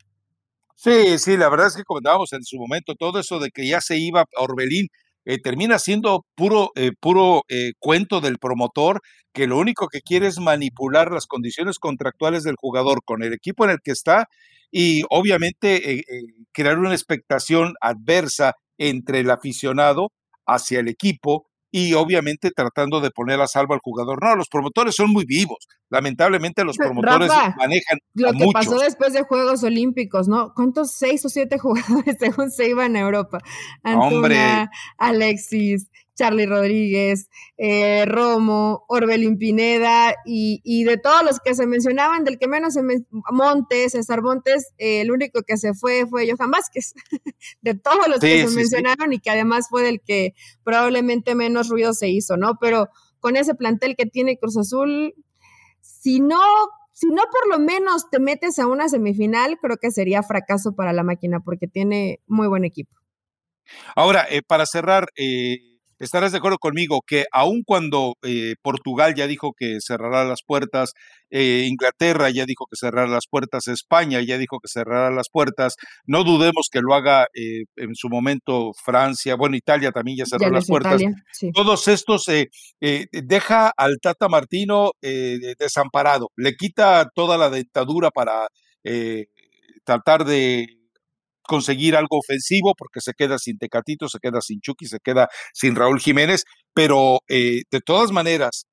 Sí, 0.74 1.18
sí, 1.18 1.36
la 1.36 1.48
verdad 1.48 1.66
es 1.66 1.76
que 1.76 1.84
comentábamos 1.84 2.32
en 2.32 2.44
su 2.44 2.56
momento 2.56 2.94
todo 2.94 3.18
eso 3.18 3.38
de 3.40 3.50
que 3.50 3.66
ya 3.66 3.80
se 3.80 3.98
iba 3.98 4.24
Orbelín, 4.36 4.88
eh, 5.24 5.38
termina 5.42 5.78
siendo 5.78 6.24
puro, 6.34 6.70
eh, 6.76 6.92
puro 6.98 7.42
eh, 7.48 7.72
cuento 7.78 8.20
del 8.20 8.38
promotor 8.38 9.02
que 9.34 9.46
lo 9.46 9.58
único 9.58 9.88
que 9.88 10.00
quiere 10.00 10.26
es 10.28 10.38
manipular 10.38 11.10
las 11.12 11.26
condiciones 11.26 11.78
contractuales 11.78 12.44
del 12.44 12.54
jugador 12.56 13.00
con 13.04 13.22
el 13.22 13.34
equipo 13.34 13.64
en 13.64 13.72
el 13.72 13.78
que 13.82 13.90
está 13.90 14.28
y 14.70 15.02
obviamente 15.10 16.02
crear 16.52 16.78
una 16.78 16.92
expectación 16.92 17.74
adversa 17.80 18.54
entre 18.78 19.20
el 19.20 19.30
aficionado 19.30 20.12
hacia 20.48 20.80
el 20.80 20.88
equipo 20.88 21.46
y 21.70 21.92
obviamente 21.94 22.50
tratando 22.50 23.00
de 23.00 23.10
poner 23.10 23.40
a 23.40 23.46
salvo 23.46 23.74
al 23.74 23.80
jugador. 23.80 24.22
No, 24.22 24.34
los 24.36 24.48
promotores 24.48 24.94
son 24.94 25.10
muy 25.10 25.24
vivos. 25.24 25.68
Lamentablemente 25.90 26.64
los 26.64 26.76
promotores 26.76 27.30
manejan. 27.56 27.98
Lo 28.14 28.32
que 28.32 28.46
pasó 28.52 28.78
después 28.78 29.12
de 29.12 29.22
Juegos 29.22 29.62
Olímpicos, 29.62 30.28
¿no? 30.28 30.52
¿Cuántos 30.54 30.92
seis 30.92 31.24
o 31.24 31.28
siete 31.28 31.58
jugadores 31.58 32.16
según 32.18 32.50
se 32.50 32.68
iban 32.68 32.96
a 32.96 33.00
Europa? 33.00 33.38
Antuna, 33.82 34.70
Alexis, 34.96 35.88
Charlie 36.18 36.46
Rodríguez, 36.46 37.30
eh, 37.56 38.04
Romo, 38.06 38.84
Orbelín 38.88 39.38
Pineda 39.38 40.16
y, 40.24 40.82
de 40.84 40.98
todos 40.98 41.22
los 41.22 41.38
que 41.38 41.54
se 41.54 41.66
mencionaban, 41.66 42.24
del 42.24 42.38
que 42.38 42.48
menos 42.48 42.74
se 42.74 42.82
Montes, 43.30 43.92
César 43.92 44.20
Montes, 44.22 44.72
eh, 44.78 45.02
el 45.02 45.12
único 45.12 45.42
que 45.42 45.56
se 45.56 45.74
fue 45.74 46.06
fue 46.06 46.28
Johan 46.28 46.50
Vázquez, 46.50 46.94
de 47.62 47.74
todos 47.74 48.08
los 48.08 48.18
que 48.18 48.48
se 48.48 48.54
mencionaron 48.54 49.12
y 49.12 49.20
que 49.20 49.30
además 49.30 49.68
fue 49.70 49.84
del 49.84 50.00
que 50.00 50.34
probablemente 50.64 51.36
menos 51.36 51.68
ruido 51.68 51.92
se 51.92 52.08
hizo, 52.08 52.36
¿no? 52.36 52.58
Pero 52.60 52.88
con 53.20 53.36
ese 53.36 53.54
plantel 53.54 53.94
que 53.96 54.06
tiene 54.06 54.38
Cruz 54.38 54.56
Azul, 54.56 55.14
si 55.80 56.20
no 56.20 56.40
si 56.90 57.06
no 57.10 57.22
por 57.30 57.48
lo 57.48 57.60
menos 57.60 58.10
te 58.10 58.18
metes 58.18 58.58
a 58.58 58.66
una 58.66 58.88
semifinal, 58.88 59.56
creo 59.62 59.76
que 59.76 59.92
sería 59.92 60.24
fracaso 60.24 60.74
para 60.74 60.92
la 60.92 61.04
máquina 61.04 61.38
porque 61.38 61.68
tiene 61.68 62.18
muy 62.26 62.48
buen 62.48 62.64
equipo. 62.64 62.96
Ahora, 63.94 64.26
eh, 64.28 64.42
para 64.42 64.66
cerrar, 64.66 65.08
eh, 65.16 65.67
estarás 65.98 66.32
de 66.32 66.38
acuerdo 66.38 66.58
conmigo 66.58 67.02
que 67.06 67.26
aun 67.32 67.62
cuando 67.64 68.16
eh, 68.22 68.54
Portugal 68.62 69.14
ya 69.14 69.26
dijo 69.26 69.52
que 69.56 69.78
cerrará 69.80 70.24
las 70.24 70.42
puertas, 70.42 70.94
eh, 71.30 71.66
Inglaterra 71.68 72.30
ya 72.30 72.46
dijo 72.46 72.66
que 72.70 72.76
cerrará 72.76 73.08
las 73.08 73.26
puertas, 73.26 73.68
España 73.68 74.20
ya 74.20 74.38
dijo 74.38 74.60
que 74.60 74.68
cerrará 74.68 75.10
las 75.10 75.28
puertas, 75.28 75.76
no 76.06 76.24
dudemos 76.24 76.68
que 76.70 76.80
lo 76.80 76.94
haga 76.94 77.26
eh, 77.34 77.64
en 77.76 77.94
su 77.94 78.08
momento 78.08 78.72
Francia, 78.84 79.34
bueno, 79.34 79.56
Italia 79.56 79.92
también 79.92 80.18
ya 80.18 80.26
cerró 80.26 80.50
las 80.50 80.66
puertas. 80.66 81.02
Todos 81.52 81.88
estos 81.88 82.26
deja 83.12 83.72
al 83.76 83.98
Tata 84.00 84.28
Martino 84.28 84.92
desamparado, 85.00 86.30
le 86.36 86.54
quita 86.56 87.10
toda 87.14 87.36
la 87.36 87.50
dentadura 87.50 88.10
para 88.10 88.48
tratar 89.84 90.24
de 90.24 90.77
conseguir 91.48 91.96
algo 91.96 92.18
ofensivo 92.18 92.74
porque 92.76 93.00
se 93.00 93.14
queda 93.14 93.38
sin 93.38 93.58
Tecatito, 93.58 94.08
se 94.08 94.18
queda 94.20 94.40
sin 94.42 94.60
Chucky, 94.60 94.86
se 94.86 94.98
queda 95.02 95.28
sin 95.54 95.74
Raúl 95.74 95.98
Jiménez, 95.98 96.44
pero 96.74 97.20
eh, 97.28 97.62
de 97.70 97.80
todas 97.80 98.12
maneras, 98.12 98.66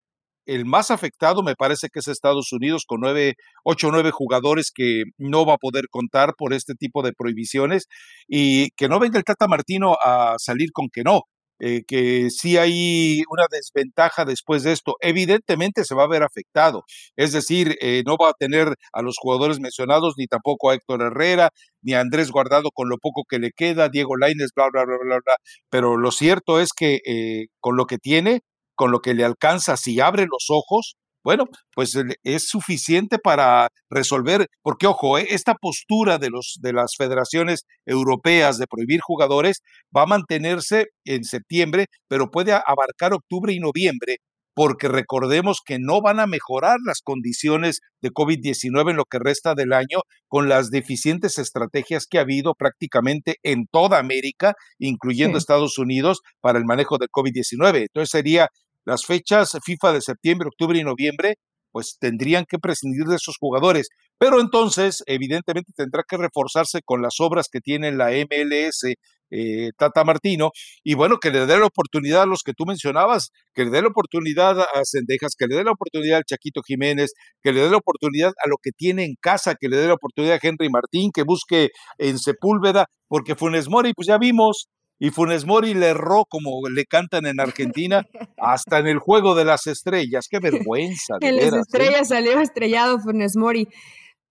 el 0.46 0.66
más 0.66 0.92
afectado 0.92 1.42
me 1.42 1.56
parece 1.56 1.88
que 1.92 2.00
es 2.00 2.08
Estados 2.08 2.52
Unidos 2.52 2.84
con 2.86 3.00
nueve, 3.02 3.36
ocho 3.64 3.88
o 3.88 3.92
nueve 3.92 4.12
jugadores 4.12 4.72
que 4.74 5.04
no 5.18 5.46
va 5.46 5.54
a 5.56 5.58
poder 5.58 5.86
contar 5.90 6.34
por 6.38 6.54
este 6.54 6.76
tipo 6.76 7.02
de 7.02 7.14
prohibiciones 7.14 7.86
y 8.28 8.70
que 8.72 8.90
no 8.90 9.00
venga 9.00 9.18
el 9.18 9.24
Tata 9.24 9.48
Martino 9.48 9.96
a 10.04 10.36
salir 10.38 10.72
con 10.74 10.90
que 10.92 11.04
no. 11.04 11.22
Eh, 11.60 11.84
que 11.88 12.30
sí 12.30 12.58
hay 12.58 13.22
una 13.30 13.46
desventaja 13.50 14.26
después 14.26 14.64
de 14.64 14.72
esto. 14.74 14.96
Evidentemente 15.02 15.84
se 15.86 15.96
va 15.96 16.04
a 16.04 16.08
ver 16.08 16.24
afectado, 16.24 16.84
es 17.16 17.32
decir, 17.34 17.78
eh, 17.82 18.04
no 18.06 18.18
va 18.18 18.30
a 18.30 18.34
tener 18.34 18.76
a 18.94 19.02
los 19.02 19.16
jugadores 19.18 19.60
mencionados, 19.60 20.16
ni 20.18 20.28
tampoco 20.28 20.70
a 20.70 20.76
Héctor 20.76 21.02
Herrera, 21.02 21.50
ni 21.82 21.94
a 21.94 22.02
Andrés 22.02 22.32
Guardado 22.32 22.70
con 22.74 22.90
lo 22.90 22.98
poco 22.98 23.24
que 23.30 23.40
le 23.40 23.52
queda, 23.52 23.90
Diego 23.90 24.18
Laines, 24.18 24.52
bla, 24.56 24.70
bla, 24.72 24.86
bla, 24.86 24.98
bla, 25.04 25.16
bla. 25.24 25.36
Pero 25.70 25.98
lo 25.98 26.12
cierto 26.12 26.60
es 26.60 26.70
que 26.76 27.00
eh, 27.06 27.48
con 27.60 27.78
lo 27.78 27.86
que 27.86 27.98
tiene, 27.98 28.42
con 28.76 28.92
lo 28.92 29.00
que 29.00 29.14
le 29.14 29.24
alcanza, 29.24 29.78
si 29.78 30.00
abre 30.00 30.24
los 30.24 30.48
ojos, 30.50 30.96
bueno, 31.26 31.46
pues 31.74 31.98
es 32.24 32.48
suficiente 32.48 33.18
para 33.18 33.70
resolver, 33.90 34.48
porque 34.62 34.86
ojo, 34.86 35.18
eh, 35.18 35.26
esta 35.32 35.56
postura 35.56 36.20
de, 36.20 36.30
los, 36.30 36.60
de 36.62 36.72
las 36.72 36.94
federaciones 36.96 37.66
europeas 37.88 38.60
de 38.60 38.68
prohibir 38.68 39.02
jugadores 39.02 39.64
va 39.96 40.04
a 40.04 40.06
mantenerse 40.06 40.90
en 41.04 41.24
septiembre, 41.24 41.88
pero 42.08 42.30
puede 42.30 42.54
abarcar 42.54 43.14
octubre 43.14 43.52
y 43.52 43.60
noviembre, 43.60 44.18
porque 44.54 44.88
recordemos 44.88 45.62
que 45.66 45.80
no 45.80 46.00
van 46.00 46.20
a 46.20 46.28
mejorar 46.28 46.78
las 46.86 47.02
condiciones 47.02 47.82
de 48.02 48.12
COVID-19 48.12 48.92
en 48.92 48.98
lo 48.98 49.06
que 49.06 49.18
resta 49.18 49.56
del 49.56 49.74
año 49.74 50.02
con 50.28 50.48
las 50.48 50.70
deficientes 50.70 51.40
estrategias 51.40 52.06
que 52.08 52.20
ha 52.20 52.22
habido 52.22 52.54
prácticamente 52.54 53.38
en 53.42 53.66
toda 53.66 53.98
América, 53.98 54.54
incluyendo 54.78 55.40
Estados 55.40 55.80
Unidos, 55.80 56.22
para 56.40 56.60
el 56.60 56.66
manejo 56.66 57.00
del 57.00 57.10
COVID-19. 57.10 57.82
Entonces 57.82 58.12
sería 58.12 58.50
las 58.86 59.06
fechas 59.06 59.58
FIFA 59.64 59.94
de 59.94 60.02
septiembre, 60.02 60.48
octubre 60.48 60.78
y 60.80 60.84
noviembre, 60.84 61.36
pues 61.76 61.98
tendrían 62.00 62.46
que 62.48 62.58
prescindir 62.58 63.06
de 63.06 63.18
esos 63.18 63.36
jugadores. 63.38 63.90
Pero 64.18 64.40
entonces, 64.40 65.04
evidentemente, 65.08 65.74
tendrá 65.76 66.04
que 66.08 66.16
reforzarse 66.16 66.80
con 66.86 67.02
las 67.02 67.16
obras 67.20 67.50
que 67.52 67.60
tiene 67.60 67.92
la 67.92 68.12
MLS, 68.12 68.96
eh, 69.30 69.72
Tata 69.78 70.06
Martino, 70.06 70.52
y 70.86 70.94
bueno, 70.94 71.18
que 71.18 71.32
le 71.32 71.46
dé 71.46 71.58
la 71.60 71.66
oportunidad 71.66 72.22
a 72.22 72.26
los 72.26 72.44
que 72.44 72.54
tú 72.54 72.66
mencionabas, 72.66 73.32
que 73.54 73.66
le 73.66 73.72
dé 73.72 73.82
la 73.82 73.90
oportunidad 73.90 74.58
a 74.62 74.82
Cendejas, 74.86 75.34
que 75.38 75.48
le 75.48 75.58
dé 75.58 75.66
la 75.66 75.72
oportunidad 75.72 76.20
al 76.20 76.24
Chaquito 76.24 76.62
Jiménez, 76.66 77.12
que 77.44 77.52
le 77.52 77.60
dé 77.60 77.70
la 77.70 77.78
oportunidad 77.78 78.32
a 78.42 78.48
lo 78.48 78.56
que 78.62 78.72
tiene 78.72 79.04
en 79.04 79.16
casa, 79.20 79.56
que 79.60 79.68
le 79.68 79.76
dé 79.76 79.88
la 79.88 79.96
oportunidad 79.96 80.36
a 80.36 80.40
Henry 80.42 80.70
Martín, 80.70 81.12
que 81.14 81.24
busque 81.24 81.72
en 81.98 82.20
Sepúlveda, 82.20 82.86
porque 83.10 83.36
Funes 83.36 83.68
Mori, 83.68 83.94
pues 83.94 84.08
ya 84.08 84.18
vimos, 84.18 84.70
y 85.00 85.10
Funes 85.10 85.46
Mori 85.46 85.74
le 85.74 85.88
erró 85.88 86.26
como 86.26 86.68
le 86.70 86.86
cantan 86.86 87.26
en 87.26 87.40
Argentina 87.40 88.06
hasta 88.38 88.80
en 88.80 88.88
el 88.88 89.00
juego 89.00 89.36
de 89.36 89.46
las 89.46 89.68
estrellas. 89.68 90.28
Qué 90.30 90.40
vergüenza. 90.40 91.16
en 91.22 91.36
las 91.38 91.54
¿eh? 91.54 91.60
estrellas 91.60 92.08
salió 92.10 92.40
estrellado 92.40 93.00
Funes 93.00 93.36
Mori. 93.36 93.68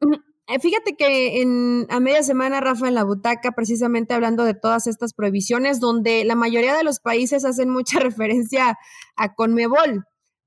Eh, 0.47 0.61
fíjate 0.61 0.95
que 0.95 1.41
en, 1.41 1.87
a 1.89 2.01
media 2.01 2.23
semana, 2.23 2.61
Rafa, 2.61 2.87
en 2.87 2.95
la 2.95 3.05
butaca, 3.05 3.53
precisamente 3.53 4.13
hablando 4.13 4.45
de 4.45 4.53
todas 4.53 4.87
estas 4.87 5.15
prohibiciones, 5.15 5.81
donde 5.81 6.23
la 6.27 6.35
mayoría 6.35 6.77
de 6.77 6.85
los 6.85 7.01
países 7.01 7.47
hacen 7.47 7.71
mucha 7.71 7.99
referencia 8.01 8.77
a 9.17 9.35
Conmebol, 9.35 10.05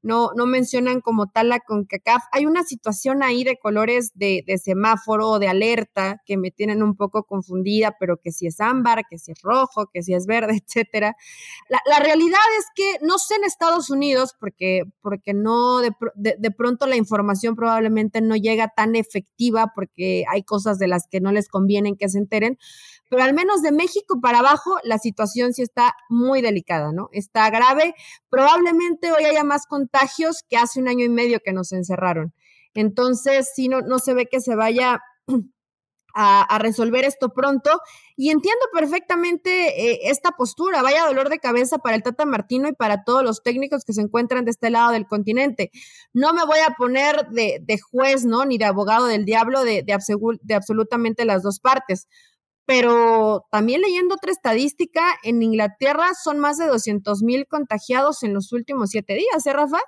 no, 0.07 0.31
no 0.35 0.45
mencionan 0.45 1.01
como 1.01 1.27
tal 1.27 1.49
la 1.49 1.59
CONCACAF. 1.59 2.23
Hay 2.31 2.45
una 2.45 2.63
situación 2.63 3.23
ahí 3.23 3.43
de 3.43 3.57
colores 3.57 4.11
de, 4.15 4.43
de 4.47 4.57
semáforo, 4.57 5.37
de 5.37 5.49
alerta, 5.49 6.21
que 6.25 6.37
me 6.37 6.49
tienen 6.49 6.81
un 6.81 6.95
poco 6.95 7.25
confundida, 7.25 7.97
pero 7.99 8.17
que 8.17 8.31
si 8.31 8.47
es 8.47 8.61
ámbar, 8.61 9.03
que 9.09 9.17
si 9.17 9.33
es 9.33 9.41
rojo, 9.41 9.87
que 9.93 10.01
si 10.01 10.13
es 10.13 10.25
verde, 10.25 10.61
etcétera. 10.65 11.15
La, 11.69 11.81
la 11.85 11.99
realidad 11.99 12.39
es 12.57 12.65
que 12.73 13.05
no 13.05 13.17
sé 13.17 13.35
en 13.35 13.43
Estados 13.43 13.89
Unidos, 13.89 14.33
porque, 14.39 14.83
porque 15.01 15.33
no, 15.33 15.79
de, 15.79 15.91
de, 16.15 16.35
de 16.39 16.51
pronto 16.51 16.87
la 16.87 16.95
información 16.95 17.55
probablemente 17.55 18.21
no 18.21 18.37
llega 18.37 18.69
tan 18.69 18.95
efectiva, 18.95 19.73
porque 19.75 20.23
hay 20.29 20.43
cosas 20.43 20.79
de 20.79 20.87
las 20.87 21.07
que 21.07 21.19
no 21.19 21.33
les 21.33 21.49
convienen 21.49 21.97
que 21.97 22.07
se 22.07 22.17
enteren, 22.17 22.57
pero 23.09 23.23
al 23.23 23.33
menos 23.33 23.61
de 23.61 23.71
México 23.71 24.19
para 24.21 24.39
abajo 24.39 24.77
la 24.83 24.97
situación 24.97 25.53
sí 25.53 25.61
está 25.61 25.95
muy 26.09 26.41
delicada, 26.41 26.91
¿no? 26.91 27.09
Está 27.11 27.49
grave. 27.49 27.95
Probablemente 28.29 29.11
hoy 29.11 29.25
haya 29.25 29.43
más 29.43 29.65
contagios 29.67 30.43
que 30.49 30.57
hace 30.57 30.79
un 30.79 30.87
año 30.87 31.05
y 31.05 31.09
medio 31.09 31.39
que 31.39 31.53
nos 31.53 31.71
encerraron. 31.71 32.33
Entonces, 32.73 33.51
sí, 33.55 33.69
no, 33.69 33.81
no 33.81 33.99
se 33.99 34.13
ve 34.13 34.27
que 34.27 34.39
se 34.39 34.55
vaya 34.55 35.01
a, 36.17 36.57
resolver 36.59 37.05
esto 37.05 37.29
pronto. 37.29 37.79
Y 38.15 38.31
entiendo 38.31 38.65
perfectamente 38.73 39.91
eh, 39.91 39.99
esta 40.09 40.31
postura. 40.31 40.81
Vaya 40.81 41.05
dolor 41.05 41.29
de 41.29 41.39
cabeza 41.39 41.77
para 41.77 41.95
el 41.95 42.03
Tata 42.03 42.25
Martino 42.25 42.67
y 42.67 42.73
para 42.73 43.03
todos 43.03 43.23
los 43.23 43.43
técnicos 43.43 43.85
que 43.85 43.93
se 43.93 44.01
encuentran 44.01 44.45
de 44.45 44.51
este 44.51 44.69
lado 44.69 44.91
del 44.91 45.05
continente. 45.05 45.71
No 46.13 46.33
me 46.33 46.43
voy 46.45 46.59
a 46.67 46.73
poner 46.73 47.27
de, 47.29 47.79
juez, 47.79 48.25
¿no? 48.25 48.45
Ni 48.45 48.57
de 48.57 48.65
abogado 48.65 49.05
del 49.05 49.25
diablo 49.25 49.63
de, 49.63 49.83
de, 49.83 49.97
de 50.41 50.55
absolutamente 50.55 51.25
las 51.25 51.43
dos 51.43 51.59
partes 51.59 52.07
pero 52.67 53.47
también 53.49 53.79
leyendo 53.79 54.15
otra 54.15 54.29
estadística, 54.29 55.01
en 55.23 55.41
Inglaterra 55.41 56.09
son 56.21 56.37
más 56.37 56.57
de 56.57 56.67
200 56.67 57.23
mil 57.23 57.47
contagiados 57.47 58.23
en 58.23 58.33
los 58.33 58.51
últimos 58.51 58.89
siete 58.89 59.13
días, 59.13 59.45
¿eh, 59.45 59.53
Rafa? 59.53 59.79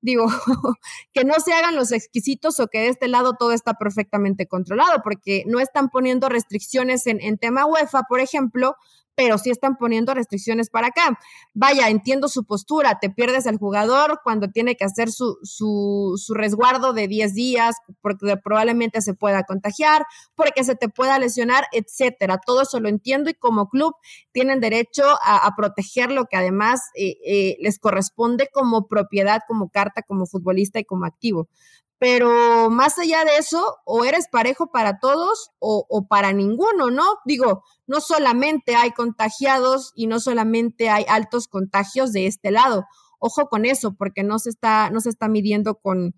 Digo, 0.00 0.26
que 1.12 1.24
no 1.24 1.34
se 1.34 1.52
hagan 1.52 1.76
los 1.76 1.92
exquisitos 1.92 2.58
o 2.58 2.66
que 2.66 2.80
de 2.80 2.88
este 2.88 3.06
lado 3.06 3.34
todo 3.38 3.52
está 3.52 3.74
perfectamente 3.74 4.48
controlado, 4.48 5.00
porque 5.04 5.44
no 5.46 5.60
están 5.60 5.90
poniendo 5.90 6.28
restricciones 6.28 7.06
en, 7.06 7.20
en 7.20 7.38
tema 7.38 7.66
UEFA, 7.66 8.02
por 8.08 8.18
ejemplo, 8.18 8.74
pero 9.14 9.38
sí 9.38 9.50
están 9.50 9.76
poniendo 9.76 10.14
restricciones 10.14 10.70
para 10.70 10.88
acá. 10.88 11.18
Vaya, 11.52 11.88
entiendo 11.88 12.28
su 12.28 12.44
postura, 12.44 12.98
te 13.00 13.10
pierdes 13.10 13.46
al 13.46 13.58
jugador 13.58 14.20
cuando 14.22 14.48
tiene 14.50 14.76
que 14.76 14.84
hacer 14.84 15.10
su, 15.10 15.38
su, 15.42 16.14
su, 16.16 16.34
resguardo 16.34 16.92
de 16.92 17.08
10 17.08 17.34
días, 17.34 17.76
porque 18.00 18.36
probablemente 18.36 19.00
se 19.02 19.14
pueda 19.14 19.44
contagiar, 19.44 20.04
porque 20.34 20.64
se 20.64 20.74
te 20.74 20.88
pueda 20.88 21.18
lesionar, 21.18 21.64
etcétera. 21.72 22.38
Todo 22.44 22.62
eso 22.62 22.80
lo 22.80 22.88
entiendo 22.88 23.30
y 23.30 23.34
como 23.34 23.68
club 23.68 23.94
tienen 24.32 24.60
derecho 24.60 25.04
a, 25.24 25.50
proteger 25.56 26.10
lo 26.10 26.24
que 26.24 26.36
además 26.36 26.80
eh, 26.96 27.16
eh, 27.24 27.56
les 27.60 27.78
corresponde 27.78 28.48
como 28.52 28.88
propiedad, 28.88 29.42
como 29.46 29.68
carta, 29.68 30.02
como 30.02 30.26
futbolista 30.26 30.80
y 30.80 30.84
como 30.84 31.06
activo 31.06 31.48
pero 31.98 32.70
más 32.70 32.98
allá 32.98 33.24
de 33.24 33.36
eso, 33.38 33.78
o 33.84 34.04
eres 34.04 34.28
parejo 34.28 34.70
para 34.70 34.98
todos 34.98 35.50
o, 35.58 35.86
o, 35.88 36.06
para 36.06 36.32
ninguno, 36.32 36.90
¿no? 36.90 37.04
Digo, 37.24 37.62
no 37.86 38.00
solamente 38.00 38.76
hay 38.76 38.90
contagiados 38.90 39.92
y 39.94 40.06
no 40.06 40.20
solamente 40.20 40.90
hay 40.90 41.04
altos 41.08 41.48
contagios 41.48 42.12
de 42.12 42.26
este 42.26 42.50
lado. 42.50 42.84
Ojo 43.18 43.48
con 43.48 43.64
eso, 43.64 43.94
porque 43.96 44.22
no 44.22 44.38
se 44.38 44.50
está, 44.50 44.90
no 44.90 45.00
se 45.00 45.08
está 45.08 45.28
midiendo 45.28 45.76
con, 45.76 46.14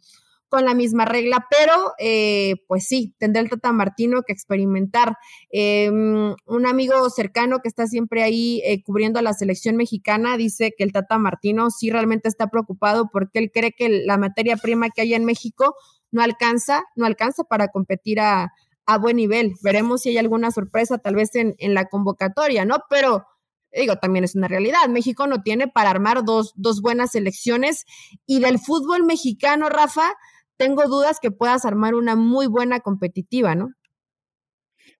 con 0.48 0.64
la 0.64 0.74
misma 0.74 1.04
regla, 1.04 1.46
pero 1.50 1.92
eh, 1.98 2.56
pues 2.68 2.86
sí, 2.86 3.14
tendrá 3.18 3.42
el 3.42 3.50
Tata 3.50 3.72
Martino 3.72 4.22
que 4.22 4.32
experimentar. 4.32 5.16
Eh, 5.50 5.90
un 5.90 6.66
amigo 6.66 7.10
cercano 7.10 7.60
que 7.60 7.68
está 7.68 7.86
siempre 7.86 8.22
ahí 8.22 8.62
eh, 8.64 8.82
cubriendo 8.82 9.18
a 9.18 9.22
la 9.22 9.32
selección 9.32 9.76
mexicana 9.76 10.36
dice 10.36 10.72
que 10.76 10.84
el 10.84 10.92
Tata 10.92 11.18
Martino 11.18 11.70
sí 11.70 11.90
realmente 11.90 12.28
está 12.28 12.48
preocupado 12.48 13.08
porque 13.12 13.38
él 13.40 13.50
cree 13.52 13.72
que 13.72 13.88
la 13.88 14.18
materia 14.18 14.56
prima 14.56 14.90
que 14.90 15.02
hay 15.02 15.14
en 15.14 15.24
México 15.24 15.74
no 16.10 16.22
alcanza, 16.22 16.84
no 16.94 17.06
alcanza 17.06 17.44
para 17.44 17.68
competir 17.68 18.20
a, 18.20 18.52
a 18.86 18.98
buen 18.98 19.16
nivel. 19.16 19.54
Veremos 19.62 20.02
si 20.02 20.10
hay 20.10 20.18
alguna 20.18 20.50
sorpresa 20.50 20.98
tal 20.98 21.16
vez 21.16 21.34
en, 21.34 21.54
en 21.58 21.74
la 21.74 21.86
convocatoria, 21.86 22.64
¿no? 22.64 22.76
Pero 22.88 23.26
digo, 23.72 23.96
también 23.96 24.24
es 24.24 24.34
una 24.34 24.48
realidad. 24.48 24.88
México 24.88 25.26
no 25.26 25.42
tiene 25.42 25.68
para 25.68 25.90
armar 25.90 26.24
dos, 26.24 26.52
dos 26.56 26.80
buenas 26.80 27.12
selecciones 27.12 27.84
y 28.26 28.40
del 28.40 28.58
fútbol 28.58 29.04
mexicano, 29.04 29.68
Rafa, 29.68 30.14
tengo 30.56 30.86
dudas 30.86 31.18
que 31.20 31.30
puedas 31.30 31.64
armar 31.64 31.94
una 31.94 32.16
muy 32.16 32.46
buena 32.46 32.80
competitiva, 32.80 33.54
¿no? 33.54 33.68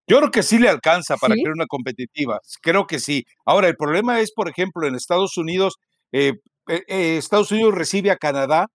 Yo 0.09 0.19
creo 0.19 0.31
que 0.31 0.43
sí 0.43 0.59
le 0.59 0.69
alcanza 0.69 1.17
para 1.17 1.35
¿Sí? 1.35 1.43
crear 1.43 1.55
una 1.55 1.67
competitiva, 1.67 2.41
creo 2.63 2.87
que 2.87 3.01
sí. 3.01 3.25
Ahora, 3.45 3.69
el 3.69 3.77
problema 3.77 4.21
es, 4.21 4.33
por 4.33 4.49
ejemplo, 4.49 4.87
en 4.87 4.95
Estados 4.95 5.37
Unidos, 5.37 5.77
eh, 6.13 6.35
eh, 6.69 7.17
Estados 7.17 7.51
Unidos 7.51 7.75
recibe 7.75 8.11
a 8.11 8.17
Canadá, 8.17 8.69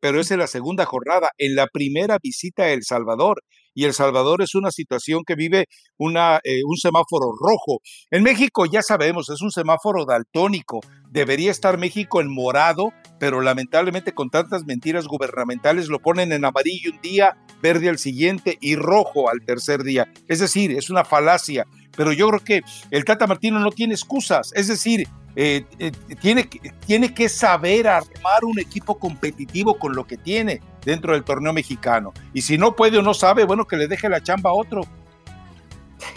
pero 0.00 0.20
es 0.20 0.30
en 0.30 0.38
la 0.38 0.46
segunda 0.46 0.86
jornada, 0.86 1.28
en 1.36 1.54
la 1.54 1.66
primera 1.66 2.18
visita 2.22 2.64
a 2.64 2.70
El 2.70 2.84
Salvador 2.84 3.42
y 3.78 3.84
El 3.84 3.94
Salvador 3.94 4.42
es 4.42 4.56
una 4.56 4.72
situación 4.72 5.22
que 5.24 5.36
vive 5.36 5.66
una, 5.98 6.40
eh, 6.42 6.62
un 6.66 6.76
semáforo 6.76 7.30
rojo. 7.40 7.80
En 8.10 8.24
México 8.24 8.66
ya 8.66 8.82
sabemos, 8.82 9.30
es 9.30 9.40
un 9.40 9.52
semáforo 9.52 10.04
daltónico. 10.04 10.80
Debería 11.12 11.52
estar 11.52 11.78
México 11.78 12.20
en 12.20 12.28
morado, 12.28 12.92
pero 13.20 13.40
lamentablemente 13.40 14.14
con 14.14 14.30
tantas 14.30 14.64
mentiras 14.64 15.06
gubernamentales 15.06 15.86
lo 15.86 16.00
ponen 16.00 16.32
en 16.32 16.44
amarillo 16.44 16.90
un 16.92 17.00
día, 17.02 17.36
verde 17.62 17.88
al 17.88 17.98
siguiente 17.98 18.58
y 18.60 18.74
rojo 18.74 19.30
al 19.30 19.44
tercer 19.46 19.84
día. 19.84 20.12
Es 20.26 20.40
decir, 20.40 20.72
es 20.72 20.90
una 20.90 21.04
falacia. 21.04 21.64
Pero 21.96 22.12
yo 22.12 22.26
creo 22.30 22.40
que 22.40 22.62
el 22.90 23.04
Tata 23.04 23.28
Martino 23.28 23.60
no 23.60 23.70
tiene 23.70 23.94
excusas. 23.94 24.50
Es 24.56 24.66
decir, 24.66 25.06
eh, 25.36 25.64
eh, 25.78 25.92
tiene, 26.20 26.50
tiene 26.84 27.14
que 27.14 27.28
saber 27.28 27.86
armar 27.86 28.44
un 28.44 28.58
equipo 28.58 28.98
competitivo 28.98 29.78
con 29.78 29.94
lo 29.94 30.04
que 30.04 30.16
tiene 30.16 30.60
dentro 30.88 31.12
del 31.12 31.22
torneo 31.22 31.52
mexicano. 31.52 32.14
Y 32.32 32.40
si 32.40 32.56
no 32.56 32.74
puede 32.74 32.96
o 32.96 33.02
no 33.02 33.12
sabe, 33.12 33.44
bueno, 33.44 33.66
que 33.66 33.76
le 33.76 33.88
deje 33.88 34.08
la 34.08 34.22
chamba 34.22 34.50
a 34.50 34.54
otro. 34.54 34.80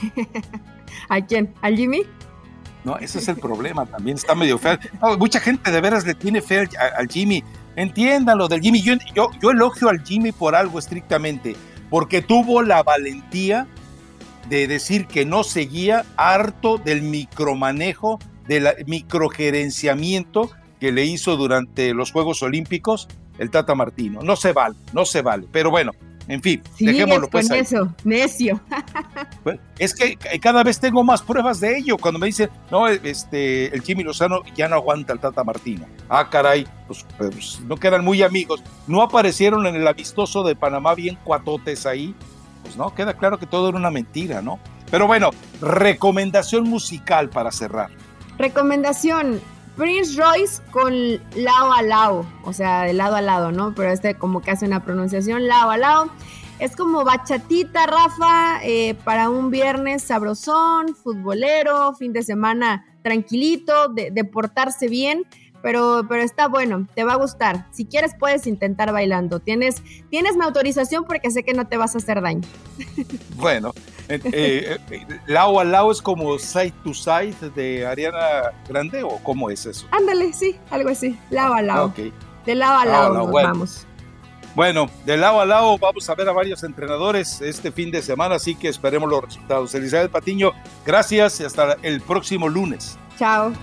¿A 1.09 1.19
quién? 1.19 1.53
¿Al 1.61 1.76
Jimmy? 1.76 2.03
No, 2.86 2.97
ese 2.97 3.19
es 3.19 3.28
el 3.28 3.36
problema, 3.36 3.86
también 3.86 4.15
está 4.15 4.34
medio 4.34 4.57
feo. 4.57 4.78
No, 5.01 5.17
mucha 5.17 5.41
gente 5.41 5.69
de 5.69 5.82
veras 5.82 6.05
le 6.05 6.15
tiene 6.15 6.41
fe 6.41 6.59
al, 6.59 6.69
al 6.97 7.07
Jimmy. 7.09 7.43
Entiéndanlo 7.76 8.47
del 8.47 8.61
Jimmy. 8.61 8.82
Yo, 8.82 8.93
yo, 9.13 9.30
yo 9.41 9.51
elogio 9.51 9.89
al 9.89 10.01
Jimmy 10.03 10.32
por 10.32 10.55
algo 10.55 10.80
estrictamente, 10.80 11.57
porque 11.89 12.22
tuvo 12.22 12.61
la 12.61 12.82
valentía 12.82 13.67
de 14.49 14.67
decir 14.67 15.05
que 15.05 15.26
no 15.26 15.43
seguía 15.43 16.05
harto 16.15 16.78
del 16.78 17.01
micromanejo 17.01 18.19
del 18.47 18.67
microgerenciamiento 18.88 20.49
que 20.80 20.91
le 20.91 21.05
hizo 21.05 21.38
durante 21.38 21.93
los 21.93 22.11
Juegos 22.11 22.41
Olímpicos 22.41 23.07
el 23.42 23.50
Tata 23.50 23.74
Martino. 23.74 24.22
No 24.22 24.36
se 24.36 24.54
vale, 24.54 24.76
no 24.94 25.04
se 25.04 25.24
vale. 25.24 25.48
Pero 25.52 25.72
bueno, 25.72 25.94
en 26.28 26.44
fin, 26.44 26.62
dejémoslo 26.80 27.28
pues. 27.28 27.50
Con 27.50 27.58
eso, 27.58 27.94
necio. 28.04 28.62
Pues, 29.44 29.60
es 29.80 29.96
que 29.96 30.16
cada 30.39 30.64
vez 30.64 30.80
tengo 30.80 31.04
más 31.04 31.24
pruebas 31.24 31.60
de 31.60 31.76
ello. 31.76 31.98
Cuando 31.98 32.20
me 32.20 32.28
dicen, 32.28 32.52
no, 32.70 32.88
este, 32.88 33.74
el 33.74 33.82
Jimmy 33.82 34.04
Lozano 34.04 34.44
ya 34.56 34.68
no 34.68 34.76
aguanta 34.76 35.14
el 35.14 35.20
Tata 35.20 35.44
Martino. 35.44 35.88
Ah, 36.08 36.30
caray, 36.30 36.68
pues, 36.86 37.04
pues, 37.18 37.60
no 37.62 37.78
quedan 37.78 38.06
muy 38.06 38.22
amigos. 38.22 38.62
No 38.86 39.02
aparecieron 39.02 39.66
en 39.66 39.76
el 39.76 39.88
amistoso 39.88 40.44
de 40.44 40.56
Panamá 40.56 40.94
bien 40.94 41.18
cuatotes 41.24 41.88
ahí. 41.88 42.14
Pues 42.62 42.78
no, 42.78 42.94
queda 42.94 43.16
claro 43.16 43.39
que 43.39 43.48
todo 43.48 43.70
era 43.70 43.78
una 43.80 43.89
mentira, 43.89 44.44
¿no? 44.44 44.60
Pero 44.92 45.08
bueno, 45.08 45.32
recomendación 45.62 46.70
musical 46.70 47.30
para 47.32 47.52
cerrar. 47.52 47.89
Recomendación, 48.38 49.42
Prince 49.76 50.19
Royce 50.19 50.61
con 50.72 50.93
lao 51.36 51.72
a 51.72 51.82
lao, 51.82 52.26
o 52.43 52.53
sea, 52.53 52.84
de 52.84 52.93
lado 52.93 53.15
a 53.15 53.22
lado, 53.22 53.51
¿no? 53.51 53.74
Pero 53.76 53.89
este 53.91 54.15
como 54.15 54.41
que 54.41 54.51
hace 54.51 54.65
una 54.65 54.84
pronunciación 54.84 55.47
lao 55.47 55.69
a 55.69 55.78
lao. 55.78 56.09
Es 56.59 56.76
como 56.76 57.03
bachatita, 57.03 57.88
Rafa, 57.88 58.63
eh, 58.63 58.93
para 59.03 59.30
un 59.30 59.49
viernes 59.49 60.03
sabrosón, 60.03 60.95
futbolero, 60.95 61.93
fin 61.93 62.13
de 62.13 62.22
semana 62.22 62.86
tranquilito, 63.01 63.88
de, 63.89 64.11
de 64.11 64.24
portarse 64.26 64.88
bien 64.88 65.26
pero, 65.62 66.05
pero 66.07 66.22
está 66.22 66.47
bueno, 66.47 66.88
te 66.95 67.03
va 67.03 67.14
a 67.14 67.18
gustar. 67.18 67.68
Si 67.72 67.86
quieres 67.86 68.14
puedes 68.18 68.47
intentar 68.47 68.91
bailando. 68.91 69.39
Tienes, 69.39 69.82
tienes 70.09 70.36
mi 70.36 70.43
autorización 70.43 71.05
porque 71.05 71.32
sé 71.32 71.43
que 71.43 71.53
no 71.53 71.68
te 71.68 71.78
vas 71.78 71.95
a 71.95 71.99
hacer 71.99 72.22
daño. 72.22 72.41
Bueno, 73.36 73.74
eh, 74.07 74.20
eh, 74.24 74.78
eh, 74.91 75.20
lado 75.26 75.59
a 75.59 75.64
lado 75.64 75.91
es 75.91 75.99
como 75.99 76.38
side 76.38 76.74
to 76.84 76.93
side 76.93 77.36
de 77.55 77.86
Ariana 77.86 78.51
Grande 78.70 79.01
o 79.01 79.18
cómo 79.24 79.49
es 79.49 79.66
eso? 79.66 79.88
Ándale, 79.91 80.32
sí, 80.34 80.57
algo 80.70 80.89
así, 80.89 81.18
lado 81.32 81.55
a 81.55 81.62
lado. 81.62 81.93
De 82.45 82.55
lado 82.55 82.78
a 82.78 82.86
lado, 82.86 83.28
bueno. 83.28 83.49
vamos. 83.49 83.88
Bueno, 84.53 84.89
de 85.05 85.18
lado 85.18 85.39
a 85.39 85.45
lado 85.45 85.78
vamos 85.78 86.09
a 86.09 86.16
ver 86.16 86.28
a 86.28 86.34
varios 86.34 86.64
entrenadores 86.64 87.41
este 87.41 87.72
fin 87.72 87.89
de 87.89 88.01
semana, 88.01 88.36
así 88.36 88.53
que 88.53 88.68
esperemos 88.68 89.09
los 89.09 89.24
resultados. 89.24 89.74
Elizabeth 89.74 90.12
Patiño, 90.12 90.51
gracias 90.86 91.39
y 91.39 91.45
hasta 91.45 91.78
el 91.82 92.01
próximo 92.01 92.49
lunes. 92.49 92.97
Chao. 93.18 93.53